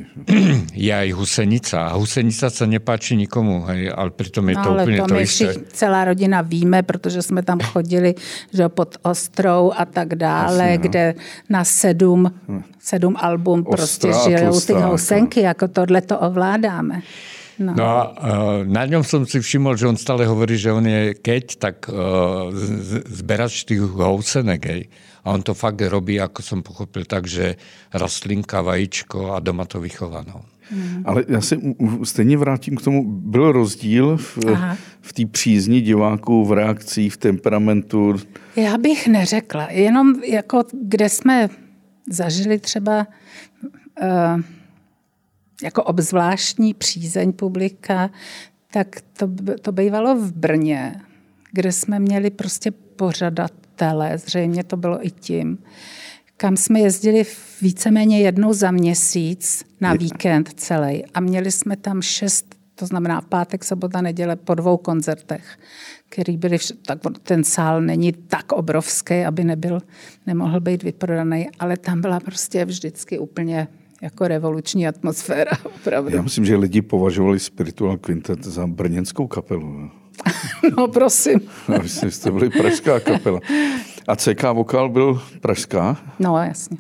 Je 0.75 0.93
aj 0.95 1.11
husenica. 1.13 1.91
A 1.91 1.99
husenica 1.99 2.47
sa 2.51 2.65
nepáči 2.67 3.17
nikomu, 3.17 3.67
hej, 3.67 3.91
ale 3.91 4.11
pritom 4.11 4.49
je 4.49 4.55
no, 4.57 4.63
to 4.63 4.71
ale 4.71 4.83
úplně 4.83 4.99
to, 4.99 5.07
to 5.07 5.15
my 5.15 5.23
isté. 5.23 5.55
celá 5.73 6.05
rodina 6.05 6.41
víme, 6.41 6.83
protože 6.83 7.23
jsme 7.23 7.43
tam 7.43 7.61
chodili 7.61 8.15
že 8.53 8.69
pod 8.69 8.97
Ostrou 9.03 9.73
a 9.77 9.85
tak 9.85 10.15
dále, 10.15 10.65
Jasně, 10.65 10.79
no. 10.79 10.83
kde 10.83 11.15
na 11.49 11.65
sedm, 11.65 12.33
sedm 12.79 13.17
album 13.19 13.65
Ostra 13.67 13.77
prostě 13.77 14.09
žijou 14.25 14.61
ty 14.61 14.73
housenky, 14.73 15.41
jako 15.41 15.69
tohle 15.69 16.01
to 16.01 16.19
ovládáme. 16.19 17.03
No. 17.61 17.75
no 17.77 17.85
a 17.85 18.01
uh, 18.09 18.65
na 18.65 18.89
ňom 18.89 19.05
som 19.05 19.29
si 19.29 19.37
všimol, 19.37 19.77
že 19.77 19.85
on 19.85 20.01
stále 20.01 20.25
hovorí, 20.25 20.57
že 20.57 20.73
on 20.73 20.81
je 20.81 21.13
keď, 21.13 21.45
tak 21.61 21.77
uh, 21.93 22.49
zberač 23.05 23.69
tých 23.69 23.85
housenek, 23.85 24.65
hej. 24.65 24.83
A 25.25 25.31
on 25.31 25.43
to 25.43 25.55
fakt 25.55 25.81
robí, 25.81 26.21
ako 26.21 26.43
som 26.43 26.63
pochopil, 26.63 27.05
tak, 27.05 27.27
že 27.27 27.57
rastlinka, 27.93 28.63
vajíčko 28.63 29.35
a 29.35 29.41
doma 29.41 29.65
to 29.65 29.81
vychovanou. 29.81 30.41
Hmm. 30.71 31.03
Ale 31.05 31.25
já 31.29 31.41
se 31.41 31.57
stejně 32.05 32.37
vrátím 32.37 32.77
k 32.77 32.83
tomu. 32.83 33.05
Byl 33.05 33.53
rozdíl 33.53 34.17
v, 34.17 34.39
v 35.01 35.13
té 35.13 35.27
přízni 35.27 35.81
diváků, 35.81 36.45
v 36.45 36.53
reakcích, 36.53 37.13
v 37.13 37.17
temperamentu? 37.17 38.17
Já 38.57 38.79
bych 38.79 39.09
neřekla. 39.09 39.71
Jenom 39.71 40.23
jako, 40.23 40.63
kde 40.83 41.09
jsme 41.09 41.49
zažili 42.11 42.59
třeba 42.59 43.07
uh, 44.03 44.41
jako 45.63 45.83
obzvláštní 45.83 46.75
přízeň 46.75 47.33
publika, 47.33 48.11
tak 48.73 49.01
to, 49.17 49.29
to 49.63 49.73
bývalo 49.73 50.17
v 50.17 50.33
Brně, 50.33 51.01
kde 51.53 51.73
jsme 51.73 51.99
měli 51.99 52.31
prostě 52.31 52.71
pořadat 52.71 53.53
tele, 53.81 54.19
zřejmě 54.19 54.65
to 54.65 54.77
bylo 54.77 55.07
i 55.07 55.11
tím, 55.11 55.59
kam 56.37 56.57
jsme 56.57 56.81
jezdili 56.81 57.25
víceméně 57.63 58.21
jednou 58.21 58.53
za 58.53 58.71
měsíc 58.71 59.65
na 59.81 59.93
víkend 59.93 60.51
celý 60.57 61.05
a 61.15 61.21
měli 61.21 61.51
jsme 61.51 61.77
tam 61.77 62.03
šest, 62.03 62.55
to 62.75 62.87
znamená 62.87 63.21
pátek, 63.21 63.65
sobota, 63.65 64.01
neděle 64.01 64.37
po 64.37 64.55
dvou 64.55 64.77
koncertech, 64.77 65.59
který 66.09 66.37
byly, 66.37 66.59
tak 66.87 66.99
ten 67.23 67.45
sál 67.45 67.81
není 67.81 68.13
tak 68.13 68.53
obrovský, 68.53 69.25
aby 69.25 69.45
nebyl, 69.45 69.81
nemohl 70.27 70.61
být 70.61 70.83
vyprodaný, 70.83 71.49
ale 71.59 71.77
tam 71.77 72.01
byla 72.01 72.21
prostě 72.21 72.65
vždycky 72.65 73.19
úplně 73.19 73.69
jako 74.03 74.29
revoluční 74.29 74.89
atmosféra. 74.89 75.53
Opravdu. 75.65 76.17
Já 76.17 76.23
myslím, 76.23 76.45
že 76.45 76.57
lidi 76.57 76.83
považovali 76.83 77.41
Spiritual 77.41 77.97
Quintet 77.97 78.45
za 78.45 78.67
brněnskou 78.67 79.27
kapelu. 79.27 79.91
no 80.77 80.89
prosím. 80.89 81.41
No, 81.69 81.79
myslím, 81.83 82.11
že 82.11 82.17
jste 82.17 82.31
byli 82.31 82.51
pražská 82.51 83.01
kapela. 83.01 83.41
A 84.09 84.17
CK 84.17 84.43
Vokál 84.53 84.89
byl 84.89 85.23
pražská? 85.41 85.97
No 86.19 86.37
jasně. 86.37 86.77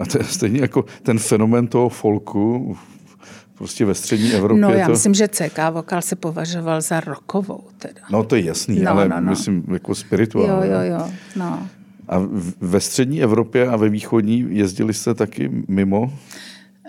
A 0.00 0.06
to 0.06 0.18
je 0.18 0.24
stejně 0.24 0.60
jako 0.60 0.84
ten 1.02 1.18
fenomen 1.18 1.66
toho 1.66 1.88
folku 1.88 2.76
prostě 3.54 3.84
ve 3.84 3.94
střední 3.94 4.32
Evropě. 4.32 4.62
No 4.62 4.70
já 4.70 4.86
to... 4.86 4.92
myslím, 4.92 5.14
že 5.14 5.28
CK 5.28 5.58
Vokál 5.70 6.02
se 6.02 6.16
považoval 6.16 6.80
za 6.80 7.00
rokovou 7.00 7.64
teda. 7.78 8.00
No 8.10 8.24
to 8.24 8.36
je 8.36 8.42
jasný, 8.42 8.80
no, 8.80 8.90
ale 8.90 9.08
no, 9.08 9.20
no. 9.20 9.30
myslím 9.30 9.64
jako 9.72 9.94
spirituální. 9.94 10.70
Jo, 10.70 10.80
jo, 10.80 10.98
jo. 10.98 11.10
No. 11.36 11.68
A 12.08 12.22
ve 12.60 12.80
střední 12.80 13.22
Evropě 13.22 13.68
a 13.68 13.76
ve 13.76 13.88
východní 13.88 14.46
jezdili 14.48 14.94
jste 14.94 15.14
taky 15.14 15.50
mimo? 15.68 16.12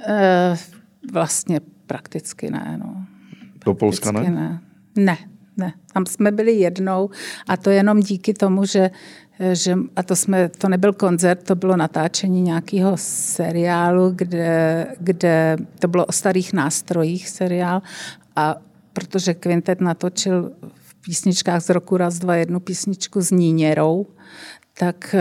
E, 0.08 0.56
vlastně 1.14 1.60
prakticky 1.88 2.52
ne. 2.52 2.80
No. 2.86 3.06
Do 3.66 3.74
Polska 3.74 4.12
ne? 4.12 4.22
ne? 4.22 4.62
Ne, 5.00 5.18
ne. 5.58 5.74
Tam 5.94 6.06
jsme 6.06 6.32
byli 6.32 6.52
jednou 6.52 7.10
a 7.48 7.58
to 7.58 7.70
jenom 7.70 8.00
díky 8.00 8.34
tomu, 8.34 8.66
že 8.66 8.92
že, 9.54 9.78
a 9.96 10.04
to, 10.04 10.16
jsme, 10.16 10.50
to 10.50 10.70
nebyl 10.70 10.94
koncert, 10.94 11.44
to 11.44 11.56
bylo 11.56 11.78
natáčení 11.78 12.42
nějakého 12.42 12.92
seriálu, 12.98 14.12
kde, 14.16 14.88
kde 15.00 15.58
to 15.80 15.88
bylo 15.88 16.06
o 16.06 16.12
starých 16.12 16.54
nástrojích 16.54 17.30
seriál 17.30 17.82
a 18.36 18.56
protože 18.94 19.34
Quintet 19.34 19.82
natočil 19.82 20.52
v 20.74 20.96
písničkách 21.02 21.62
z 21.62 21.70
roku 21.70 21.98
raz, 21.98 22.20
dva, 22.20 22.36
jednu 22.36 22.60
písničku 22.60 23.22
s 23.22 23.32
Níněrou, 23.32 24.06
tak 24.74 25.16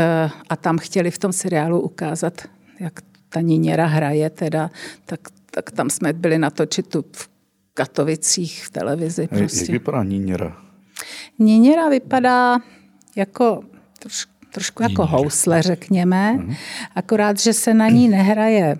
a 0.48 0.56
tam 0.56 0.78
chtěli 0.78 1.10
v 1.10 1.18
tom 1.18 1.32
seriálu 1.32 1.80
ukázat, 1.80 2.42
jak 2.80 3.00
ta 3.28 3.40
Níněra 3.40 3.86
hraje 3.86 4.30
teda, 4.30 4.70
tak, 5.06 5.20
tak 5.50 5.70
tam 5.70 5.90
jsme 5.90 6.12
byli 6.12 6.38
natočit 6.38 6.86
tu 6.86 7.04
v 7.12 7.28
Katovicích 7.78 8.66
v 8.66 8.70
televizi. 8.70 9.26
Prostě. 9.26 9.60
Jak 9.60 9.68
vypadá 9.68 10.04
Níněra? 10.04 10.56
Níněra 11.38 11.88
vypadá 11.88 12.58
jako 13.16 13.60
troš, 13.98 14.26
trošku 14.52 14.82
jako 14.82 15.06
housle, 15.06 15.62
řekněme, 15.62 16.34
uh-huh. 16.38 16.56
akorát, 16.94 17.38
že 17.38 17.52
se 17.52 17.74
na 17.74 17.88
ní 17.88 18.08
nehraje. 18.08 18.78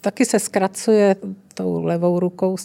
Taky 0.00 0.24
se 0.24 0.38
zkracuje 0.38 1.16
tou 1.54 1.84
levou 1.84 2.20
rukou, 2.20 2.56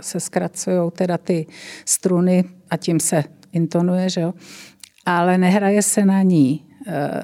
se 0.00 0.20
zkracují 0.20 0.90
teda 0.92 1.18
ty 1.18 1.46
struny 1.84 2.44
a 2.70 2.76
tím 2.76 3.00
se 3.00 3.24
intonuje, 3.52 4.10
že 4.10 4.20
jo? 4.20 4.34
ale 5.06 5.38
nehraje 5.38 5.82
se 5.82 6.04
na 6.04 6.22
ní 6.22 6.64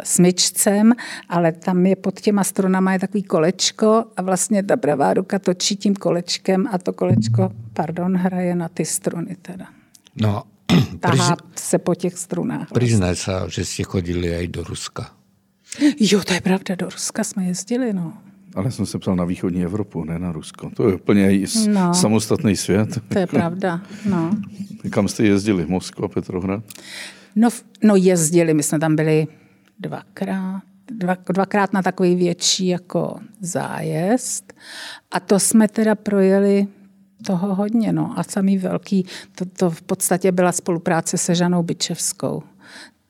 smyčcem, 0.05 0.93
ale 1.29 1.53
tam 1.53 1.87
je 1.87 1.97
pod 1.97 2.21
těma 2.21 2.45
strunama 2.45 2.93
je 2.93 2.99
takový 2.99 3.23
kolečko 3.23 4.05
a 4.17 4.23
vlastně 4.23 4.63
ta 4.63 4.77
pravá 4.77 5.15
ruka 5.15 5.39
točí 5.39 5.77
tím 5.77 5.95
kolečkem 5.95 6.67
a 6.73 6.79
to 6.79 6.93
kolečko, 6.93 7.53
pardon, 7.73 8.17
hraje 8.17 8.55
na 8.55 8.69
ty 8.69 8.85
struny 8.85 9.37
teda. 9.43 9.67
No, 10.17 10.43
Tahá 11.01 11.37
se 11.57 11.79
po 11.79 11.95
těch 11.95 12.19
strunách. 12.19 12.69
Přiznaj 12.75 13.17
se, 13.17 13.33
že 13.49 13.65
jste 13.65 13.83
chodili 13.83 14.29
i 14.29 14.49
do 14.49 14.65
Ruska. 14.65 15.11
Jo, 16.01 16.21
to 16.25 16.35
je 16.35 16.41
pravda, 16.41 16.75
do 16.75 16.89
Ruska 16.89 17.25
jsme 17.25 17.45
jezdili, 17.45 17.93
no. 17.93 18.13
Ale 18.55 18.71
jsem 18.71 18.87
se 18.87 18.99
psal 18.99 19.17
na 19.17 19.25
východní 19.25 19.65
Evropu, 19.65 20.05
ne 20.05 20.19
na 20.19 20.33
Rusko. 20.33 20.71
To 20.77 20.89
je 20.89 20.95
úplně 20.95 21.41
no, 21.69 21.95
samostatný 21.95 22.57
svět. 22.57 22.99
To 23.09 23.19
je 23.19 23.27
pravda, 23.27 23.81
no. 24.09 24.37
Kam 24.91 25.09
jste 25.09 25.25
jezdili? 25.25 25.67
Moskva, 25.67 26.09
Petrohrad? 26.09 26.65
No, 27.37 27.49
no 27.83 27.97
jezdili, 27.97 28.55
my 28.55 28.63
jsme 28.63 28.79
tam 28.79 28.97
byli 28.97 29.27
dvakrát, 29.81 30.63
dva, 30.91 31.17
dvakrát 31.33 31.73
na 31.73 31.83
takový 31.83 32.15
větší 32.15 32.67
jako 32.67 33.19
zájezd. 33.41 34.53
A 35.11 35.21
to 35.21 35.41
jsme 35.41 35.69
teda 35.69 35.95
projeli 35.95 36.67
toho 37.27 37.55
hodně, 37.55 37.93
no. 37.93 38.19
A 38.19 38.23
samý 38.23 38.59
velký, 38.59 39.07
to, 39.35 39.45
to 39.45 39.71
v 39.71 39.83
podstatě 39.83 40.33
byla 40.33 40.53
spolupráce 40.53 41.19
se 41.19 41.35
Žanou 41.35 41.63
Byčevskou. 41.63 42.43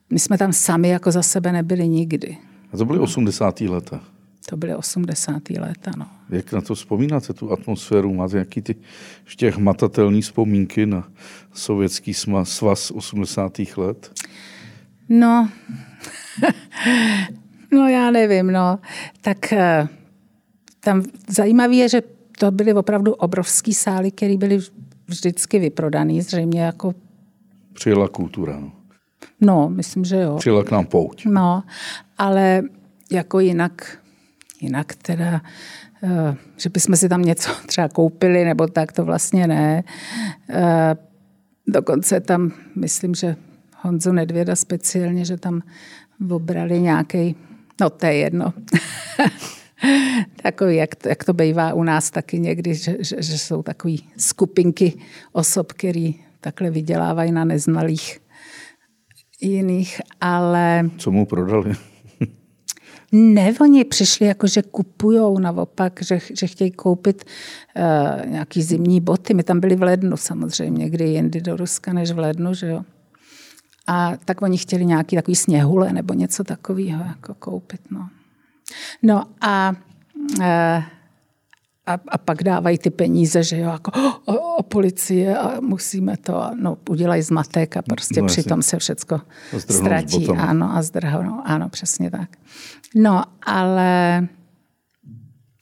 My 0.09 0.19
jsme 0.19 0.37
tam 0.37 0.53
sami 0.53 0.89
jako 0.89 1.11
za 1.11 1.23
sebe 1.23 1.51
nebyli 1.51 1.87
nikdy. 1.87 2.37
A 2.73 2.77
to 2.77 2.85
byly 2.85 2.99
80. 2.99 3.61
leta? 3.61 4.01
To 4.49 4.57
byly 4.57 4.75
80. 4.75 5.49
léta, 5.49 5.91
no. 5.97 6.07
Jak 6.29 6.51
na 6.53 6.61
to 6.61 6.75
vzpomínáte, 6.75 7.33
tu 7.33 7.51
atmosféru? 7.51 8.13
Máte 8.13 8.33
nějaký 8.33 8.61
ty 8.61 8.75
těch 9.35 9.57
matatelné 9.57 10.21
vzpomínky 10.21 10.85
na 10.85 11.07
sovětský 11.53 12.13
svaz 12.43 12.91
80. 12.91 13.59
let? 13.77 14.11
No, 15.09 15.49
no 17.71 17.87
já 17.87 18.11
nevím, 18.11 18.51
no. 18.51 18.79
Tak 19.21 19.53
eh, 19.53 19.87
tam 20.79 21.03
zajímavé 21.27 21.75
je, 21.75 21.89
že 21.89 22.01
to 22.39 22.51
byly 22.51 22.73
opravdu 22.73 23.13
obrovský 23.13 23.73
sály, 23.73 24.11
které 24.11 24.37
byly 24.37 24.59
vždycky 25.07 25.59
vyprodaný, 25.59 26.21
zřejmě 26.21 26.61
jako... 26.61 26.93
Přijela 27.73 28.07
kultura, 28.07 28.59
no. 28.59 28.71
No, 29.41 29.69
myslím, 29.69 30.05
že 30.05 30.15
jo. 30.15 30.35
Přijela 30.35 30.63
k 30.63 30.71
nám 30.71 30.85
pouť. 30.85 31.25
No, 31.25 31.63
ale 32.17 32.61
jako 33.11 33.39
jinak, 33.39 33.97
jinak 34.61 34.95
teda, 34.95 35.41
eh, 36.03 36.35
že 36.57 36.69
bychom 36.69 36.95
si 36.95 37.09
tam 37.09 37.21
něco 37.21 37.51
třeba 37.65 37.89
koupili, 37.89 38.45
nebo 38.45 38.67
tak, 38.67 38.91
to 38.91 39.05
vlastně 39.05 39.47
ne. 39.47 39.83
Eh, 40.49 40.95
dokonce 41.67 42.19
tam, 42.19 42.51
myslím, 42.75 43.15
že 43.15 43.35
Honzu 43.81 44.11
Nedvěda 44.11 44.55
speciálně, 44.55 45.25
že 45.25 45.37
tam 45.37 45.61
obrali 46.29 46.81
nějaký, 46.81 47.35
no 47.81 47.89
to 47.89 48.05
je 48.05 48.13
jedno. 48.13 48.53
takový, 50.43 50.75
jak 50.75 50.95
to, 50.95 51.09
jak 51.09 51.23
to 51.23 51.33
bývá 51.33 51.73
u 51.73 51.83
nás 51.83 52.11
taky 52.11 52.39
někdy, 52.39 52.75
že, 52.75 52.97
že, 52.99 53.15
že 53.19 53.37
jsou 53.37 53.63
takové 53.63 53.95
skupinky 54.17 54.93
osob, 55.31 55.73
který 55.73 56.15
takhle 56.41 56.69
vydělávají 56.69 57.31
na 57.31 57.45
neznalých 57.45 58.19
jiných, 59.41 60.01
ale... 60.21 60.89
Co 60.97 61.11
mu 61.11 61.25
prodali? 61.25 61.73
Ne, 63.13 63.53
oni 63.61 63.85
přišli 63.85 64.25
jako, 64.25 64.47
že 64.47 64.61
kupujou 64.61 65.39
naopak, 65.39 65.99
že, 66.03 66.19
že 66.33 66.47
chtějí 66.47 66.71
koupit 66.71 67.23
uh, 67.75 68.31
nějaký 68.31 68.61
zimní 68.61 69.01
boty. 69.01 69.33
My 69.33 69.43
tam 69.43 69.59
byli 69.59 69.75
v 69.75 69.83
lednu 69.83 70.17
samozřejmě, 70.17 70.89
kdy 70.89 71.03
jindy 71.03 71.41
do 71.41 71.57
Ruska 71.57 71.93
než 71.93 72.11
v 72.11 72.19
lednu, 72.19 72.53
že 72.53 72.67
jo. 72.67 72.83
A 73.87 74.11
tak 74.25 74.41
oni 74.41 74.57
chtěli 74.57 74.85
nějaký 74.85 75.15
takový 75.15 75.35
sněhule 75.35 75.93
nebo 75.93 76.13
něco 76.13 76.43
takového 76.43 77.03
jako 77.03 77.33
koupit, 77.33 77.81
no. 77.91 78.09
No 79.03 79.23
a, 79.41 79.73
eh, 80.41 80.83
a, 81.85 81.99
a 82.07 82.17
pak 82.17 82.43
dávají 82.43 82.77
ty 82.77 82.89
peníze, 82.89 83.43
že 83.43 83.57
jo, 83.57 83.69
jako 83.69 83.91
o, 84.25 84.55
o 84.55 84.63
policie 84.63 85.37
a 85.37 85.61
musíme 85.61 86.17
to, 86.17 86.51
no 86.61 86.77
udělají 86.89 87.21
zmatek 87.21 87.77
a 87.77 87.81
prostě 87.81 88.21
no, 88.21 88.27
přitom 88.27 88.61
se 88.61 88.77
všecko 88.77 89.21
ztratí. 89.57 90.27
Ano, 90.27 90.75
a 90.75 90.81
zdrhnou, 90.81 91.41
ano, 91.45 91.69
přesně 91.69 92.11
tak. 92.11 92.29
No, 92.95 93.23
ale 93.45 94.27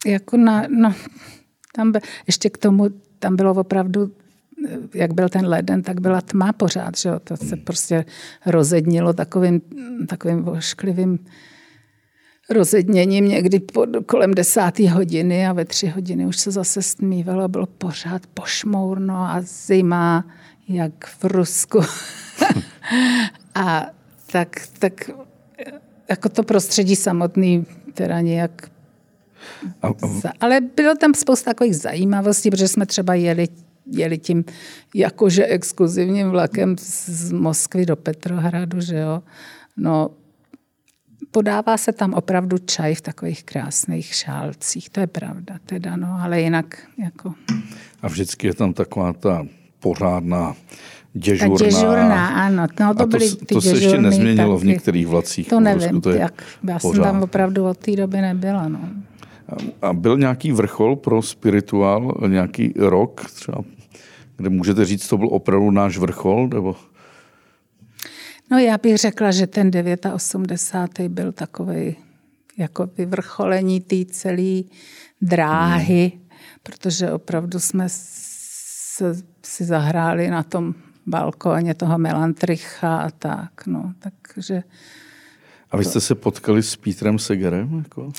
jako 0.06 0.36
na, 0.36 0.62
no, 0.68 0.94
tam 1.74 1.92
by, 1.92 2.00
ještě 2.26 2.50
k 2.50 2.58
tomu, 2.58 2.88
tam 3.18 3.36
bylo 3.36 3.54
opravdu 3.54 4.12
jak 4.94 5.14
byl 5.14 5.28
ten 5.28 5.46
leden, 5.46 5.82
tak 5.82 6.00
byla 6.00 6.20
tma 6.20 6.52
pořád, 6.52 6.96
že 6.96 7.08
jo? 7.08 7.20
to 7.24 7.36
se 7.36 7.56
prostě 7.56 8.04
rozednilo 8.46 9.12
takovým, 9.12 9.60
takovým 10.08 10.42
vošklivým 10.42 11.18
rozedněním 12.50 13.28
někdy 13.28 13.60
pod, 13.60 13.88
kolem 14.06 14.34
desáté 14.34 14.90
hodiny 14.90 15.46
a 15.46 15.52
ve 15.52 15.64
tři 15.64 15.86
hodiny 15.86 16.26
už 16.26 16.36
se 16.36 16.50
zase 16.50 16.82
stmívalo, 16.82 17.48
bylo 17.48 17.66
pořád 17.66 18.26
pošmourno 18.26 19.16
a 19.16 19.36
zima, 19.40 20.24
jak 20.68 21.06
v 21.06 21.24
Rusku. 21.24 21.80
a 23.54 23.86
tak, 24.32 24.48
tak 24.78 25.10
jako 26.08 26.28
to 26.28 26.42
prostředí 26.42 26.96
samotný 26.96 27.66
teda 27.94 28.20
nějak 28.20 28.70
a, 29.82 29.88
a... 29.88 29.92
Ale 30.40 30.60
bylo 30.60 30.94
tam 30.94 31.14
spousta 31.14 31.50
takových 31.50 31.76
zajímavostí, 31.76 32.50
protože 32.50 32.68
jsme 32.68 32.86
třeba 32.86 33.14
jeli, 33.14 33.48
jeli 33.90 34.18
tím 34.18 34.44
jakože 34.94 35.46
exkluzivním 35.46 36.30
vlakem 36.30 36.76
z 36.78 37.32
Moskvy 37.32 37.86
do 37.86 37.96
Petrohradu, 37.96 38.80
že 38.80 38.96
jo. 38.96 39.22
No, 39.76 40.10
podává 41.30 41.76
se 41.76 41.92
tam 41.92 42.14
opravdu 42.14 42.58
čaj 42.58 42.94
v 42.94 43.00
takových 43.00 43.44
krásných 43.44 44.14
šálcích, 44.14 44.90
to 44.90 45.00
je 45.00 45.06
pravda 45.06 45.54
teda, 45.66 45.96
no, 45.96 46.18
ale 46.20 46.40
jinak 46.40 46.78
jako... 46.98 47.34
A 48.02 48.08
vždycky 48.08 48.46
je 48.46 48.54
tam 48.54 48.72
taková 48.72 49.12
ta 49.12 49.46
pořádná 49.80 50.54
děžurná. 51.12 51.58
Ta 51.58 51.64
děžurná, 51.64 52.28
ano. 52.28 52.62
No, 52.62 52.68
to, 52.74 52.84
a 52.84 52.94
to, 52.94 53.06
byly 53.06 53.30
ty 53.30 53.54
to 53.54 53.60
se 53.60 53.70
ještě 53.70 54.00
nezměnilo 54.00 54.54
taky. 54.54 54.64
v 54.64 54.68
některých 54.68 55.06
vlacích. 55.06 55.48
To 55.48 55.60
nevím, 55.60 56.00
to 56.00 56.10
jak. 56.10 56.42
Já 56.68 56.78
pořád. 56.78 56.94
jsem 56.94 57.02
tam 57.02 57.22
opravdu 57.22 57.64
od 57.64 57.78
té 57.78 57.96
doby 57.96 58.20
nebyla. 58.20 58.68
No. 58.68 58.80
A 59.82 59.92
byl 59.92 60.18
nějaký 60.18 60.52
vrchol 60.52 60.96
pro 60.96 61.22
spirituál, 61.22 62.14
nějaký 62.28 62.72
rok 62.76 63.30
třeba, 63.34 63.58
kde 64.40 64.50
můžete 64.50 64.84
říct, 64.84 65.08
to 65.08 65.18
byl 65.18 65.28
opravdu 65.30 65.70
náš 65.70 65.98
vrchol? 65.98 66.48
Nebo... 66.48 66.76
No 68.50 68.58
já 68.58 68.78
bych 68.78 68.96
řekla, 68.96 69.30
že 69.30 69.46
ten 69.46 69.70
89. 70.14 71.12
byl 71.12 71.32
takový 71.32 71.96
jako 72.58 72.88
vyvrcholení 72.98 73.80
té 73.80 74.04
celé 74.04 74.62
dráhy, 75.22 76.12
hmm. 76.14 76.28
protože 76.62 77.12
opravdu 77.12 77.60
jsme 77.60 77.84
se, 77.88 79.14
si 79.42 79.64
zahráli 79.64 80.30
na 80.30 80.42
tom 80.42 80.74
balkóně 81.06 81.74
toho 81.74 81.98
Melantricha 81.98 82.96
a 82.96 83.10
tak. 83.10 83.66
No, 83.66 83.92
takže 84.00 84.62
a 85.70 85.76
vy 85.76 85.84
jste 85.84 86.00
se 86.00 86.14
potkali 86.14 86.62
s 86.62 86.76
Pítrem 86.76 87.18
Segerem? 87.18 87.78
Jako? 87.78 88.12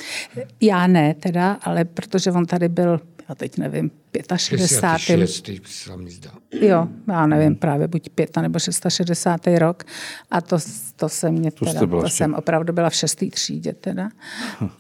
Já 0.61 0.88
ne 0.88 1.13
teda, 1.13 1.57
ale 1.61 1.86
protože 1.86 2.32
on 2.32 2.45
tady 2.45 2.69
byl, 2.69 2.99
já 3.32 3.36
teď 3.36 3.57
nevím, 3.57 3.91
65. 4.36 5.27
66. 5.27 6.27
Jo, 6.61 6.88
já 7.07 7.27
nevím, 7.27 7.55
právě 7.55 7.88
buď 7.88 8.09
5 8.09 8.38
nebo 8.38 8.59
660. 8.59 9.41
rok. 9.57 9.84
A 10.32 10.41
to, 10.41 10.57
to 10.95 11.09
jsem 11.09 11.34
mě 11.34 11.51
teda, 11.51 11.88
to 11.88 12.09
jsem 12.09 12.34
opravdu 12.34 12.73
byla 12.73 12.89
v 12.89 12.95
šestý 12.95 13.29
třídě 13.29 13.73
teda. 13.73 14.09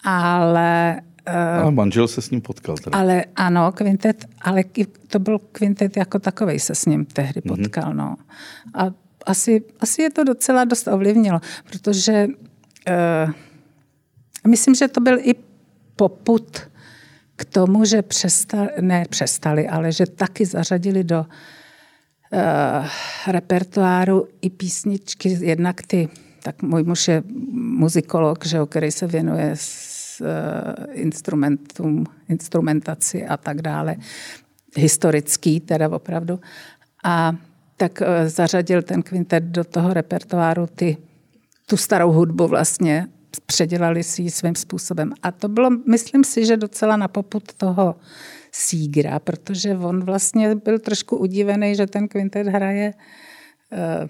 Ale 0.03 1.01
ale 1.25 1.71
manžel 1.71 2.07
se 2.07 2.21
s 2.21 2.29
ním 2.29 2.41
potkal. 2.41 2.75
Teda. 2.77 2.97
Ale 2.97 3.25
ano, 3.35 3.71
kvintet, 3.71 4.25
ale 4.41 4.63
to 5.07 5.19
byl 5.19 5.39
kvintet 5.39 5.97
jako 5.97 6.19
takový 6.19 6.59
se 6.59 6.75
s 6.75 6.85
ním 6.85 7.05
tehdy 7.05 7.41
mhm. 7.45 7.55
potkal. 7.55 7.91
Mm-hmm. 7.91 7.95
No. 7.95 8.15
A 8.73 8.91
asi, 9.25 9.63
asi 9.79 10.01
je 10.01 10.09
to 10.09 10.23
docela 10.23 10.63
dost 10.63 10.87
ovlivnilo, 10.87 11.39
protože 11.69 12.27
uh, 13.27 13.31
myslím, 14.47 14.75
že 14.75 14.87
to 14.87 15.01
byl 15.01 15.17
i 15.19 15.35
poput 15.95 16.70
k 17.41 17.45
tomu, 17.45 17.85
že 17.85 18.01
přestali, 18.01 18.69
ne 18.81 19.05
přestali, 19.09 19.67
ale 19.67 19.91
že 19.91 20.05
taky 20.05 20.45
zařadili 20.45 21.03
do 21.03 21.25
uh, 21.25 22.87
repertoáru 23.27 24.27
i 24.41 24.49
písničky, 24.49 25.37
jednak 25.41 25.81
ty, 25.81 26.09
tak 26.43 26.61
můj 26.61 26.83
muž 26.83 27.07
je 27.07 27.23
muzikolog, 27.51 28.45
že, 28.45 28.59
který 28.69 28.91
se 28.91 29.07
věnuje 29.07 29.51
s, 29.55 30.21
uh, 30.21 30.27
instrumentům, 30.91 32.05
instrumentaci 32.29 33.25
a 33.25 33.37
tak 33.37 33.61
dále, 33.61 33.95
historický 34.77 35.59
teda 35.59 35.89
opravdu. 35.89 36.39
A 37.03 37.35
tak 37.77 38.01
uh, 38.01 38.07
zařadil 38.29 38.81
ten 38.81 39.01
kvintet 39.01 39.43
do 39.43 39.63
toho 39.63 39.93
repertoáru 39.93 40.67
ty, 40.67 40.97
tu 41.65 41.77
starou 41.77 42.11
hudbu 42.11 42.47
vlastně 42.47 43.07
předělali 43.45 44.03
si 44.03 44.21
ji 44.21 44.31
svým 44.31 44.55
způsobem. 44.55 45.13
A 45.23 45.31
to 45.31 45.49
bylo, 45.49 45.69
myslím 45.87 46.23
si, 46.23 46.45
že 46.45 46.57
docela 46.57 46.97
na 46.97 47.07
poput 47.07 47.53
toho 47.53 47.95
Sígra, 48.51 49.19
protože 49.19 49.77
on 49.77 50.03
vlastně 50.03 50.55
byl 50.55 50.79
trošku 50.79 51.17
udivený, 51.17 51.75
že 51.75 51.87
ten 51.87 52.07
kvintet 52.07 52.47
hraje 52.47 52.93
eh, 53.71 54.07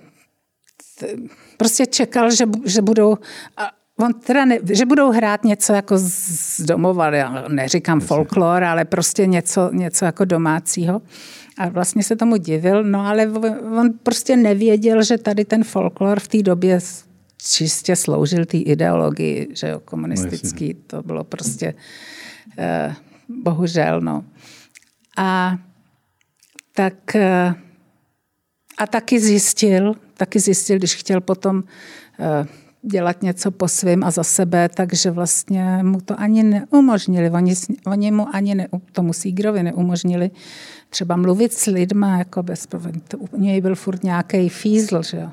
prostě 1.58 1.86
čekal, 1.86 2.32
že, 2.32 2.46
že 2.66 2.82
budou 2.82 3.18
a 3.58 3.72
on 4.00 4.14
teda 4.14 4.46
ne, 4.46 4.60
že 4.72 4.86
budou 4.86 5.12
hrát 5.12 5.44
něco 5.44 5.74
jako 5.74 5.98
z 5.98 6.62
domova, 6.62 7.10
já 7.10 7.46
neříkám 7.48 8.00
folklor, 8.00 8.64
ale 8.64 8.86
prostě 8.86 9.26
něco, 9.26 9.70
něco 9.74 10.06
jako 10.06 10.26
domácího. 10.26 11.02
A 11.58 11.70
vlastně 11.70 12.04
se 12.04 12.16
tomu 12.16 12.38
divil, 12.38 12.84
no 12.84 13.06
ale 13.06 13.28
on 13.80 13.90
prostě 14.04 14.36
nevěděl, 14.36 15.04
že 15.04 15.18
tady 15.18 15.46
ten 15.46 15.64
folklor 15.64 16.20
v 16.20 16.28
té 16.28 16.44
době 16.44 16.80
čistě 17.44 17.96
sloužil 17.96 18.46
té 18.46 18.58
ideologii, 18.58 19.48
že 19.54 19.70
jo, 19.70 19.80
komunistický, 19.80 20.74
no, 20.74 20.80
to 20.88 21.04
bylo 21.04 21.24
prostě 21.24 21.74
eh, 22.58 22.96
bohužel, 23.44 24.02
no. 24.02 24.26
A 25.18 25.58
tak 26.76 27.16
eh, 27.16 27.54
a 28.78 28.88
taky 28.88 29.20
zjistil, 29.20 29.96
taky 30.14 30.40
zjistil, 30.40 30.78
když 30.78 30.96
chtěl 30.96 31.22
potom 31.22 31.64
eh, 32.20 32.48
dělat 32.82 33.22
něco 33.22 33.52
po 33.52 33.68
svém 33.68 34.04
a 34.04 34.12
za 34.12 34.24
sebe, 34.24 34.70
takže 34.70 35.12
vlastně 35.12 35.80
mu 35.84 36.02
to 36.02 36.20
ani 36.20 36.44
neumožnili. 36.44 37.30
Oni, 37.30 37.54
oni 37.86 38.12
mu 38.12 38.36
ani 38.36 38.56
ne, 38.56 38.68
tomu 38.92 39.14
Sígrovi 39.14 39.64
neumožnili 39.64 40.32
třeba 40.90 41.16
mluvit 41.16 41.54
s 41.54 41.66
lidma, 41.66 42.18
jako 42.18 42.44
bez, 42.44 42.68
u 43.20 43.38
něj 43.38 43.62
byl 43.62 43.76
furt 43.76 44.04
nějaký 44.04 44.50
fízl, 44.50 45.04
že 45.04 45.18
jo. 45.18 45.30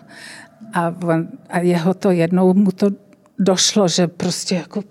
A, 0.75 0.95
on, 1.03 1.29
a 1.49 1.59
jeho 1.59 1.95
to 1.95 2.11
jednou 2.11 2.55
mu 2.55 2.71
to 2.73 2.91
došlo, 3.39 3.89
že 3.89 4.09
prostě 4.09 4.55
jako 4.55 4.83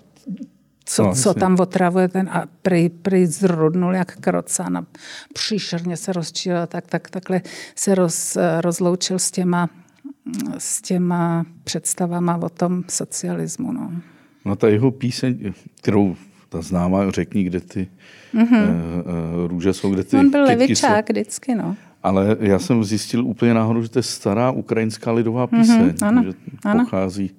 co, 0.84 1.02
no, 1.02 1.14
co 1.14 1.34
tam 1.34 1.56
otravuje 1.60 2.08
ten 2.08 2.28
a 2.32 2.44
prý, 2.62 2.88
prý 2.88 3.26
zrudnul 3.26 3.94
jak 3.94 4.16
krocan 4.16 4.76
a 4.76 4.86
příšerně 5.34 5.96
se 5.96 6.12
rozčíl 6.12 6.66
tak, 6.66 6.86
tak 6.86 7.10
takhle 7.10 7.40
se 7.74 7.94
roz, 7.94 8.38
rozloučil 8.60 9.18
s 9.18 9.30
těma, 9.30 9.70
s 10.58 10.82
těma 10.82 11.46
představama 11.64 12.36
o 12.36 12.48
tom 12.48 12.84
socialismu. 12.88 13.72
No. 13.72 13.92
no 14.44 14.56
ta 14.56 14.68
jeho 14.68 14.90
píseň, 14.90 15.52
kterou 15.80 16.16
ta 16.48 16.62
známá 16.62 17.10
řekni, 17.10 17.44
kde 17.44 17.60
ty 17.60 17.88
mm-hmm. 18.34 18.66
uh, 18.66 19.46
růže 19.46 19.72
jsou, 19.72 19.90
kde 19.90 20.04
ty 20.04 20.16
On 20.16 20.30
byl 20.30 20.44
levičák 20.44 21.06
jsou. 21.06 21.12
vždycky, 21.12 21.54
no. 21.54 21.76
Ale 22.08 22.36
já 22.40 22.58
jsem 22.58 22.84
zjistil 22.84 23.26
úplně 23.26 23.54
náhodou, 23.54 23.82
že 23.82 23.88
to 23.88 23.98
je 23.98 24.02
stará 24.02 24.50
ukrajinská 24.50 25.12
lidová 25.12 25.48
mhm, 25.50 25.60
píseň, 25.60 25.88
mm-hmm, 25.88 26.06
ano, 26.06 26.22
že 26.22 26.32
ano. 26.64 26.84
pochází 26.84 27.30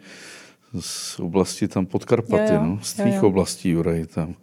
z 0.79 1.19
oblasti 1.19 1.67
tam 1.67 1.85
Podkarpaty, 1.85 2.53
jo, 2.53 2.59
jo, 2.59 2.65
no, 2.65 2.79
z 2.81 2.93
tvých 2.93 3.13
jo, 3.13 3.21
jo. 3.21 3.27
oblastí, 3.27 3.69
Juraj, 3.69 4.05
tam. 4.05 4.35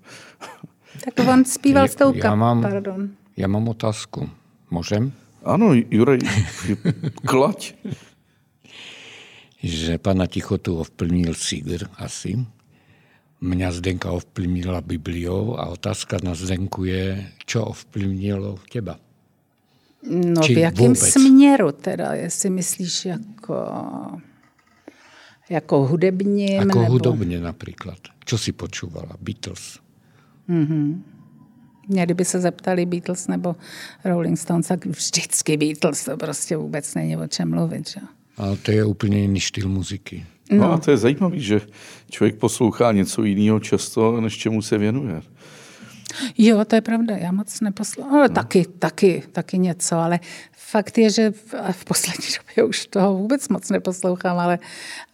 Tak 1.05 1.29
on 1.29 1.45
zpíval 1.45 1.89
s 1.89 1.95
tou 1.95 2.15
já 2.15 2.35
mám, 2.35 2.63
pardon. 2.63 3.09
Já 3.37 3.49
mám 3.49 3.69
otázku. 3.69 4.31
Můžem? 4.71 5.13
Ano, 5.45 5.75
Juraj, 5.91 6.19
klaď. 7.27 7.75
že 9.63 9.99
pana 9.99 10.27
Tichotu 10.27 10.79
ovplnil 10.79 11.35
Sigr 11.35 11.87
asi. 11.97 12.47
Mňa 13.41 13.73
Zdenka 13.73 14.11
ovplyvnila 14.11 14.81
Bibliou 14.81 15.61
a 15.61 15.67
otázka 15.67 16.17
na 16.25 16.35
Zdenku 16.35 16.85
je, 16.85 17.31
čo 17.47 17.65
ovplyvnilo 17.65 18.59
těba? 18.71 18.99
No 20.11 20.43
Či 20.43 20.55
v 20.55 20.59
jakém 20.59 20.87
vůbec? 20.87 21.13
směru 21.13 21.73
teda, 21.73 22.15
jestli 22.15 22.51
myslíš 22.51 23.05
jako, 23.05 23.57
jako 25.51 25.87
hudebním? 25.87 26.53
Jako 26.53 26.79
nebo... 26.79 26.93
hudobně 26.93 27.41
například. 27.41 27.99
Co 28.25 28.39
si 28.39 28.53
počúvala? 28.53 29.17
Beatles? 29.21 29.79
Mm-hmm. 30.49 31.03
Mě 31.89 32.05
kdyby 32.05 32.25
se 32.25 32.41
zeptali 32.41 32.87
Beatles 32.87 33.29
nebo 33.29 33.57
Rolling 34.05 34.39
Stones, 34.39 34.67
tak 34.67 34.87
vždycky 34.87 35.57
Beatles, 35.57 36.05
to 36.05 36.17
prostě 36.17 36.57
vůbec 36.57 36.95
není 36.95 37.17
o 37.17 37.27
čem 37.27 37.51
mluvit. 37.51 37.89
Že? 37.89 38.01
A 38.37 38.57
to 38.63 38.71
je 38.71 38.85
úplně 38.85 39.19
jiný 39.19 39.41
styl 39.41 39.69
muziky. 39.69 40.27
No. 40.51 40.57
no 40.59 40.73
a 40.73 40.79
to 40.79 40.91
je 40.91 40.97
zajímavé, 40.97 41.39
že 41.39 41.61
člověk 42.11 42.37
poslouchá 42.37 42.93
něco 42.93 43.25
jiného 43.25 43.61
často, 43.61 44.21
než 44.21 44.37
čemu 44.37 44.63
se 44.63 44.79
věnuje. 44.79 45.23
Jo, 46.39 46.65
to 46.65 46.75
je 46.75 46.81
pravda, 46.81 47.17
já 47.17 47.33
moc 47.33 47.61
neposlouchám, 47.61 48.15
ale 48.15 48.29
no. 48.29 48.35
taky, 48.35 48.67
taky, 48.79 49.23
taky 49.33 49.59
něco, 49.59 49.97
ale 49.97 50.21
fakt 50.53 50.99
je, 50.99 51.11
že 51.11 51.31
v, 51.31 51.55
v 51.73 51.85
poslední 51.85 52.27
době 52.49 52.65
už 52.65 52.87
toho 52.87 53.15
vůbec 53.15 53.49
moc 53.49 53.71
neposlouchám, 53.71 54.39
ale, 54.39 54.59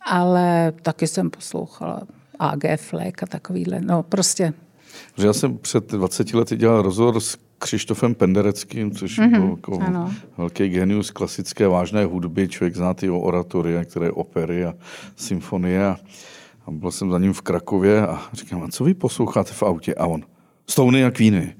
ale 0.06 0.72
taky 0.82 1.06
jsem 1.06 1.30
poslouchala 1.30 2.02
AG 2.38 2.62
Fleck 2.76 3.22
a 3.22 3.26
takovýhle, 3.26 3.80
no 3.80 4.02
prostě. 4.02 4.52
Já 5.18 5.32
jsem 5.32 5.58
před 5.58 5.92
20 5.92 6.34
lety 6.34 6.56
dělal 6.56 6.82
rozhovor 6.82 7.20
s 7.20 7.36
Křištofem 7.58 8.14
Pendereckým, 8.14 8.90
což 8.90 9.18
mm-hmm, 9.18 9.40
byl 9.40 9.50
jako 9.50 9.78
velký 10.36 10.68
genius 10.68 11.10
klasické 11.10 11.68
vážné 11.68 12.04
hudby. 12.04 12.48
Člověk 12.48 12.76
zná 12.76 12.94
ty 12.94 13.10
oratory, 13.10 13.74
které 13.84 14.10
opery 14.10 14.64
a 14.64 14.74
symfonie. 15.16 15.86
A, 15.86 15.96
a 16.66 16.70
byl 16.70 16.90
jsem 16.90 17.10
za 17.10 17.18
ním 17.18 17.32
v 17.32 17.40
Krakově 17.40 18.06
a 18.06 18.22
říkám, 18.32 18.62
a 18.62 18.68
co 18.68 18.84
vy 18.84 18.94
posloucháte 18.94 19.52
v 19.52 19.62
autě? 19.62 19.94
A 19.94 20.06
on, 20.06 20.22
Stony 20.72 21.04
a 21.04 21.10
Queeny. 21.10 21.54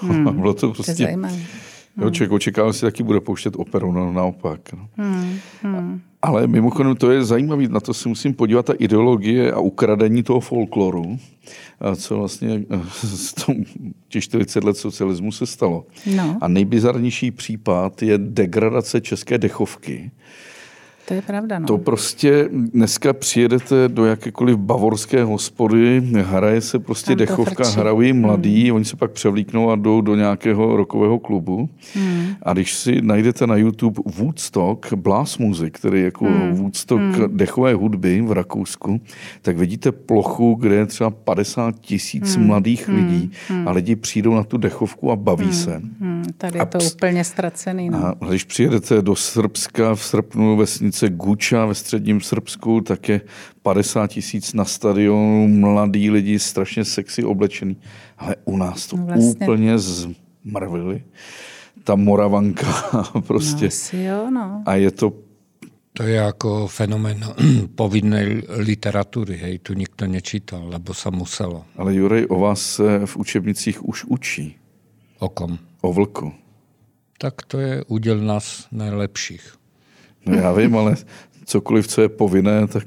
Hmm, 0.00 0.36
bylo 0.40 0.54
to 0.54 0.72
prostě... 0.72 1.06
To 1.06 2.02
Jo, 2.04 2.10
člověk 2.10 2.32
očekával, 2.32 2.72
že 2.72 2.78
si 2.78 2.84
taky 2.84 3.02
bude 3.02 3.20
pouštět 3.20 3.54
operu, 3.56 3.92
no, 3.92 4.12
naopak. 4.12 4.72
No. 4.72 4.88
Hmm, 4.96 5.38
hmm. 5.62 6.00
Ale 6.22 6.46
mimochodem 6.46 6.96
to 6.96 7.10
je 7.10 7.24
zajímavé, 7.24 7.68
na 7.68 7.80
to 7.80 7.94
si 7.94 8.08
musím 8.08 8.34
podívat, 8.34 8.66
ta 8.66 8.72
ideologie 8.72 9.52
a 9.52 9.58
ukradení 9.58 10.22
toho 10.22 10.40
folkloru, 10.40 11.18
co 11.96 12.16
vlastně 12.16 12.64
z 12.92 13.32
tom, 13.32 13.56
těch 14.08 14.24
40 14.24 14.64
let 14.64 14.76
socialismu 14.76 15.32
se 15.32 15.46
stalo. 15.46 15.86
No. 16.16 16.38
A 16.40 16.48
nejbizarnější 16.48 17.30
případ 17.30 18.02
je 18.02 18.18
degradace 18.18 19.00
české 19.00 19.38
dechovky, 19.38 20.10
to 21.08 21.14
je 21.14 21.22
pravda, 21.22 21.58
no. 21.58 21.66
To 21.66 21.78
prostě 21.78 22.48
dneska 22.50 23.12
přijedete 23.12 23.88
do 23.88 24.04
jakékoliv 24.04 24.56
bavorské 24.56 25.24
hospody, 25.24 26.02
hraje 26.22 26.60
se 26.60 26.78
prostě 26.78 27.10
Tam 27.10 27.16
dechovka, 27.16 27.68
hrají 27.68 28.12
mladí, 28.12 28.64
hmm. 28.64 28.74
oni 28.74 28.84
se 28.84 28.96
pak 28.96 29.10
převlíknou 29.10 29.70
a 29.70 29.76
jdou 29.76 30.00
do 30.00 30.14
nějakého 30.14 30.76
rokového 30.76 31.18
klubu. 31.18 31.68
Hmm. 31.94 32.26
A 32.42 32.52
když 32.52 32.74
si 32.74 33.02
najdete 33.02 33.46
na 33.46 33.56
YouTube 33.56 34.02
Woodstock, 34.18 34.92
Blast 34.92 35.38
Music, 35.38 35.68
který 35.72 35.98
je 35.98 36.04
jako 36.04 36.24
hmm. 36.24 36.52
Woodstock 36.52 37.00
hmm. 37.00 37.36
dechové 37.36 37.74
hudby 37.74 38.20
v 38.20 38.32
Rakousku, 38.32 39.00
tak 39.42 39.56
vidíte 39.56 39.92
plochu, 39.92 40.54
kde 40.54 40.74
je 40.74 40.86
třeba 40.86 41.10
50 41.10 41.80
tisíc 41.80 42.36
hmm. 42.36 42.46
mladých 42.46 42.88
hmm. 42.88 42.96
lidí 42.96 43.30
hmm. 43.48 43.68
a 43.68 43.70
lidi 43.70 43.96
přijdou 43.96 44.34
na 44.34 44.44
tu 44.44 44.56
dechovku 44.56 45.10
a 45.10 45.16
baví 45.16 45.44
hmm. 45.44 45.54
se. 45.54 45.82
Hmm. 46.00 46.24
Tady 46.38 46.58
je 46.58 46.66
to 46.66 46.78
a 46.78 46.80
úplně 46.94 47.24
ztracený. 47.24 47.90
No. 47.90 48.06
A 48.20 48.28
když 48.28 48.44
přijedete 48.44 49.02
do 49.02 49.16
Srbska 49.16 49.94
v 49.94 50.04
srpnu 50.04 50.56
vesnice 50.56 50.91
vesnice 50.92 51.16
Guča 51.16 51.66
ve 51.66 51.74
středním 51.74 52.20
Srbsku, 52.20 52.80
tak 52.80 53.08
je 53.08 53.20
50 53.62 54.06
tisíc 54.06 54.52
na 54.52 54.64
stadionu, 54.64 55.48
mladí 55.48 56.10
lidi, 56.10 56.38
strašně 56.38 56.84
sexy 56.84 57.24
oblečený. 57.24 57.76
Ale 58.18 58.36
u 58.44 58.56
nás 58.56 58.86
to 58.86 58.96
no 58.96 59.06
vlastně. 59.06 59.46
úplně 59.46 59.78
zmrvili. 59.78 61.04
Ta 61.84 61.94
Moravanka 61.94 62.66
prostě. 63.26 63.68
No, 63.92 63.98
jo, 63.98 64.30
no. 64.30 64.62
A 64.66 64.74
je 64.74 64.90
to 64.90 65.12
to 65.94 66.02
je 66.02 66.14
jako 66.14 66.66
fenomen 66.66 67.20
povinné 67.74 68.42
literatury, 68.48 69.36
hej, 69.36 69.58
tu 69.58 69.74
nikto 69.74 70.06
nečítal, 70.06 70.68
lebo 70.68 70.94
se 70.94 71.10
muselo. 71.10 71.64
Ale 71.76 71.94
Jurej, 71.94 72.26
o 72.28 72.40
vás 72.40 72.60
se 72.60 73.06
v 73.06 73.16
učebnicích 73.16 73.84
už 73.84 74.04
učí. 74.04 74.56
O 75.18 75.28
kom? 75.28 75.58
O 75.80 75.92
vlku. 75.92 76.32
Tak 77.18 77.34
to 77.46 77.60
je 77.60 77.84
úděl 77.84 78.18
nás 78.18 78.66
nejlepších. 78.72 79.61
No 80.26 80.34
já 80.34 80.52
vím, 80.52 80.76
ale 80.76 80.94
cokoliv, 81.44 81.88
co 81.88 82.02
je 82.02 82.08
povinné, 82.08 82.66
tak, 82.66 82.84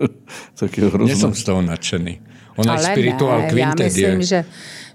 tak 0.58 0.78
je 0.78 0.88
hrozné. 0.88 1.16
Jsem 1.16 1.34
z 1.34 1.44
toho 1.44 1.62
nadšený. 1.62 2.20
Ona 2.56 2.72
ale 2.72 2.82
spiritual 2.82 3.38
ne, 3.38 3.48
quintet 3.48 3.80
já 3.80 3.84
myslím, 3.84 4.20
je... 4.20 4.22
že, 4.22 4.44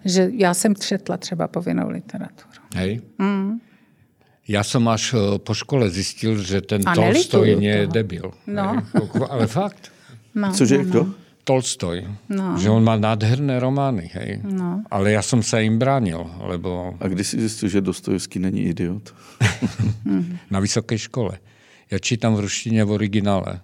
že 0.06 0.30
já 0.34 0.54
jsem 0.54 0.76
četla 0.76 1.18
třeba 1.18 1.48
povinnou 1.48 1.90
literaturu. 1.90 2.50
Hej. 2.76 3.02
Mm. 3.18 3.60
Já 4.48 4.64
jsem 4.64 4.88
až 4.88 5.14
eh, 5.14 5.40
po 5.40 5.54
škole 5.54 5.90
zjistil, 5.90 6.44
že 6.44 6.62
ten 6.62 6.82
A 6.86 6.96
Tolstoj 6.96 7.58
je 7.60 7.88
debil. 7.88 8.32
No. 8.48 8.74
Hej. 8.74 9.12
Ale 9.30 9.48
fakt. 9.48 9.92
No, 10.36 10.54
Cože 10.54 10.78
no, 10.78 10.84
kdo? 10.84 11.04
No. 11.04 11.14
Tolstoj. 11.44 12.08
No. 12.30 12.58
Že 12.62 12.70
on 12.70 12.84
má 12.84 12.96
nádherné 12.96 13.60
romány, 13.60 14.10
hej. 14.14 14.42
No. 14.46 14.84
Ale 14.92 15.12
já 15.12 15.22
jsem 15.22 15.44
se 15.44 15.64
jim 15.64 15.80
bránil, 15.80 16.30
lebo... 16.40 16.94
A 17.00 17.08
kdy 17.08 17.24
jsi 17.24 17.40
zjistil, 17.40 17.70
že 17.70 17.82
Dostojevský 17.82 18.40
není 18.40 18.62
idiot? 18.62 19.16
Na 20.52 20.60
vysoké 20.60 20.98
škole. 20.98 21.38
Já 21.92 22.00
čítám 22.00 22.36
v 22.36 22.40
ruštině 22.40 22.84
v 22.84 22.92
originále. 22.92 23.60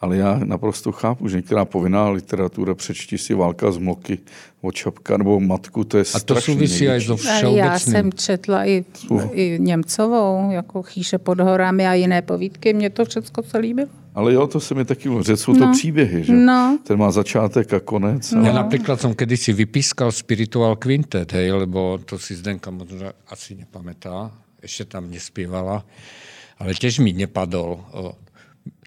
Ale 0.00 0.16
já 0.16 0.40
naprosto 0.44 0.92
chápu, 0.92 1.28
že 1.28 1.36
některá 1.36 1.64
povinná 1.64 2.08
literatura, 2.08 2.74
přečti 2.74 3.18
si 3.18 3.34
Válka 3.34 3.72
z 3.72 3.78
Mloky 3.78 4.18
od 4.60 4.74
Čapka 4.74 5.16
nebo 5.16 5.40
Matku, 5.40 5.84
to 5.84 5.98
je 5.98 6.04
A 6.14 6.20
to 6.20 6.40
souvisí 6.40 6.88
aj 6.88 7.00
so 7.00 7.16
všeobecným. 7.16 7.64
Já 7.64 7.78
jsem 7.78 8.12
četla 8.12 8.66
i, 8.66 8.84
i 9.32 9.56
Němcovou, 9.60 10.50
jako 10.50 10.82
Chýše 10.82 11.18
pod 11.18 11.40
horami 11.40 11.86
a 11.86 11.94
jiné 11.94 12.22
povídky, 12.22 12.74
mně 12.74 12.90
to 12.90 13.04
všechno 13.04 13.42
se 13.42 13.58
líbilo. 13.58 13.88
Ale 14.14 14.32
jo, 14.32 14.46
to 14.46 14.60
se 14.60 14.74
mi 14.74 14.84
taky 14.84 15.08
že 15.26 15.36
jsou 15.36 15.52
no. 15.52 15.66
to 15.66 15.72
příběhy, 15.72 16.24
že? 16.24 16.32
No. 16.32 16.78
Ten 16.82 16.98
má 16.98 17.10
začátek 17.10 17.72
a 17.72 17.80
konec. 17.80 18.32
No. 18.32 18.46
Já 18.46 18.52
například 18.52 19.00
jsem 19.00 19.14
kedysi 19.14 19.52
vypískal 19.52 20.12
Spiritual 20.12 20.76
Quintet, 20.76 21.32
hej, 21.32 21.52
lebo 21.52 21.98
to 22.04 22.18
si 22.18 22.34
Zdenka 22.34 22.70
možná 22.70 23.12
asi 23.28 23.54
nepamätá, 23.54 24.30
ještě 24.62 24.84
tam 24.84 25.10
nespívala 25.10 25.84
ale 26.58 26.72
tiež 26.72 27.04
mi 27.04 27.12
nepadol. 27.12 27.84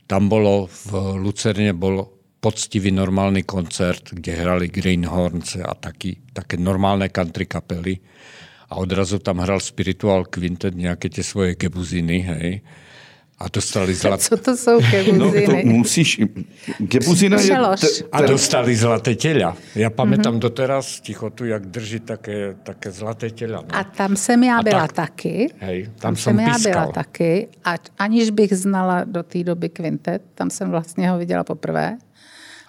Tam 0.09 0.25
bolo, 0.25 0.65
v 0.65 1.17
Lucerne 1.21 1.73
bol 1.73 2.01
poctivý 2.39 2.89
normálny 2.89 3.43
koncert, 3.43 4.15
kde 4.15 4.31
hrali 4.31 4.71
Greenhorns 4.71 5.59
a 5.59 5.75
taky, 5.75 6.33
také 6.33 6.57
normálne 6.57 7.11
country 7.11 7.45
kapely. 7.45 7.99
A 8.69 8.77
odrazu 8.77 9.19
tam 9.19 9.41
hral 9.41 9.59
Spiritual 9.59 10.25
Quintet, 10.25 10.75
nějaké 10.75 11.09
tie 11.09 11.23
svoje 11.23 11.55
kebuziny, 11.55 12.19
hej. 12.19 12.61
A 13.39 13.45
dostali 13.53 13.93
zlaté... 13.93 14.23
Co 14.23 14.37
to 14.37 14.57
jsou 14.57 14.79
kebuziny? 14.91 15.47
No, 15.47 15.61
to 15.61 15.67
musíš... 15.67 16.21
Kebuzina 16.87 17.41
je... 17.41 17.47
Te, 17.47 17.87
a 18.11 18.21
dostali 18.21 18.75
zlaté 18.75 19.15
těla. 19.15 19.57
Já 19.75 19.89
pamätám 19.89 20.33
mm-hmm. 20.33 20.39
doteraz 20.39 20.99
tichotu, 21.01 21.45
jak 21.45 21.65
drží 21.65 21.99
také, 21.99 22.55
také 22.63 22.91
zlaté 22.91 23.29
těla. 23.29 23.61
No. 23.61 23.75
A 23.75 23.83
tam 23.83 24.15
jsem 24.15 24.43
já 24.43 24.61
byla 24.61 24.87
tak, 24.87 24.91
taky. 24.91 25.53
Hej, 25.59 25.83
tam, 25.83 25.93
tam 25.99 26.15
jsem, 26.15 26.37
jsem 26.37 26.47
já 26.47 26.71
byla 26.71 26.91
taky. 26.91 27.47
A 27.65 27.75
aniž 27.97 28.29
bych 28.29 28.53
znala 28.53 29.03
do 29.03 29.23
té 29.23 29.43
doby 29.43 29.69
kvintet, 29.69 30.21
tam 30.35 30.49
jsem 30.49 30.69
vlastně 30.69 31.09
ho 31.09 31.17
viděla 31.17 31.43
poprvé. 31.43 31.97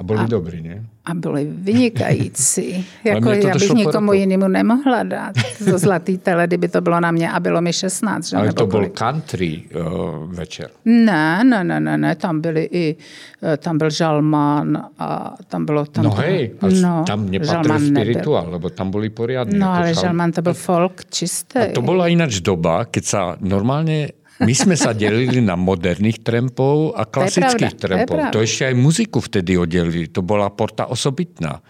A 0.01 0.03
byli 0.03 0.18
a, 0.18 0.26
dobrý, 0.26 0.62
ne? 0.62 0.84
A 1.05 1.14
byli 1.14 1.48
vynikající. 1.51 2.86
jako 3.05 3.30
já 3.30 3.55
bych 3.55 3.70
nikomu 3.70 4.12
jinému 4.12 4.48
nemohla 4.48 5.03
dát 5.03 5.34
zo 5.59 5.78
zlatý 5.78 6.18
tele, 6.18 6.46
kdyby 6.46 6.68
to 6.68 6.80
bylo 6.80 7.01
na 7.01 7.11
mě 7.11 7.32
a 7.32 7.40
bylo 7.40 7.61
mi 7.61 7.72
16. 7.72 8.28
Že? 8.28 8.36
Ale 8.36 8.53
to 8.53 8.66
byl 8.66 8.88
country 8.88 9.62
uh, 9.76 10.32
večer. 10.32 10.70
Ne, 10.84 11.44
ne, 11.44 11.64
ne, 11.64 11.80
ne, 11.80 11.98
ne, 11.98 12.14
tam 12.14 12.40
byli 12.40 12.68
i, 12.72 12.96
eh, 13.42 13.57
tam 13.57 13.78
byl 13.78 13.90
Žalman 13.90 14.84
a 14.98 15.34
tam 15.48 15.64
bylo... 15.64 15.84
Tam 15.84 16.05
no 16.05 16.11
hej, 16.11 16.51
no, 16.82 17.05
tam 17.07 17.30
nepatril 17.30 17.78
spirituál, 17.78 18.42
nebyl. 18.42 18.53
lebo 18.53 18.70
tam 18.70 18.90
byli 18.90 19.11
poriadní. 19.11 19.59
No 19.59 19.74
ale 19.74 19.94
Žalman 19.94 20.32
to 20.32 20.42
byl 20.42 20.55
folk 20.55 21.05
čistý. 21.11 21.59
A 21.59 21.72
to 21.72 21.82
byla 21.82 22.07
jinak 22.07 22.30
doba, 22.40 22.84
keď 22.84 23.05
sa 23.05 23.36
normálně 23.40 24.20
my 24.47 24.55
jsme 24.55 24.76
se 24.76 24.95
dělili 24.95 25.41
na 25.41 25.57
moderných 25.57 26.18
trampov 26.18 26.93
a 26.97 27.05
klasických 27.05 27.74
to 27.74 27.80
trampov. 27.88 28.16
To, 28.20 28.30
to 28.32 28.41
ještě 28.41 28.66
aj 28.66 28.74
muziku 28.74 29.20
vtedy 29.20 29.59
oddělili. 29.59 30.09
To 30.09 30.22
byla 30.22 30.51
porta 30.51 30.86
osobitná. 30.86 31.61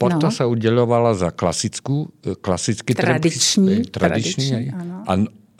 Porta 0.00 0.26
No. 0.26 0.32
sa 0.32 0.48
udeľovala 0.48 1.12
za 1.12 1.28
klasickú, 1.28 2.08
klasický 2.40 2.96
Tradiční, 2.96 3.84
tremp, 3.84 3.90
tradičný, 3.92 4.48
tradiční, 4.48 4.72
áno. 4.72 5.04
a, 5.04 5.12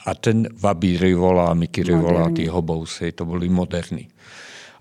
a 0.09 0.11
ten 0.17 0.49
Vaby 0.57 0.97
Rivola, 0.97 1.53
Mickey 1.53 1.85
Rivola, 1.85 2.33
tí 2.33 2.49
Hobousy, 2.49 3.11
to 3.13 3.29
boli 3.29 3.45
moderní. 3.53 4.09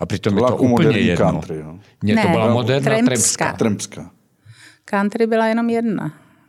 A 0.01 0.09
pritom 0.09 0.33
To 0.33 0.39
je 0.41 0.43
to 0.49 0.55
ako 0.57 0.65
úplne 0.65 0.97
moderní 0.97 1.07
jedno. 1.13 1.25
country, 1.29 1.57
jo? 1.61 1.71
To 1.77 2.07
Ne, 2.09 2.25
bola 2.33 2.47
moderná 2.57 2.89
trempská. 3.05 3.05
tremská. 3.05 3.47
Tremská. 3.61 4.03
Country 4.85 5.27
byla 5.29 5.47
jenom 5.53 5.71
jedna. 5.71 6.05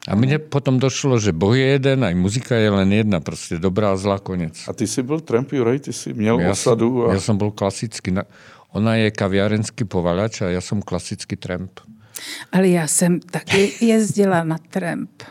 A 0.08 0.16
mne 0.18 0.42
potom 0.42 0.82
došlo, 0.82 1.22
že 1.22 1.30
Boh 1.30 1.54
je 1.54 1.78
jeden, 1.78 2.02
aj 2.02 2.16
muzika 2.18 2.56
je 2.58 2.70
len 2.70 2.90
jedna, 2.94 3.20
prostě 3.22 3.58
dobrá 3.62 3.92
a 3.94 3.96
zlá, 3.98 4.20
konec. 4.20 4.58
A 4.68 4.74
ty 4.74 4.88
jsi 4.88 5.04
byl 5.04 5.20
tramp, 5.20 5.52
Juraj, 5.54 5.80
ty 5.80 5.94
jsi 5.94 6.14
měl 6.14 6.38
som, 6.42 6.50
osadu 6.50 7.10
a 7.10 7.14
ja 7.14 7.20
som 7.22 7.38
bol 7.38 7.52
klasický. 7.54 8.12
na- 8.12 8.26
Ona 8.74 8.96
je 8.96 9.12
kaviarenský 9.12 9.84
povalač 9.86 10.42
a 10.42 10.50
ja 10.50 10.62
som 10.62 10.82
klasický 10.82 11.36
tramp. 11.36 11.80
Ale 12.52 12.68
já 12.68 12.88
jsem 12.88 13.20
taky 13.20 13.74
jezdila 13.82 14.44
na 14.44 14.58
tramp. 14.70 15.24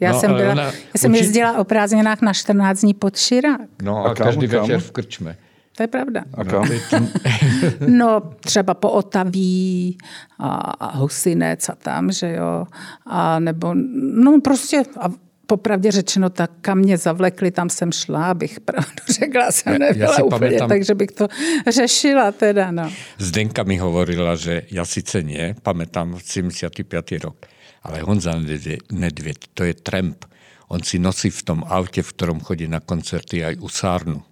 Já, 0.00 0.12
No, 0.12 0.20
jsem, 0.20 0.34
byla, 0.34 0.52
ona 0.52 0.62
já 0.64 0.72
jsem 0.96 1.10
určitě- 1.10 1.24
jezdila 1.26 1.58
o 1.58 1.64
prázdninách 1.64 2.20
na 2.22 2.32
14 2.32 2.80
dní 2.80 2.94
pod 2.94 3.16
Širák. 3.16 3.60
No 3.82 4.06
A 4.06 4.10
a, 4.10 4.14
každý 4.14 4.48
kam? 4.48 4.60
večer 4.60 4.80
v 4.80 4.90
krčme. 4.90 5.36
To 5.78 5.82
je 5.86 5.88
pravda. 5.94 6.26
a 6.34 6.42
kam? 6.44 6.66
No, 7.86 8.34
třeba 8.42 8.74
po 8.74 8.90
Otaví 8.90 9.98
a, 10.38 10.48
a 10.74 10.96
Husinec 10.98 11.68
a 11.68 11.74
tam, 11.78 12.10
že 12.12 12.34
jo. 12.34 12.66
A 13.06 13.38
nebo, 13.38 13.74
no 14.14 14.40
prostě, 14.42 14.82
a 15.00 15.06
popravdě 15.46 15.90
řečeno, 15.92 16.30
tak 16.30 16.50
kam 16.60 16.78
mě 16.78 16.98
zavlekli, 16.98 17.50
tam 17.50 17.70
jsem 17.70 17.92
šla, 17.92 18.26
abych 18.34 18.60
pravdu 18.60 19.02
řekla, 19.20 19.52
jsem 19.52 19.72
Já- 19.72 19.78
já 19.86 19.88
nebyla 19.92 20.12
si 20.14 20.22
úplně, 20.22 20.38
pamätám- 20.58 20.68
takže 20.68 20.94
bych 20.94 21.10
to 21.10 21.28
řešila 21.70 22.32
teda, 22.32 22.70
no. 22.70 22.90
Zdenka 23.18 23.62
mi 23.62 23.78
hovorila, 23.78 24.34
že 24.36 24.62
ja 24.74 24.84
síce 24.84 25.22
nie, 25.22 25.54
pamätám 25.62 26.18
75. 26.18 27.22
rok, 27.24 27.46
ale 27.86 28.00
Honza 28.02 28.34
Nedvě- 28.34 28.82
Nedvěd, 28.92 29.38
to 29.54 29.64
je 29.64 29.74
tramp. 29.74 30.24
On 30.68 30.82
si 30.82 30.98
nosí 30.98 31.30
v 31.30 31.42
tom 31.42 31.64
autě, 31.64 32.02
v 32.02 32.12
ktorom 32.12 32.40
chodí 32.44 32.68
na 32.68 32.80
koncerty 32.80 33.44
aj 33.44 33.56
usárnu. 33.62 34.22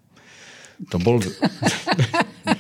To 0.91 0.99
bol... 0.99 1.21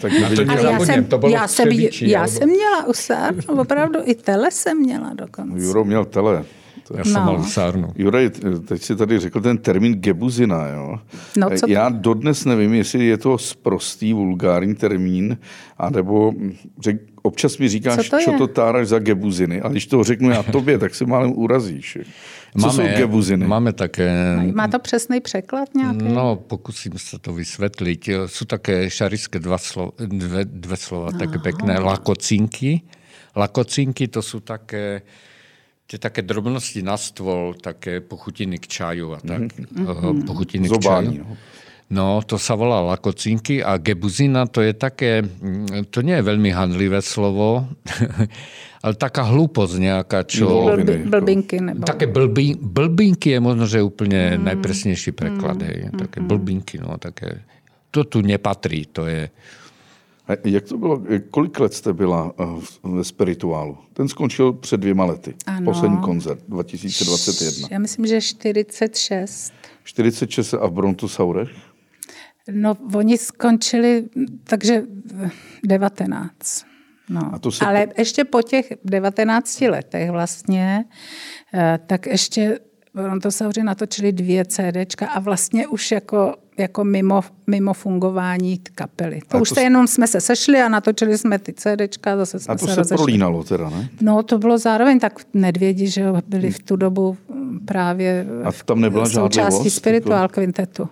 Tak 0.01 0.13
Na 0.21 0.29
to 0.29 0.43
Ale 0.53 0.63
já 0.73 0.81
jsem, 0.81 1.05
to 1.05 1.19
bylo 1.19 1.33
já 1.33 1.49
jsem, 1.49 1.69
já 2.01 2.27
jsem 2.27 2.49
měla 2.49 2.87
usár, 2.87 3.35
no, 3.49 3.55
opravdu 3.63 3.99
i 4.05 4.15
tele 4.15 4.51
jsem 4.51 4.79
měla 4.79 5.15
dokonce. 5.15 5.63
Juro 5.67 5.85
měl 5.85 6.05
tele. 6.05 6.45
To- 6.89 6.95
Ja 6.95 7.03
som 7.05 7.19
No. 7.19 7.25
mal 7.27 7.41
usárnu. 7.43 7.89
Juraj, 7.99 8.31
teď 8.69 8.83
si 8.83 8.97
tady 8.97 9.19
řekl 9.19 9.41
ten 9.41 9.59
termín 9.59 9.95
gebuzina, 9.99 10.69
jo? 10.69 10.99
No, 11.37 11.51
co 11.51 11.67
to? 11.67 11.73
Já 11.73 11.89
dodnes 11.89 12.45
nevím, 12.45 12.75
jestli 12.75 13.07
je 13.07 13.19
to 13.19 13.39
sprostý, 13.39 14.13
vulgární 14.13 14.75
termín, 14.75 15.39
anebo 15.79 16.33
řek, 16.81 16.97
občas 17.23 17.59
mi 17.59 17.69
říkáš, 17.69 17.97
Co 18.07 18.11
to 18.11 18.23
čo 18.23 18.31
je? 18.31 18.39
to 18.39 18.47
táraš 18.47 18.89
za 18.89 18.99
gebuziny, 18.99 19.61
ale 19.61 19.71
když 19.73 19.87
to 19.87 20.05
řeknu 20.05 20.31
já 20.31 20.43
tobě, 20.43 20.79
tak 20.79 20.95
se 20.95 21.07
málem 21.07 21.33
urazíš. 21.35 21.99
Co 22.61 22.71
jsou 22.71 22.83
gebuziny? 22.97 23.47
máme 23.47 23.73
také... 23.73 24.37
Má 24.55 24.69
to 24.69 24.79
přesný 24.79 25.21
překlad 25.21 25.75
nějaký? 25.75 26.09
No, 26.09 26.37
pokusím 26.37 26.99
sa 26.99 27.19
to 27.21 27.37
vysvetliť. 27.37 28.27
Sú 28.27 28.45
také 28.49 28.91
šarické 28.91 29.39
dva 29.39 29.59
slo, 29.61 29.93
dve, 29.99 30.45
dve 30.45 30.77
slova, 30.77 31.13
také 31.13 31.39
pekné. 31.39 31.79
Lakocinky. 31.79 32.83
Lakocinky 33.37 34.09
to 34.09 34.25
sú 34.25 34.41
také 34.41 35.05
tie 35.87 35.99
také 36.03 36.27
drobnosti 36.27 36.83
na 36.83 36.99
stôl, 36.99 37.55
také 37.55 38.03
pochutiny 38.03 38.59
k 38.59 38.67
čaju 38.67 39.15
a 39.15 39.19
tak. 39.23 39.55
Mm-hmm. 39.55 40.27
Pochutiny 40.27 40.67
Zobání, 40.69 41.19
k 41.19 41.23
čaju. 41.23 41.25
no. 41.31 41.37
No, 41.87 42.19
to 42.27 42.35
sa 42.35 42.59
volá 42.59 42.83
lakocinky 42.83 43.63
a 43.63 43.79
gebuzina 43.79 44.51
to 44.51 44.59
je 44.59 44.75
také, 44.75 45.23
mm, 45.23 45.87
to 45.95 46.03
nie 46.03 46.19
je 46.19 46.25
veľmi 46.27 46.51
handlivé 46.51 46.99
slovo, 46.99 47.63
ale 48.85 48.95
taká 48.99 49.23
hlúposť 49.23 49.75
nejaká, 49.79 50.27
čo... 50.27 50.67
Blbi, 50.67 50.83
jako- 50.83 51.11
blbinky 51.15 51.57
nebo... 51.63 51.87
Také 51.87 52.11
blbí, 52.11 52.59
blbinky 52.59 53.39
je 53.39 53.41
možno, 53.41 53.71
že 53.71 53.87
úplne 53.87 54.35
mm. 54.35 54.43
najpresnejší 54.51 55.15
preklad. 55.15 55.63
Mm. 55.63 55.67
Hej. 55.67 55.79
Také 55.95 56.19
blbinky, 56.27 56.83
no, 56.83 56.99
také... 56.99 57.47
To 57.95 58.03
tu 58.03 58.19
nepatrí, 58.19 58.91
to 58.91 59.07
je... 59.07 59.31
A 60.27 60.33
jak 60.45 60.65
to 60.65 60.79
bylo? 60.79 61.03
Kolik 61.31 61.61
let 61.61 61.75
jste 61.75 61.93
byla 61.93 62.35
eh, 62.41 62.45
v- 62.61 62.79
ve 62.85 63.05
spirituálu? 63.05 63.79
Ten 63.93 64.09
skončil 64.09 64.53
před 64.53 64.81
dvěma 64.81 65.05
lety. 65.05 65.35
Ano. 65.47 65.65
Poslední 65.65 65.99
koncert 65.99 66.41
2021. 66.49 67.69
Já 67.71 67.79
myslím, 67.79 68.07
že 68.07 68.21
46. 68.21 69.55
46 69.85 70.55
a 70.55 70.67
v 70.67 70.73
Brontosaurech? 70.73 71.51
No, 72.53 72.77
oni 72.95 73.19
skončili, 73.19 74.05
takže 74.45 74.83
19. 75.65 76.31
No. 77.09 77.31
A 77.35 77.39
to 77.39 77.53
se 77.53 77.65
Ale 77.67 77.87
ještě 77.99 78.25
po 78.25 78.43
těch 78.43 78.73
19 78.85 79.61
letech 79.69 80.11
vlastně, 80.11 80.85
eh, 81.55 81.79
tak 81.87 82.07
ještě 82.07 82.59
Brontosauři 82.95 83.63
natočili 83.63 84.13
dvě 84.13 84.45
CDčka 84.45 85.07
a 85.07 85.21
vlastně 85.21 85.67
už 85.67 85.91
jako, 85.93 86.35
jako 86.59 86.85
mimo, 86.85 87.21
mimo 87.47 87.73
fungování 87.75 88.59
kapely. 88.75 89.21
To 89.29 89.37
A 89.37 89.41
už 89.41 89.49
to 89.49 89.55
to 89.55 89.61
jenom 89.61 89.87
jsme 89.87 90.07
se 90.07 90.21
sešli 90.21 90.61
a 90.61 90.69
natočili 90.69 91.19
jsme 91.19 91.39
ty 91.39 91.53
CDčka 91.53 92.13
a 92.13 92.17
zase 92.17 92.39
jsme 92.39 92.55
A 92.55 92.59
to 92.59 92.67
se, 92.67 92.73
se 92.73 92.77
rozešli. 92.81 92.97
prolínalo 92.97 93.45
teda, 93.45 93.71
ne? 93.71 93.89
No, 94.01 94.23
to 94.23 94.39
bylo 94.39 94.59
zároveň 94.59 94.99
tak 95.01 95.21
nedvědi, 95.35 95.89
že 95.89 96.01
jo, 96.01 96.17
byli 96.27 96.51
v 96.51 96.59
tu 96.63 96.77
dobu 96.77 97.17
mm, 97.29 97.61
právě 97.67 98.27
A 98.45 98.53
tam 98.53 98.81
nebyla 98.81 99.07
součástí 99.07 99.41
žádlivost? 99.41 99.77
spirituál 99.77 100.29
kvintetu. 100.29 100.89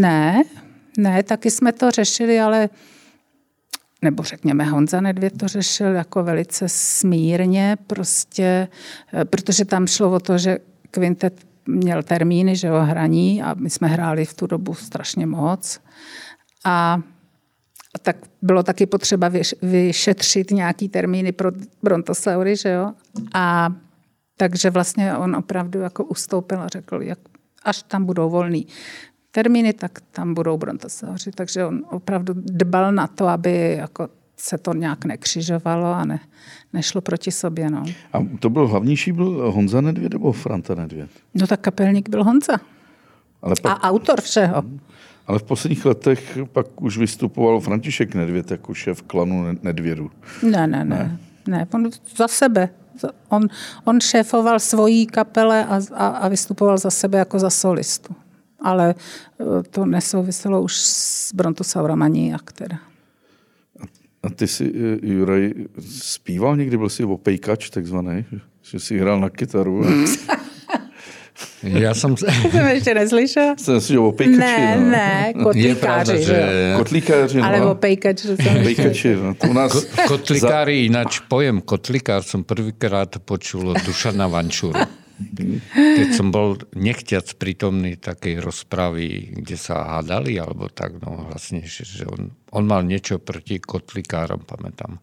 Ne, 0.00 0.42
ne, 0.98 1.22
taky 1.22 1.50
jsme 1.50 1.72
to 1.72 1.90
řešili, 1.90 2.40
ale 2.40 2.68
nebo 4.02 4.22
řekněme 4.22 4.64
Honza 4.64 5.00
Nedvěd 5.00 5.38
to 5.38 5.48
řešil 5.48 5.94
jako 5.94 6.22
velice 6.22 6.68
smírně, 6.68 7.76
prostě, 7.86 8.68
eh, 9.14 9.24
protože 9.24 9.64
tam 9.64 9.86
šlo 9.86 10.12
o 10.12 10.20
to, 10.20 10.38
že 10.38 10.58
kvintet 10.90 11.46
měl 11.66 12.02
termíny, 12.02 12.56
že 12.56 12.66
jo, 12.66 12.74
hraní 12.78 13.42
a 13.42 13.54
my 13.54 13.70
jsme 13.70 13.88
hráli 13.88 14.24
v 14.24 14.34
tu 14.34 14.46
dobu 14.46 14.74
strašně 14.74 15.26
moc. 15.26 15.80
A 16.64 17.00
tak 18.02 18.16
bylo 18.42 18.62
taky 18.62 18.86
potřeba 18.86 19.30
vyš- 19.30 19.54
vyšetřit 19.62 20.50
nějaký 20.50 20.88
termíny 20.88 21.32
pro 21.32 21.50
brontosaury, 21.82 22.56
že 22.56 22.68
jo? 22.68 22.92
A 23.34 23.72
takže 24.36 24.70
vlastně 24.70 25.16
on 25.16 25.36
opravdu 25.36 25.80
jako 25.80 26.04
ustoupil 26.04 26.60
a 26.62 26.68
řekl, 26.68 27.02
jak, 27.02 27.18
až 27.62 27.82
tam 27.82 28.04
budou 28.04 28.30
volný 28.30 28.66
termíny, 29.32 29.72
tak 29.72 29.98
tam 30.10 30.34
budou 30.34 30.56
brontosauři. 30.56 31.30
Takže 31.30 31.64
on 31.66 31.82
opravdu 31.90 32.34
dbal 32.36 32.92
na 32.92 33.06
to, 33.06 33.26
aby 33.28 33.76
jako 33.78 34.08
se 34.36 34.58
to 34.58 34.74
nějak 34.74 35.04
nekřižovalo 35.04 35.86
a 35.94 36.04
ne, 36.04 36.20
nešlo 36.72 37.00
proti 37.00 37.30
sobě. 37.32 37.70
No. 37.70 37.84
A 38.12 38.18
to 38.38 38.50
byl 38.50 38.68
hlavnější 38.68 39.12
byl 39.12 39.52
Honza 39.52 39.80
Nedvěd 39.80 40.12
nebo 40.12 40.32
Franta 40.32 40.74
Nedvěd? 40.74 41.10
no 41.34 41.46
tak 41.46 41.60
kapelník 41.60 42.08
byl 42.08 42.24
Honza. 42.24 42.52
Ale, 43.42 43.54
A 43.58 43.62
pak, 43.62 43.78
autor 43.82 44.20
všeho. 44.20 44.62
ale 45.26 45.38
v 45.38 45.42
posledních 45.42 45.84
letech 45.84 46.38
pak 46.52 46.82
už 46.82 46.98
vystupoval 46.98 47.60
František 47.60 48.14
Nedvěd 48.14 48.50
jako 48.50 48.74
šéf 48.74 49.02
klanu 49.02 49.42
Ne- 49.44 49.54
Nedvědu. 49.62 50.10
Ne, 50.42 50.66
ne, 50.66 50.84
ne. 50.84 51.18
Ne, 51.48 51.66
on 51.74 51.90
za 52.16 52.28
sebe. 52.28 52.68
On, 53.28 53.42
on 53.84 54.00
šéfoval 54.00 54.58
svojí 54.60 55.06
kapele 55.06 55.64
a, 55.64 55.80
a, 55.94 56.06
a 56.06 56.28
vystupoval 56.28 56.78
za 56.78 56.90
sebe 56.90 57.18
jako 57.18 57.38
za 57.38 57.50
solistu. 57.50 58.14
Ale 58.62 58.94
eh, 58.94 59.44
to 59.70 59.86
nesouviselo 59.86 60.62
už 60.62 60.72
s 60.76 61.32
Brontosaurama 61.34 62.08
nijak 62.08 62.52
teda. 62.52 62.78
A 64.22 64.30
ty 64.30 64.46
si, 64.46 64.70
eh, 64.70 64.98
Juraj, 65.02 65.50
zpíval 65.90 66.56
někdy, 66.56 66.76
byl 66.76 66.88
jsi 66.88 67.04
opejkač 67.04 67.70
takzvaný, 67.70 68.24
že 68.62 68.80
jsi 68.80 68.98
hrál 68.98 69.20
na 69.20 69.30
kytaru. 69.30 69.84
Som... 71.92 72.14
To 72.16 72.26
jsem 72.50 72.66
ještě 72.66 72.94
neslyšel? 72.94 73.54
Jsem 73.58 73.80
si, 73.80 73.92
že 73.92 73.98
opejkači, 73.98 74.38
Ne, 74.38 74.76
no. 74.80 74.90
ne, 74.90 75.32
Je 75.54 75.74
pravda, 75.74 76.04
kotlíkáři, 76.14 76.24
že 76.24 76.74
Kotlíkáři, 76.78 77.38
no. 77.38 77.46
Ale 77.46 77.66
opejkač, 77.66 78.22
že 78.22 78.36
jsem 78.36 78.56
Opejkači, 78.60 79.16
no. 79.16 79.34
To 79.34 79.46
u 79.48 79.52
nás... 79.52 79.72
ko- 79.72 80.06
kotlikári, 80.08 80.84
ináč 80.86 81.18
pojem 81.28 81.60
kotlikár 81.60 82.22
som 82.22 82.44
prvýkrát 82.44 83.18
počul 83.24 83.68
od 83.72 83.80
Dušana 83.86 84.26
Vančuru. 84.28 84.76
Keď 85.76 86.08
som 86.16 86.34
bol 86.34 86.58
nechťac 86.72 87.36
prítomný 87.36 88.00
takej 88.00 88.42
rozpravy, 88.42 89.38
kde 89.42 89.56
sa 89.56 89.98
hádali, 89.98 90.36
alebo 90.40 90.72
tak, 90.72 90.98
no 90.98 91.28
vlastne, 91.30 91.62
že, 91.64 91.84
že 91.84 92.04
on, 92.08 92.32
on 92.50 92.64
mal 92.64 92.82
niečo 92.82 93.20
proti 93.22 93.60
kotlikárom, 93.60 94.42
pamätám, 94.42 94.98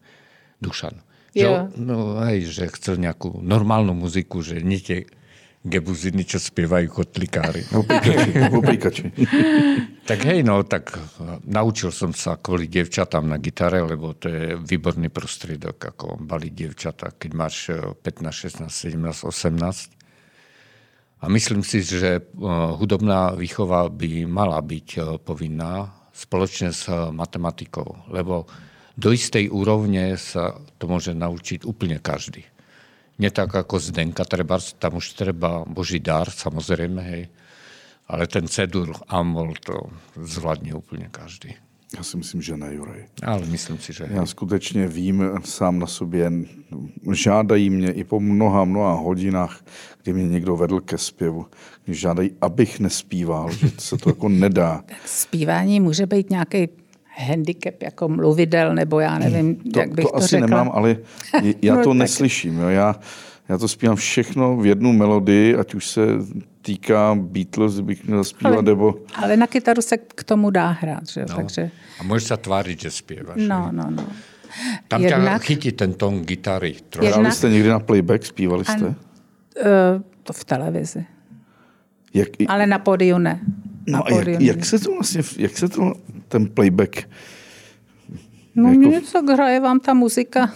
Dušan. 0.60 1.00
Že, 1.32 1.46
Jo. 1.46 1.70
no 1.78 2.18
hej, 2.26 2.50
že 2.50 2.66
chcel 2.74 2.98
nejakú 2.98 3.38
normálnu 3.38 3.94
muziku, 3.94 4.42
že 4.42 4.60
nie 4.60 4.82
tie 4.82 5.06
gebuziny, 5.60 6.24
čo 6.24 6.40
spievajú 6.40 6.88
kotlikári. 6.88 7.68
Opejkači. 8.50 9.04
Tak 10.10 10.26
hej, 10.26 10.42
no, 10.42 10.66
tak 10.66 10.90
naučil 11.46 11.94
som 11.94 12.10
sa 12.10 12.34
kvôli 12.34 12.66
dievčatám 12.66 13.30
na 13.30 13.38
gitare, 13.38 13.78
lebo 13.78 14.10
to 14.10 14.26
je 14.26 14.58
výborný 14.58 15.06
prostriedok, 15.06 15.78
ako 15.78 16.18
baliť 16.18 16.50
dievčata, 16.50 17.14
keď 17.14 17.30
máš 17.30 17.70
eh, 17.70 17.94
15, 17.94 18.66
16, 18.66 18.90
17, 18.90 19.22
18. 19.22 19.99
A 21.20 21.28
myslím 21.28 21.60
si, 21.60 21.84
že 21.84 22.20
eh, 22.20 22.22
hudobná 22.80 23.36
výchova 23.36 23.92
by 23.92 24.24
mala 24.24 24.60
byť 24.60 24.88
eh, 24.96 25.02
povinná 25.20 25.92
spoločne 26.16 26.72
s 26.72 26.88
eh, 26.88 27.12
matematikou, 27.12 28.08
lebo 28.08 28.48
do 28.96 29.12
istej 29.12 29.48
úrovne 29.48 30.16
sa 30.16 30.56
to 30.76 30.84
môže 30.88 31.12
naučiť 31.16 31.64
úplne 31.64 32.00
každý. 32.00 32.44
Nie 33.20 33.28
tak 33.28 33.52
ako 33.52 33.76
Zdenka, 33.76 34.24
treba, 34.24 34.56
tam 34.80 34.96
už 34.96 35.12
treba 35.12 35.64
Boží 35.68 36.00
dar, 36.00 36.28
samozrejme, 36.28 37.00
hej. 37.04 37.28
Ale 38.08 38.24
ten 38.26 38.48
cedur 38.48 38.96
Amol 39.12 39.54
to 39.60 39.92
zvládne 40.16 40.72
úplne 40.72 41.12
každý. 41.12 41.52
Já 41.96 42.02
si 42.02 42.16
myslím, 42.16 42.42
že 42.42 42.56
ne, 42.56 42.74
Juraj. 42.74 43.04
Ale 43.22 43.46
myslím 43.46 43.78
si, 43.78 43.92
že... 43.92 44.06
Já 44.10 44.26
skutečně 44.26 44.86
vím 44.86 45.24
sám 45.44 45.78
na 45.78 45.86
sobě, 45.86 46.32
žádají 47.12 47.70
mě 47.70 47.92
i 47.92 48.04
po 48.04 48.20
mnoha, 48.20 48.64
mnoha 48.64 48.92
hodinách, 48.92 49.64
kdy 50.02 50.12
mě 50.12 50.28
někdo 50.28 50.56
vedl 50.56 50.80
ke 50.80 50.98
zpěvu, 50.98 51.46
když 51.84 52.00
žádají, 52.00 52.30
abych 52.40 52.80
nespíval, 52.80 53.50
že 53.52 53.70
se 53.78 53.96
to 53.98 54.10
jako 54.10 54.28
nedá. 54.28 54.82
Tak 54.86 54.98
zpívání 55.08 55.80
může 55.80 56.06
být 56.06 56.30
nějaký 56.30 56.68
handicap 57.26 57.82
jako 57.82 58.08
mluvidel, 58.08 58.74
nebo 58.74 59.00
já 59.00 59.18
nevím, 59.18 59.56
to, 59.56 59.80
jak 59.80 59.94
bych 59.94 60.04
to, 60.04 60.10
to 60.10 60.16
asi 60.16 60.28
řekla. 60.28 60.46
nemám, 60.46 60.70
ale 60.74 60.96
já 61.62 61.74
No 61.76 61.82
to 61.84 61.90
tak. 61.90 61.98
neslyším. 61.98 62.58
Jo. 62.58 62.68
Já, 62.68 62.96
já 63.50 63.58
to 63.58 63.68
zpívám 63.68 63.96
všechno 63.96 64.56
v 64.56 64.66
jednu 64.66 64.92
melodii, 64.92 65.56
ať 65.56 65.74
už 65.74 65.86
se 65.86 66.06
týká 66.62 67.14
Beatles, 67.18 67.80
bych 67.80 68.06
měl 68.06 68.24
zpívat, 68.24 68.52
Ale- 68.54 68.62
nebo... 68.62 68.94
Ale 69.14 69.36
na 69.36 69.46
kytaru 69.46 69.82
se 69.82 69.96
k 69.98 70.24
tomu 70.24 70.50
dá 70.50 70.68
hrát, 70.70 71.08
že 71.08 71.20
jo? 71.20 71.26
No. 71.30 71.36
Takže, 71.36 71.70
A 71.98 72.02
môžeš 72.06 72.26
sa 72.30 72.36
tváriť, 72.38 72.78
že 72.86 72.90
spievaš. 72.94 73.42
no, 73.42 73.68
hej. 73.68 73.74
no, 73.74 73.86
no. 73.90 74.04
Tam 74.88 75.02
Jednak- 75.02 75.42
chytí 75.42 75.72
ten 75.74 75.92
tón 75.98 76.22
gitary. 76.22 76.78
Trošku. 76.88 77.04
Jedna- 77.06 77.18
Hráli 77.18 77.34
jste 77.34 77.50
někdy 77.50 77.68
na 77.68 77.80
playback, 77.80 78.26
zpívali 78.26 78.64
jste? 78.64 78.86
Uh, 78.86 78.94
to 80.22 80.32
v 80.32 80.44
televizi. 80.44 81.04
Jak, 82.14 82.28
Ale 82.48 82.66
na 82.66 82.78
pódiu 82.78 83.18
ne. 83.18 83.40
Na 83.86 83.98
no 83.98 84.06
a 84.06 84.10
jak, 84.10 84.40
jak 84.40 84.56
ne. 84.56 84.64
se 84.64 84.78
to 84.78 84.92
vlastně, 84.94 85.22
jak 85.38 85.58
se 85.58 85.68
to, 85.68 85.94
ten 86.28 86.46
playback, 86.46 87.08
No 88.54 88.68
jako- 88.68 88.80
něco 88.80 89.22
hraje 89.34 89.60
vám 89.60 89.80
ta 89.80 89.94
muzika. 89.94 90.50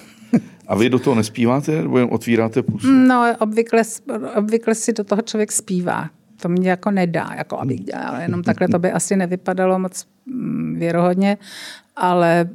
A 0.67 0.75
vy 0.77 0.89
do 0.91 0.99
toho 0.99 1.15
nespíváte, 1.15 1.83
nebo 1.83 1.99
jen 1.99 2.09
otvíráte 2.11 2.63
pusu? 2.63 2.91
No, 2.91 3.37
obvykle, 3.39 3.83
obvykle 4.37 4.75
si 4.75 4.93
do 4.93 5.05
toho 5.05 5.23
člověk 5.23 5.53
zpívá. 5.53 6.11
To 6.43 6.49
mě 6.49 6.71
jako 6.71 6.91
nedá, 6.91 7.31
jako 7.39 7.59
abych 7.61 7.81
dělala. 7.81 8.21
Jenom 8.21 8.43
takhle 8.43 8.69
to 8.69 8.79
by 8.79 8.93
asi 8.93 9.17
nevypadalo 9.17 9.79
moc 9.79 10.07
mm, 10.27 10.75
věrohodně, 10.79 11.39
ale 11.97 12.49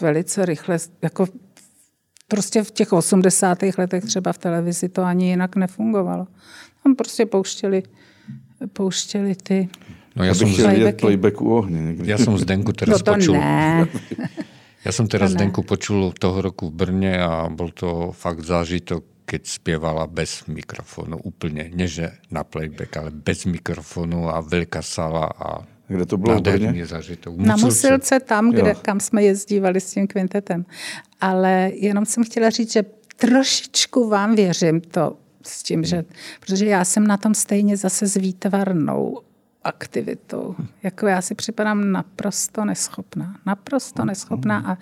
velice 0.00 0.46
rychle, 0.46 0.78
jako 1.02 1.26
prostě 2.28 2.62
v 2.62 2.70
těch 2.70 2.92
80. 2.92 3.58
letech 3.78 4.04
třeba 4.04 4.32
v 4.32 4.38
televizi 4.38 4.88
to 4.88 5.02
ani 5.02 5.28
jinak 5.28 5.56
nefungovalo. 5.56 6.26
Tam 6.84 6.94
prostě 6.94 7.26
pouštěli, 7.26 7.82
pouštěli 8.72 9.34
ty... 9.34 9.68
No 10.16 10.24
Já 10.24 10.34
chtěl 10.34 10.70
vidět 10.70 11.00
playback 11.00 11.40
u 11.40 11.54
ohně 11.54 11.82
někdy. 11.82 12.10
ja 12.10 12.18
som 12.18 12.38
Zdenku 12.38 12.72
No 12.74 12.78
teraz 12.78 13.02
to 13.02 13.14
počul. 13.14 13.34
ne. 13.34 13.86
Teraz 14.82 14.96
To 14.96 15.18
ne. 15.20 15.28
Zdenku 15.28 15.62
počul 15.62 16.12
toho 16.16 16.40
roku 16.40 16.68
v 16.68 16.74
Brne 16.74 17.20
a 17.20 17.48
bol 17.52 17.68
to 17.70 18.12
fakt 18.16 18.40
zážitok, 18.40 19.04
keď 19.28 19.42
spievala 19.46 20.06
bez 20.10 20.42
mikrofónu 20.48 21.20
úplne. 21.22 21.70
Nie, 21.70 21.86
že 21.86 22.18
na 22.32 22.42
playback, 22.42 22.96
ale 22.96 23.10
bez 23.14 23.44
mikrofónu 23.46 24.26
a 24.32 24.40
veľká 24.42 24.82
sala 24.82 25.28
a 25.30 25.62
Kde 25.90 26.06
to 26.06 26.16
bylo 26.16 26.38
v 26.38 26.40
Brně? 26.42 26.52
nádherný 26.52 26.84
zážitok. 26.84 27.36
Na 27.36 27.56
Musilce 27.56 28.20
tam, 28.20 28.50
kde, 28.50 28.70
Jo. 28.70 28.78
kam 28.82 29.00
jsme 29.00 29.22
jezdívali 29.22 29.80
s 29.80 29.92
tím 29.94 30.06
kvintetem. 30.06 30.66
Ale 31.20 31.70
jenom 31.74 32.06
jsem 32.06 32.24
chtěla 32.24 32.50
říct, 32.50 32.72
že 32.72 32.82
trošičku 33.16 34.08
vám 34.08 34.34
věřím 34.36 34.80
to 34.80 35.16
s 35.42 35.62
tím, 35.62 35.84
že, 35.84 36.04
protože 36.40 36.66
já 36.66 36.84
jsem 36.84 37.06
na 37.06 37.16
tom 37.16 37.34
stejně 37.34 37.76
zase 37.76 38.06
s 38.06 38.16
výtvarnou 38.16 39.20
aktivitou. 39.64 40.54
Jako 40.82 41.06
já 41.06 41.22
si 41.22 41.34
připadám 41.34 41.92
naprosto 41.92 42.64
neschopná. 42.64 43.36
Naprosto 43.46 44.04
neschopná 44.04 44.58
a 44.66 44.78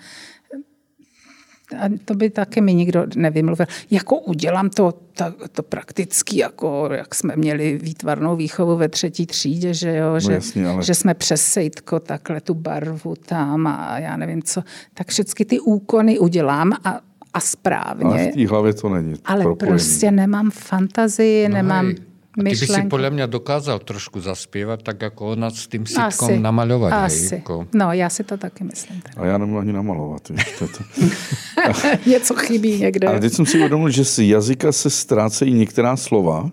a 1.77 1.89
to 2.05 2.13
by 2.15 2.29
taky 2.29 2.61
mi 2.61 2.73
nikdo 2.73 3.05
nevymluvil. 3.15 3.65
Jako 3.91 4.19
udělám 4.19 4.69
to, 4.69 4.91
to, 4.91 5.25
to 5.51 5.63
prakticky, 5.63 6.37
jako 6.37 6.89
jak 6.91 7.15
jsme 7.15 7.35
měli 7.35 7.77
výtvarnou 7.83 8.35
výchovu 8.35 8.77
ve 8.77 8.89
třetí 8.89 9.25
třídě, 9.25 9.73
že 9.73 9.95
jo, 9.95 10.19
že, 10.19 10.33
jasně, 10.33 10.67
ale- 10.67 10.83
že 10.83 10.95
jsme 10.95 11.13
přes 11.13 11.41
sejtko 11.45 11.99
takhle 11.99 12.41
tu 12.41 12.53
barvu 12.53 13.15
tam 13.25 13.67
a 13.67 13.99
já 13.99 14.17
nevím 14.17 14.43
co. 14.43 14.63
Tak 14.93 15.07
všechny 15.07 15.45
ty 15.45 15.59
úkony 15.59 16.19
udělám 16.19 16.73
a, 16.83 16.99
a 17.33 17.39
správně. 17.39 18.05
Ale 18.05 18.27
v 18.31 18.33
té 18.33 18.47
hlavě 18.47 18.73
to 18.73 18.89
není 18.89 19.13
Ale 19.25 19.43
propojený. 19.43 19.77
prostě 19.77 20.11
nemám 20.11 20.51
fantazii, 20.51 21.49
no 21.49 21.55
nemám 21.55 21.85
hej. 21.85 21.95
A 22.37 22.45
ty 22.45 22.53
by 22.53 22.67
si 22.69 22.81
podľa 22.85 23.09
mňa 23.09 23.25
dokázal 23.25 23.81
trošku 23.81 24.21
zaspievať, 24.21 24.85
tak 24.85 25.01
ako 25.01 25.33
ona 25.33 25.49
s 25.49 25.65
tým 25.65 25.89
sitkom 25.89 26.29
Asi, 26.29 26.37
namaľovať. 26.37 26.91
asi. 26.93 27.35
Hej, 27.35 27.41
ako... 27.41 27.65
No, 27.73 27.89
já 27.93 28.09
si 28.09 28.23
to 28.23 28.37
taky 28.37 28.63
myslím. 28.63 29.01
teda. 29.01 29.21
A 29.21 29.25
já 29.25 29.37
nemůžu 29.37 29.59
ani 29.59 29.73
namalovat. 29.73 30.31
Něco 32.05 32.33
chybí 32.35 32.77
někde. 32.77 33.07
Ale 33.07 33.19
teď 33.19 33.33
jsem 33.33 33.45
si 33.45 33.57
uvědomil, 33.57 33.89
že 33.89 34.05
z 34.05 34.19
jazyka 34.19 34.71
se 34.71 34.89
ztrácejí 34.89 35.53
některá 35.53 35.97
slova, 35.97 36.49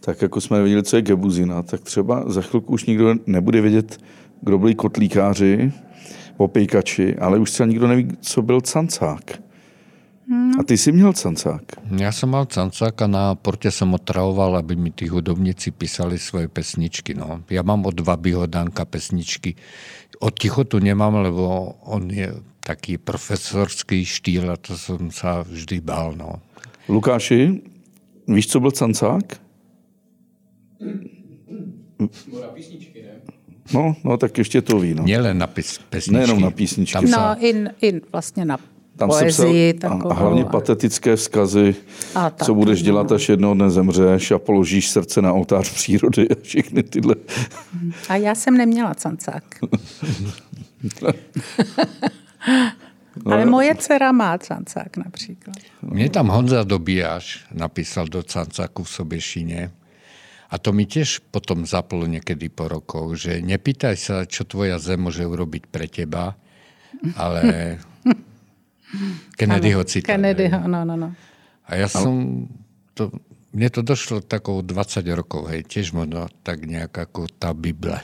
tak 0.00 0.22
jako 0.22 0.40
jsme 0.40 0.56
nevěděli, 0.56 0.82
co 0.82 0.96
je 0.96 1.02
gebuzina, 1.02 1.62
tak 1.62 1.80
třeba 1.80 2.24
za 2.26 2.42
chvilku 2.42 2.72
už 2.72 2.84
nikdo 2.84 3.14
nebude 3.26 3.60
vědět, 3.60 3.98
kdo 4.40 4.58
byli 4.58 4.74
kotlíkáři, 4.74 5.72
popejkači, 6.36 7.16
ale 7.16 7.38
už 7.38 7.50
třeba 7.50 7.66
nikdo 7.66 7.88
neví, 7.88 8.08
co 8.20 8.42
byl 8.42 8.60
cancák. 8.60 9.44
A 10.60 10.62
ty 10.62 10.78
jsi 10.78 10.92
měl 10.92 11.12
cancák. 11.12 11.62
Ja 12.00 12.12
som 12.12 12.32
mal 12.32 12.46
cancák 12.48 13.02
a 13.02 13.06
na 13.06 13.34
porte 13.34 13.68
som 13.70 13.92
otravoval, 13.94 14.56
aby 14.56 14.76
mi 14.76 14.88
tí 14.90 15.04
hudobníci 15.08 15.70
písali 15.70 16.16
svoje 16.18 16.48
pesničky. 16.48 17.12
No. 17.12 17.44
Ja 17.52 17.60
mám 17.60 17.84
od 17.84 18.00
Vabyho 18.00 18.46
Danka 18.48 18.84
pesničky. 18.88 19.54
Od 20.20 20.32
tichotu 20.32 20.78
nemám, 20.80 21.14
lebo 21.14 21.76
on 21.84 22.08
je 22.08 22.32
taký 22.64 22.96
profesorský 22.96 24.04
štýl 24.04 24.48
a 24.48 24.56
to 24.56 24.80
som 24.80 25.12
sa 25.12 25.44
vždy 25.44 25.84
bál. 25.84 26.16
No. 26.16 26.40
Lukáši, 26.88 27.60
víš, 28.28 28.46
co 28.48 28.60
byl 28.60 28.70
cancák? 28.70 29.40
No, 33.72 33.96
no, 34.04 34.16
tak 34.16 34.38
ještě 34.38 34.62
to 34.62 34.78
ví. 34.78 34.94
No. 34.94 35.04
Na 35.32 35.46
pes, 35.46 35.78
pesničky. 35.78 36.16
Nejenom 36.16 36.40
na 36.40 36.50
písničky. 36.50 36.92
Tam 36.92 37.08
sa, 37.08 37.34
No, 37.34 37.44
i, 37.44 37.64
i 37.80 38.00
vlastně 38.12 38.44
na 38.44 38.58
Tam 38.96 39.10
se 39.10 39.26
psal, 39.26 39.46
poezii 39.46 39.74
a, 39.74 39.78
takovou. 39.80 40.12
a 40.12 40.14
hlavně 40.14 40.44
patetické 40.44 41.16
vzkazy, 41.16 41.74
A 42.14 42.30
co 42.30 42.44
tak, 42.44 42.54
budeš 42.54 42.82
no. 42.82 42.84
dělat, 42.84 43.12
až 43.12 43.28
jednoho 43.28 43.54
dne 43.54 43.70
zemřeš 43.70 44.30
a 44.30 44.38
položíš 44.38 44.88
srdce 44.88 45.22
na 45.22 45.32
oltář 45.32 45.74
přírody 45.74 46.28
a 46.28 46.34
všechny 46.42 46.82
tyhle. 46.82 47.14
A 48.08 48.16
já 48.16 48.34
jsem 48.34 48.56
neměla 48.56 48.94
cancák. 48.94 49.44
Ale 53.24 53.46
moje 53.46 53.74
dcera 53.74 54.12
má 54.12 54.38
cancák 54.38 54.96
například. 54.96 55.56
Mne 55.82 56.10
tam 56.10 56.28
Honza 56.28 56.66
Dobíjaš 56.66 57.46
napísal 57.54 58.10
do 58.10 58.22
cancáku 58.22 58.82
v 58.82 58.90
Sobešine 58.90 59.70
a 60.50 60.58
to 60.58 60.74
mi 60.74 60.86
tiež 60.86 61.22
potom 61.30 61.62
zaplo 61.66 62.06
niekedy 62.10 62.50
po 62.50 62.66
rokoch, 62.66 63.14
že 63.14 63.38
nepýtaj 63.38 63.96
sa, 63.96 64.16
čo 64.26 64.42
tvoja 64.44 64.82
zem 64.82 65.02
môže 65.02 65.22
urobiť 65.22 65.70
pre 65.70 65.86
teba, 65.86 66.34
ale 67.14 67.42
Kennedyho 69.38 69.84
citát. 69.84 70.06
Kennedyho, 70.06 70.68
no, 70.68 70.84
no, 70.84 70.96
no. 70.96 71.08
A 71.64 71.74
ja 71.80 71.88
som, 71.88 72.44
to, 72.92 73.08
mne 73.56 73.68
to 73.72 73.80
došlo 73.80 74.20
takou 74.20 74.60
20 74.60 75.00
rokov, 75.16 75.48
hej, 75.48 75.64
tiež 75.64 75.96
možno 75.96 76.28
tak 76.44 76.68
nejak 76.68 76.92
ako 76.92 77.24
tá 77.40 77.56
Bible. 77.56 77.96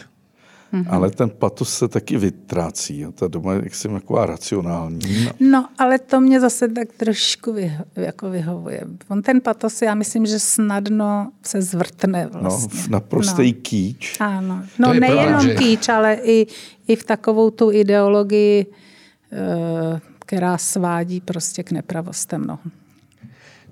Mhm. 0.71 0.87
Ale 0.87 1.11
ten 1.11 1.27
patos 1.35 1.67
se 1.75 1.89
taky 1.91 2.15
vytrácí. 2.17 3.05
A 3.05 3.11
ta 3.11 3.27
doma 3.29 3.59
je 3.59 3.61
jaksi 3.67 3.89
taková 3.89 4.27
racionální. 4.27 5.25
No. 5.25 5.31
No, 5.41 5.69
ale 5.79 5.99
to 5.99 6.21
mě 6.21 6.41
zase 6.41 6.69
tak 6.69 6.89
trošku 6.97 7.53
vyho, 7.53 7.85
jako 7.97 8.31
vyhovuje. 8.31 8.81
On 9.11 9.23
ten 9.23 9.41
patos, 9.41 9.83
já 9.83 9.95
myslím, 9.95 10.27
že 10.27 10.39
snadno 10.39 11.33
se 11.43 11.63
zvrtne 11.63 12.31
No, 12.35 12.41
vlastně. 12.41 12.81
v 12.81 12.89
naprostý 12.89 13.53
kýč. 13.53 14.17
Ano. 14.21 14.63
No 14.79 14.95
nejenom 14.95 15.41
že- 15.43 15.55
kýč, 15.55 15.89
ale 15.89 16.15
i, 16.23 16.47
i 16.87 16.97
v 16.97 17.05
takovou 17.05 17.51
tu 17.51 17.71
ideologii, 17.75 18.67
eh, 19.33 20.01
která 20.31 20.59
svádí 20.59 21.21
prostě 21.21 21.63
k 21.63 21.71
nepravostem. 21.83 22.47
No. 22.47 22.59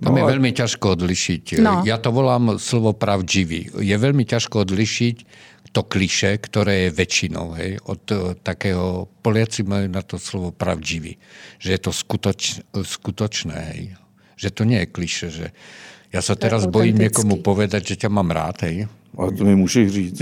Tam 0.02 0.14
No 0.14 0.18
je 0.18 0.22
a- 0.22 0.30
veľmi 0.34 0.50
ťažko 0.50 0.98
odlišiť. 0.98 1.44
No. 1.62 1.82
Ja 1.86 1.98
to 2.02 2.10
volám 2.10 2.58
slovo 2.58 2.94
pravdživý. 2.94 3.70
Je 3.78 3.94
veľmi 3.98 4.26
ťažko 4.26 4.66
odlišiť 4.66 5.16
to 5.70 5.82
kliše, 5.86 6.38
ktoré 6.38 6.90
je 6.90 6.98
väčšinou. 6.98 7.54
Hej, 7.54 7.78
od 7.86 8.02
eh, 8.10 8.34
takého, 8.42 9.06
Poliaci 9.22 9.62
majú 9.62 9.86
na 9.86 10.02
to 10.02 10.18
slovo 10.18 10.50
pravdživý. 10.50 11.14
Že 11.62 11.68
je 11.70 11.80
to 11.82 11.90
skutoč, 11.94 12.40
skutočné. 12.74 13.58
Hej. 13.74 13.82
Že 14.34 14.48
to 14.50 14.62
nie 14.66 14.78
je 14.82 14.88
kliše. 14.90 15.26
Že 15.30 15.46
ja 16.10 16.20
sa 16.22 16.34
teraz 16.34 16.66
bojím 16.66 17.06
niekomu 17.06 17.38
povedať, 17.38 17.94
že 17.94 18.02
ťa 18.02 18.10
mám 18.10 18.34
rád. 18.34 18.66
Hej. 18.66 18.90
Ale 19.18 19.30
to 19.34 19.42
mi 19.46 19.54
můžeš 19.54 19.86
říct. 19.90 20.18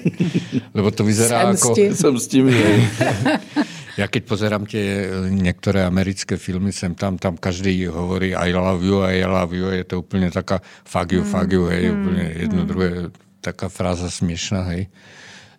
Lebo 0.76 0.90
to 0.92 1.04
vyzerá 1.04 1.40
Jsem 1.40 1.56
ako... 1.56 1.68
s 1.72 1.76
tím. 1.76 1.90
Jsem 1.94 2.14
s 2.20 2.26
tím. 2.28 2.44
Ja 3.94 4.10
keď 4.10 4.22
pozerám 4.26 4.64
tie 4.66 5.06
e, 5.06 5.30
niektoré 5.30 5.86
americké 5.86 6.34
filmy, 6.34 6.74
sem 6.74 6.98
tam, 6.98 7.14
tam 7.18 7.38
každý 7.38 7.86
hovorí 7.86 8.34
I 8.34 8.50
love 8.50 8.82
you, 8.82 9.06
I 9.06 9.22
love 9.22 9.54
you, 9.54 9.70
je 9.70 9.84
to 9.86 10.02
úplne 10.02 10.30
taká 10.34 10.58
fuck 10.82 11.14
you, 11.14 11.22
fuck 11.22 11.46
you, 11.52 11.70
hej, 11.70 11.94
úplne 11.94 12.24
jedno 12.34 12.66
druhé, 12.66 13.14
taká 13.38 13.70
fráza 13.70 14.10
smiešná, 14.10 14.66
hej. 14.74 14.90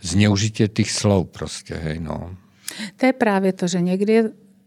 Zneužitie 0.03 0.67
tých 0.67 0.91
slov 0.91 1.31
proste, 1.31 1.79
hej, 1.79 2.03
no. 2.03 2.35
To 2.97 3.05
je 3.05 3.13
právě 3.13 3.53
to, 3.53 3.67
že 3.67 3.81
někdy 3.81 4.23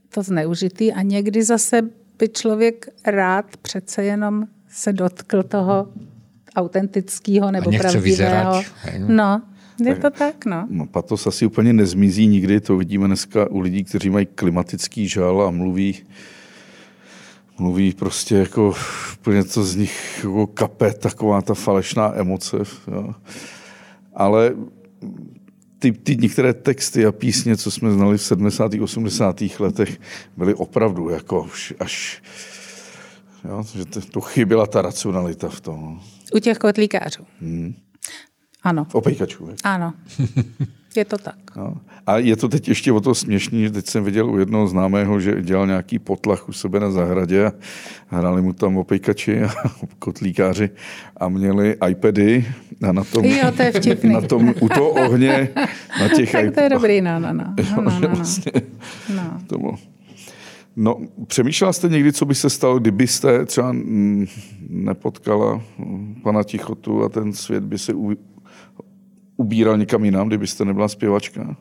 to 0.08 0.22
zneužitý 0.22 0.92
a 0.92 1.02
někdy 1.02 1.42
zase 1.42 1.82
by 2.18 2.28
člověk 2.28 2.88
rád 3.06 3.56
přece 3.56 4.04
jenom 4.04 4.46
se 4.68 4.92
dotkl 4.92 5.42
toho 5.42 5.88
autentického 6.56 7.50
nebo 7.50 7.70
pravdivého. 7.70 8.00
Vyzerať, 8.02 8.66
no, 8.98 9.42
je 9.84 9.96
to 9.96 10.10
tak, 10.10 10.46
no. 10.46 10.66
no. 10.70 10.86
Patos 10.86 11.26
asi 11.26 11.46
úplně 11.46 11.72
nezmizí 11.72 12.26
nikdy, 12.26 12.60
to 12.60 12.76
vidíme 12.76 13.06
dneska 13.06 13.50
u 13.50 13.60
lidí, 13.60 13.84
kteří 13.84 14.10
mají 14.10 14.26
klimatický 14.26 15.08
žal 15.08 15.42
a 15.42 15.50
mluví 15.50 15.96
mluví 17.58 17.92
prostě 17.92 18.34
jako 18.34 18.74
úplně 19.20 19.44
to 19.44 19.64
z 19.64 19.76
nich 19.76 20.20
jako 20.24 20.46
kape, 20.46 20.92
taková 20.92 21.42
ta 21.42 21.54
falešná 21.54 22.18
emoce. 22.18 22.56
Jo. 22.92 23.14
Ale 24.14 24.54
ty, 25.78 25.92
ty 25.92 26.16
některé 26.16 26.54
texty 26.54 27.06
a 27.06 27.12
písně, 27.12 27.56
co 27.56 27.70
jsme 27.70 27.92
znali 27.92 28.18
v 28.18 28.22
70. 28.22 28.72
80. 28.80 29.42
letech, 29.58 30.00
byly 30.36 30.54
opravdu 30.54 31.08
jako 31.08 31.48
až, 31.80 32.22
jo, 33.48 33.64
že 33.76 33.84
to, 33.84 34.00
to 34.00 34.20
chyběla 34.20 34.66
ta 34.66 34.82
racionalita 34.82 35.48
v 35.48 35.60
tom. 35.60 35.80
No. 35.82 36.00
U 36.34 36.38
těch 36.38 36.58
kotlíkářů. 36.58 37.26
Hmm. 37.40 37.74
Ano. 38.68 38.86
Opejkačů. 38.92 39.48
Ano. 39.64 39.94
Je 40.96 41.04
to 41.04 41.18
tak. 41.18 41.56
No. 41.56 41.76
A 42.06 42.18
je 42.18 42.36
to 42.36 42.48
teď 42.48 42.68
ještě 42.68 42.92
o 42.92 43.00
to 43.00 43.14
směšný, 43.14 43.62
že 43.62 43.70
teď 43.70 43.86
jsem 43.86 44.04
viděl 44.04 44.30
u 44.30 44.38
jednoho 44.38 44.68
známého, 44.68 45.20
že 45.20 45.42
dělal 45.42 45.66
nějaký 45.66 45.98
potlach 45.98 46.48
u 46.48 46.52
sebe 46.52 46.80
na 46.80 46.90
zahradě 46.90 47.46
a 47.46 47.52
hráli 48.08 48.42
mu 48.42 48.52
tam 48.52 48.76
opejkači 48.76 49.42
a 49.42 49.50
kotlíkáři 49.98 50.70
a 51.16 51.28
měli 51.28 51.76
iPady 51.88 52.46
a 52.88 52.92
na 52.92 53.04
tom, 53.04 53.24
jo, 53.24 53.52
to 53.56 53.62
je 53.62 53.72
vtipný. 53.72 54.12
na 54.12 54.20
tom 54.20 54.54
u 54.60 54.68
toho 54.68 54.90
ohně, 54.90 55.48
na 56.00 56.08
těch 56.16 56.32
Tak 56.32 56.54
to 56.54 56.60
je 56.60 56.68
dobrý, 56.68 57.00
no, 57.00 57.20
no, 57.20 57.32
no. 57.32 57.54
no, 57.76 57.82
no, 57.82 58.00
no. 58.00 58.08
Vlastně, 58.08 58.52
no. 59.14 59.40
To 59.46 59.58
bylo. 59.58 59.74
No, 60.76 60.96
přemýšlela 61.26 61.72
jste 61.72 61.88
někdy, 61.88 62.12
co 62.12 62.24
by 62.24 62.34
se 62.34 62.50
stalo, 62.50 62.78
kdybyste 62.78 63.44
třeba 63.44 63.72
mm, 63.72 64.26
nepotkala 64.68 65.62
pana 66.22 66.42
Tichotu 66.42 67.04
a 67.04 67.08
ten 67.08 67.32
svět 67.32 67.64
by 67.64 67.78
se 67.78 67.94
ubíral 69.38 69.78
někam 69.78 70.04
jinam, 70.04 70.28
kdybyste 70.28 70.64
nebyla 70.64 70.88
zpěvačka? 70.88 71.56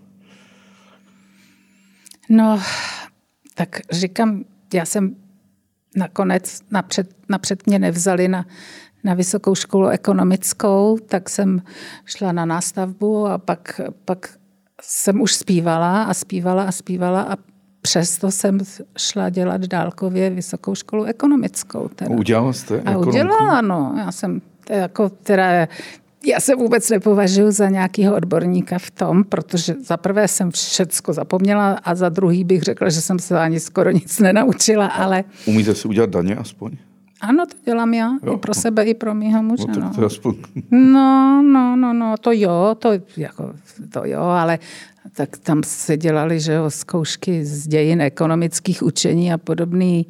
No, 2.30 2.62
tak 3.56 3.80
říkám, 3.92 4.44
já 4.74 4.86
jsem 4.86 5.16
nakonec 5.96 6.62
napřed, 6.72 7.16
napřed 7.30 7.68
mě 7.68 7.80
nevzali 7.80 8.28
na, 8.28 8.46
na 9.04 9.14
vysokou 9.14 9.56
školu 9.56 9.88
ekonomickou, 9.88 10.98
tak 10.98 11.30
jsem 11.30 11.62
šla 12.06 12.32
na 12.32 12.46
nástavbu 12.46 13.28
a 13.28 13.38
pak, 13.38 13.82
pak 14.06 14.38
jsem 14.82 15.22
už 15.22 15.36
zpívala 15.36 16.04
a 16.04 16.14
zpívala 16.14 16.64
a 16.64 16.72
zpívala 16.72 17.22
a 17.22 17.38
přesto 17.82 18.32
jsem 18.32 18.60
šla 18.98 19.30
dělat 19.30 19.62
dálkově 19.62 20.30
vysokou 20.30 20.76
školu 20.76 21.04
ekonomickou. 21.04 21.88
Teda. 21.88 22.12
Udělala 22.12 22.54
jste 22.54 22.76
ekonomku? 22.76 23.04
A 23.04 23.08
udělala, 23.08 23.62
no. 23.62 23.96
Já 23.98 24.12
jsem 24.12 24.42
jako, 24.70 25.10
teda 25.10 25.68
já 26.28 26.40
se 26.40 26.56
vůbec 26.56 26.90
nepovažuji 26.90 27.52
za 27.52 27.70
nějakého 27.70 28.16
odborníka 28.16 28.80
v 28.80 28.92
tom, 28.92 29.24
protože 29.24 29.76
za 29.86 29.98
prvé 29.98 30.28
jsem 30.28 30.52
všecko 30.52 31.14
zapomněla 31.14 31.74
a 31.84 31.96
za 31.96 32.10
druhý 32.10 32.44
bych 32.44 32.62
řekla, 32.62 32.90
že 32.90 33.02
jsem 33.02 33.20
se 33.20 33.40
ani 33.40 33.60
skoro 33.60 33.92
nic 33.92 34.20
nenaučila, 34.20 34.88
ale... 34.88 35.24
Umíte 35.46 35.76
si 35.76 35.88
udělat 35.88 36.10
daně 36.10 36.36
aspoň? 36.36 36.72
Ano, 37.22 37.46
to 37.46 37.56
dělám 37.66 37.94
já. 37.94 38.12
Jo. 38.24 38.34
I 38.34 38.38
pro 38.38 38.54
sebe, 38.54 38.84
i 38.84 38.94
pro 38.94 39.16
mýho 39.16 39.44
muže. 39.44 39.64
No, 39.68 39.92
to 39.96 40.02
no. 40.02 40.08
aspoň... 40.08 40.36
no, 40.72 41.42
no, 41.42 41.76
no, 41.76 41.94
no, 41.94 42.16
to 42.22 42.32
jo, 42.32 42.76
to, 42.80 42.92
jako, 43.18 43.54
to 43.90 44.02
jo, 44.06 44.22
ale 44.22 44.60
tak 45.16 45.38
tam 45.38 45.64
se 45.64 45.98
dělali, 45.98 46.40
že 46.40 46.54
jo, 46.54 46.70
zkoušky 46.70 47.46
z 47.46 47.68
dějin 47.68 48.02
ekonomických 48.02 48.84
učení 48.84 49.34
a 49.34 49.38
podobný 49.38 50.08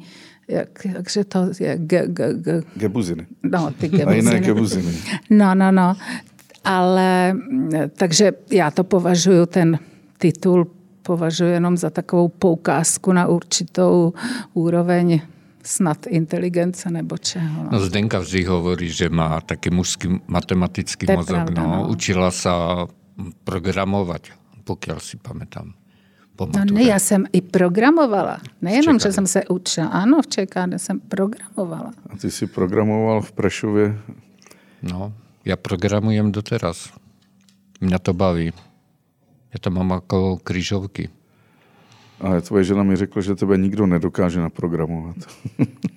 jak, 0.48 0.84
jakže 0.84 1.24
to 1.24 1.38
je, 1.60 1.78
ge, 1.78 2.02
ge, 2.06 2.34
ge. 2.34 2.62
Gebuziny. 2.74 3.26
No, 3.42 3.70
ty 3.78 3.88
gebuziny. 3.88 4.12
A 4.12 4.14
jiné 4.14 4.40
gebuziny. 4.40 4.92
No, 5.30 5.54
no, 5.54 5.72
no. 5.72 5.96
Ale, 6.64 7.36
takže 7.96 8.32
já 8.50 8.70
to 8.70 8.84
považuji, 8.84 9.46
ten 9.46 9.78
titul 10.18 10.66
považuji 11.02 11.52
jenom 11.52 11.76
za 11.76 11.90
takovou 11.90 12.28
poukázku 12.28 13.12
na 13.12 13.26
určitou 13.26 14.12
úroveň 14.54 15.20
snad 15.64 16.06
inteligence 16.06 16.90
nebo 16.90 17.18
čeho. 17.18 17.64
No, 17.64 17.68
no 17.72 17.80
Zdenka 17.80 18.18
vždy 18.18 18.44
hovorí, 18.44 18.88
že 18.88 19.08
má 19.08 19.40
taký 19.40 19.70
mužský 19.70 20.20
matematický 20.28 21.06
mozog. 21.12 21.44
Pravda, 21.44 21.62
no. 21.62 21.68
no. 21.68 21.88
Učila 21.88 22.32
sa 22.32 22.84
programovať, 23.44 24.32
pokiaľ 24.64 24.98
si 25.00 25.16
pamätám 25.20 25.72
po 25.72 25.87
No 26.46 26.64
ne, 26.72 26.82
já 26.82 26.98
jsem 26.98 27.24
i 27.32 27.40
programovala. 27.40 28.40
Nejenom, 28.62 28.98
že 28.98 29.12
jsem 29.12 29.26
se 29.26 29.44
učila. 29.44 29.86
Ano, 29.86 30.22
v 30.22 30.26
ČKD 30.26 30.72
jsem 30.76 31.00
programovala. 31.00 31.92
A 32.10 32.16
ty 32.16 32.30
jsi 32.30 32.46
programoval 32.46 33.20
v 33.22 33.32
Prešově? 33.32 33.98
No, 34.82 35.12
já 35.44 35.56
programujem 35.56 36.32
doteraz. 36.32 36.92
Mě 37.80 37.98
to 37.98 38.12
baví. 38.12 38.52
Já 39.54 39.58
to 39.60 39.70
mám 39.70 39.90
jako 39.90 40.36
křížovky. 40.36 41.08
Ale 42.20 42.40
tvoje 42.40 42.64
žena 42.64 42.82
mi 42.82 42.96
řekla, 42.96 43.22
že 43.22 43.34
tebe 43.34 43.58
nikdo 43.58 43.86
nedokáže 43.86 44.40
naprogramovat. 44.40 45.16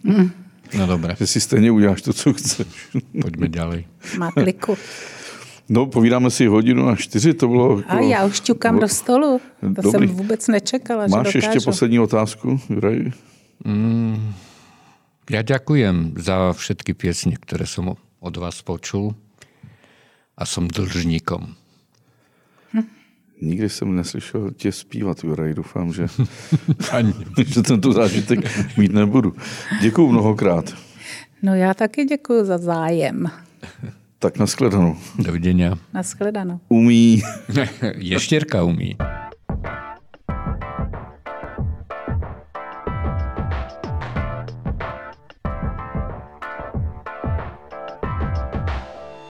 Mm. 0.03 0.31
No 0.77 0.87
dobré. 0.87 1.15
že 1.19 1.27
si 1.27 1.41
stejně 1.41 1.71
uděláš 1.71 2.01
to, 2.01 2.13
co 2.13 2.33
chceš. 2.33 2.67
Pojďme 3.21 3.47
dále. 3.49 3.83
Má 4.17 4.31
kliku. 4.31 4.77
No, 5.69 5.85
povídáme 5.85 6.29
si 6.29 6.45
hodinu 6.45 6.87
a 6.87 6.95
čtyři, 6.95 7.33
to 7.33 7.47
bylo... 7.47 7.77
Jako... 7.77 7.91
A 7.91 7.99
já 7.99 8.25
už 8.25 8.39
ťukám 8.39 8.79
do 8.79 8.87
stolu. 8.87 9.41
To 9.61 9.67
Dobrý. 9.67 9.91
jsem 9.91 10.07
vůbec 10.07 10.47
nečekala, 10.47 11.07
Máš 11.07 11.31
že 11.31 11.39
ještě 11.39 11.59
poslední 11.65 11.99
otázku, 11.99 12.59
Juraj? 12.69 13.11
Mm, 13.65 14.33
já 15.29 15.41
děkujem 15.41 16.13
za 16.17 16.53
všetky 16.53 16.93
pěsně, 16.93 17.37
které 17.39 17.67
jsem 17.67 17.93
od 18.19 18.37
vás 18.37 18.61
počul 18.61 19.15
a 20.37 20.45
jsem 20.45 20.67
dlžníkom. 20.67 21.55
Hm. 22.73 22.81
Nikdy 23.41 23.69
jsem 23.69 23.95
neslyšel 23.95 24.51
tě 24.51 24.71
zpívat, 24.71 25.23
Juraj. 25.23 25.53
Doufám, 25.53 25.93
že, 25.93 26.07
Ani. 26.91 27.13
že 27.45 27.61
tento 27.61 27.93
zážitek 27.93 28.39
mít 28.77 28.93
nebudu. 28.93 29.35
Děkuju 29.81 30.07
mnohokrát. 30.07 30.73
No 31.43 31.55
já 31.55 31.73
taky 31.73 32.05
děkuji 32.05 32.45
za 32.45 32.57
zájem. 32.57 33.31
Tak 34.21 34.37
nashledanou. 34.37 34.95
Doviděně. 35.19 35.71
Nashledanou. 35.93 36.59
Umí. 36.69 37.21
Ještěrka 37.95 38.63
umí. 38.63 38.97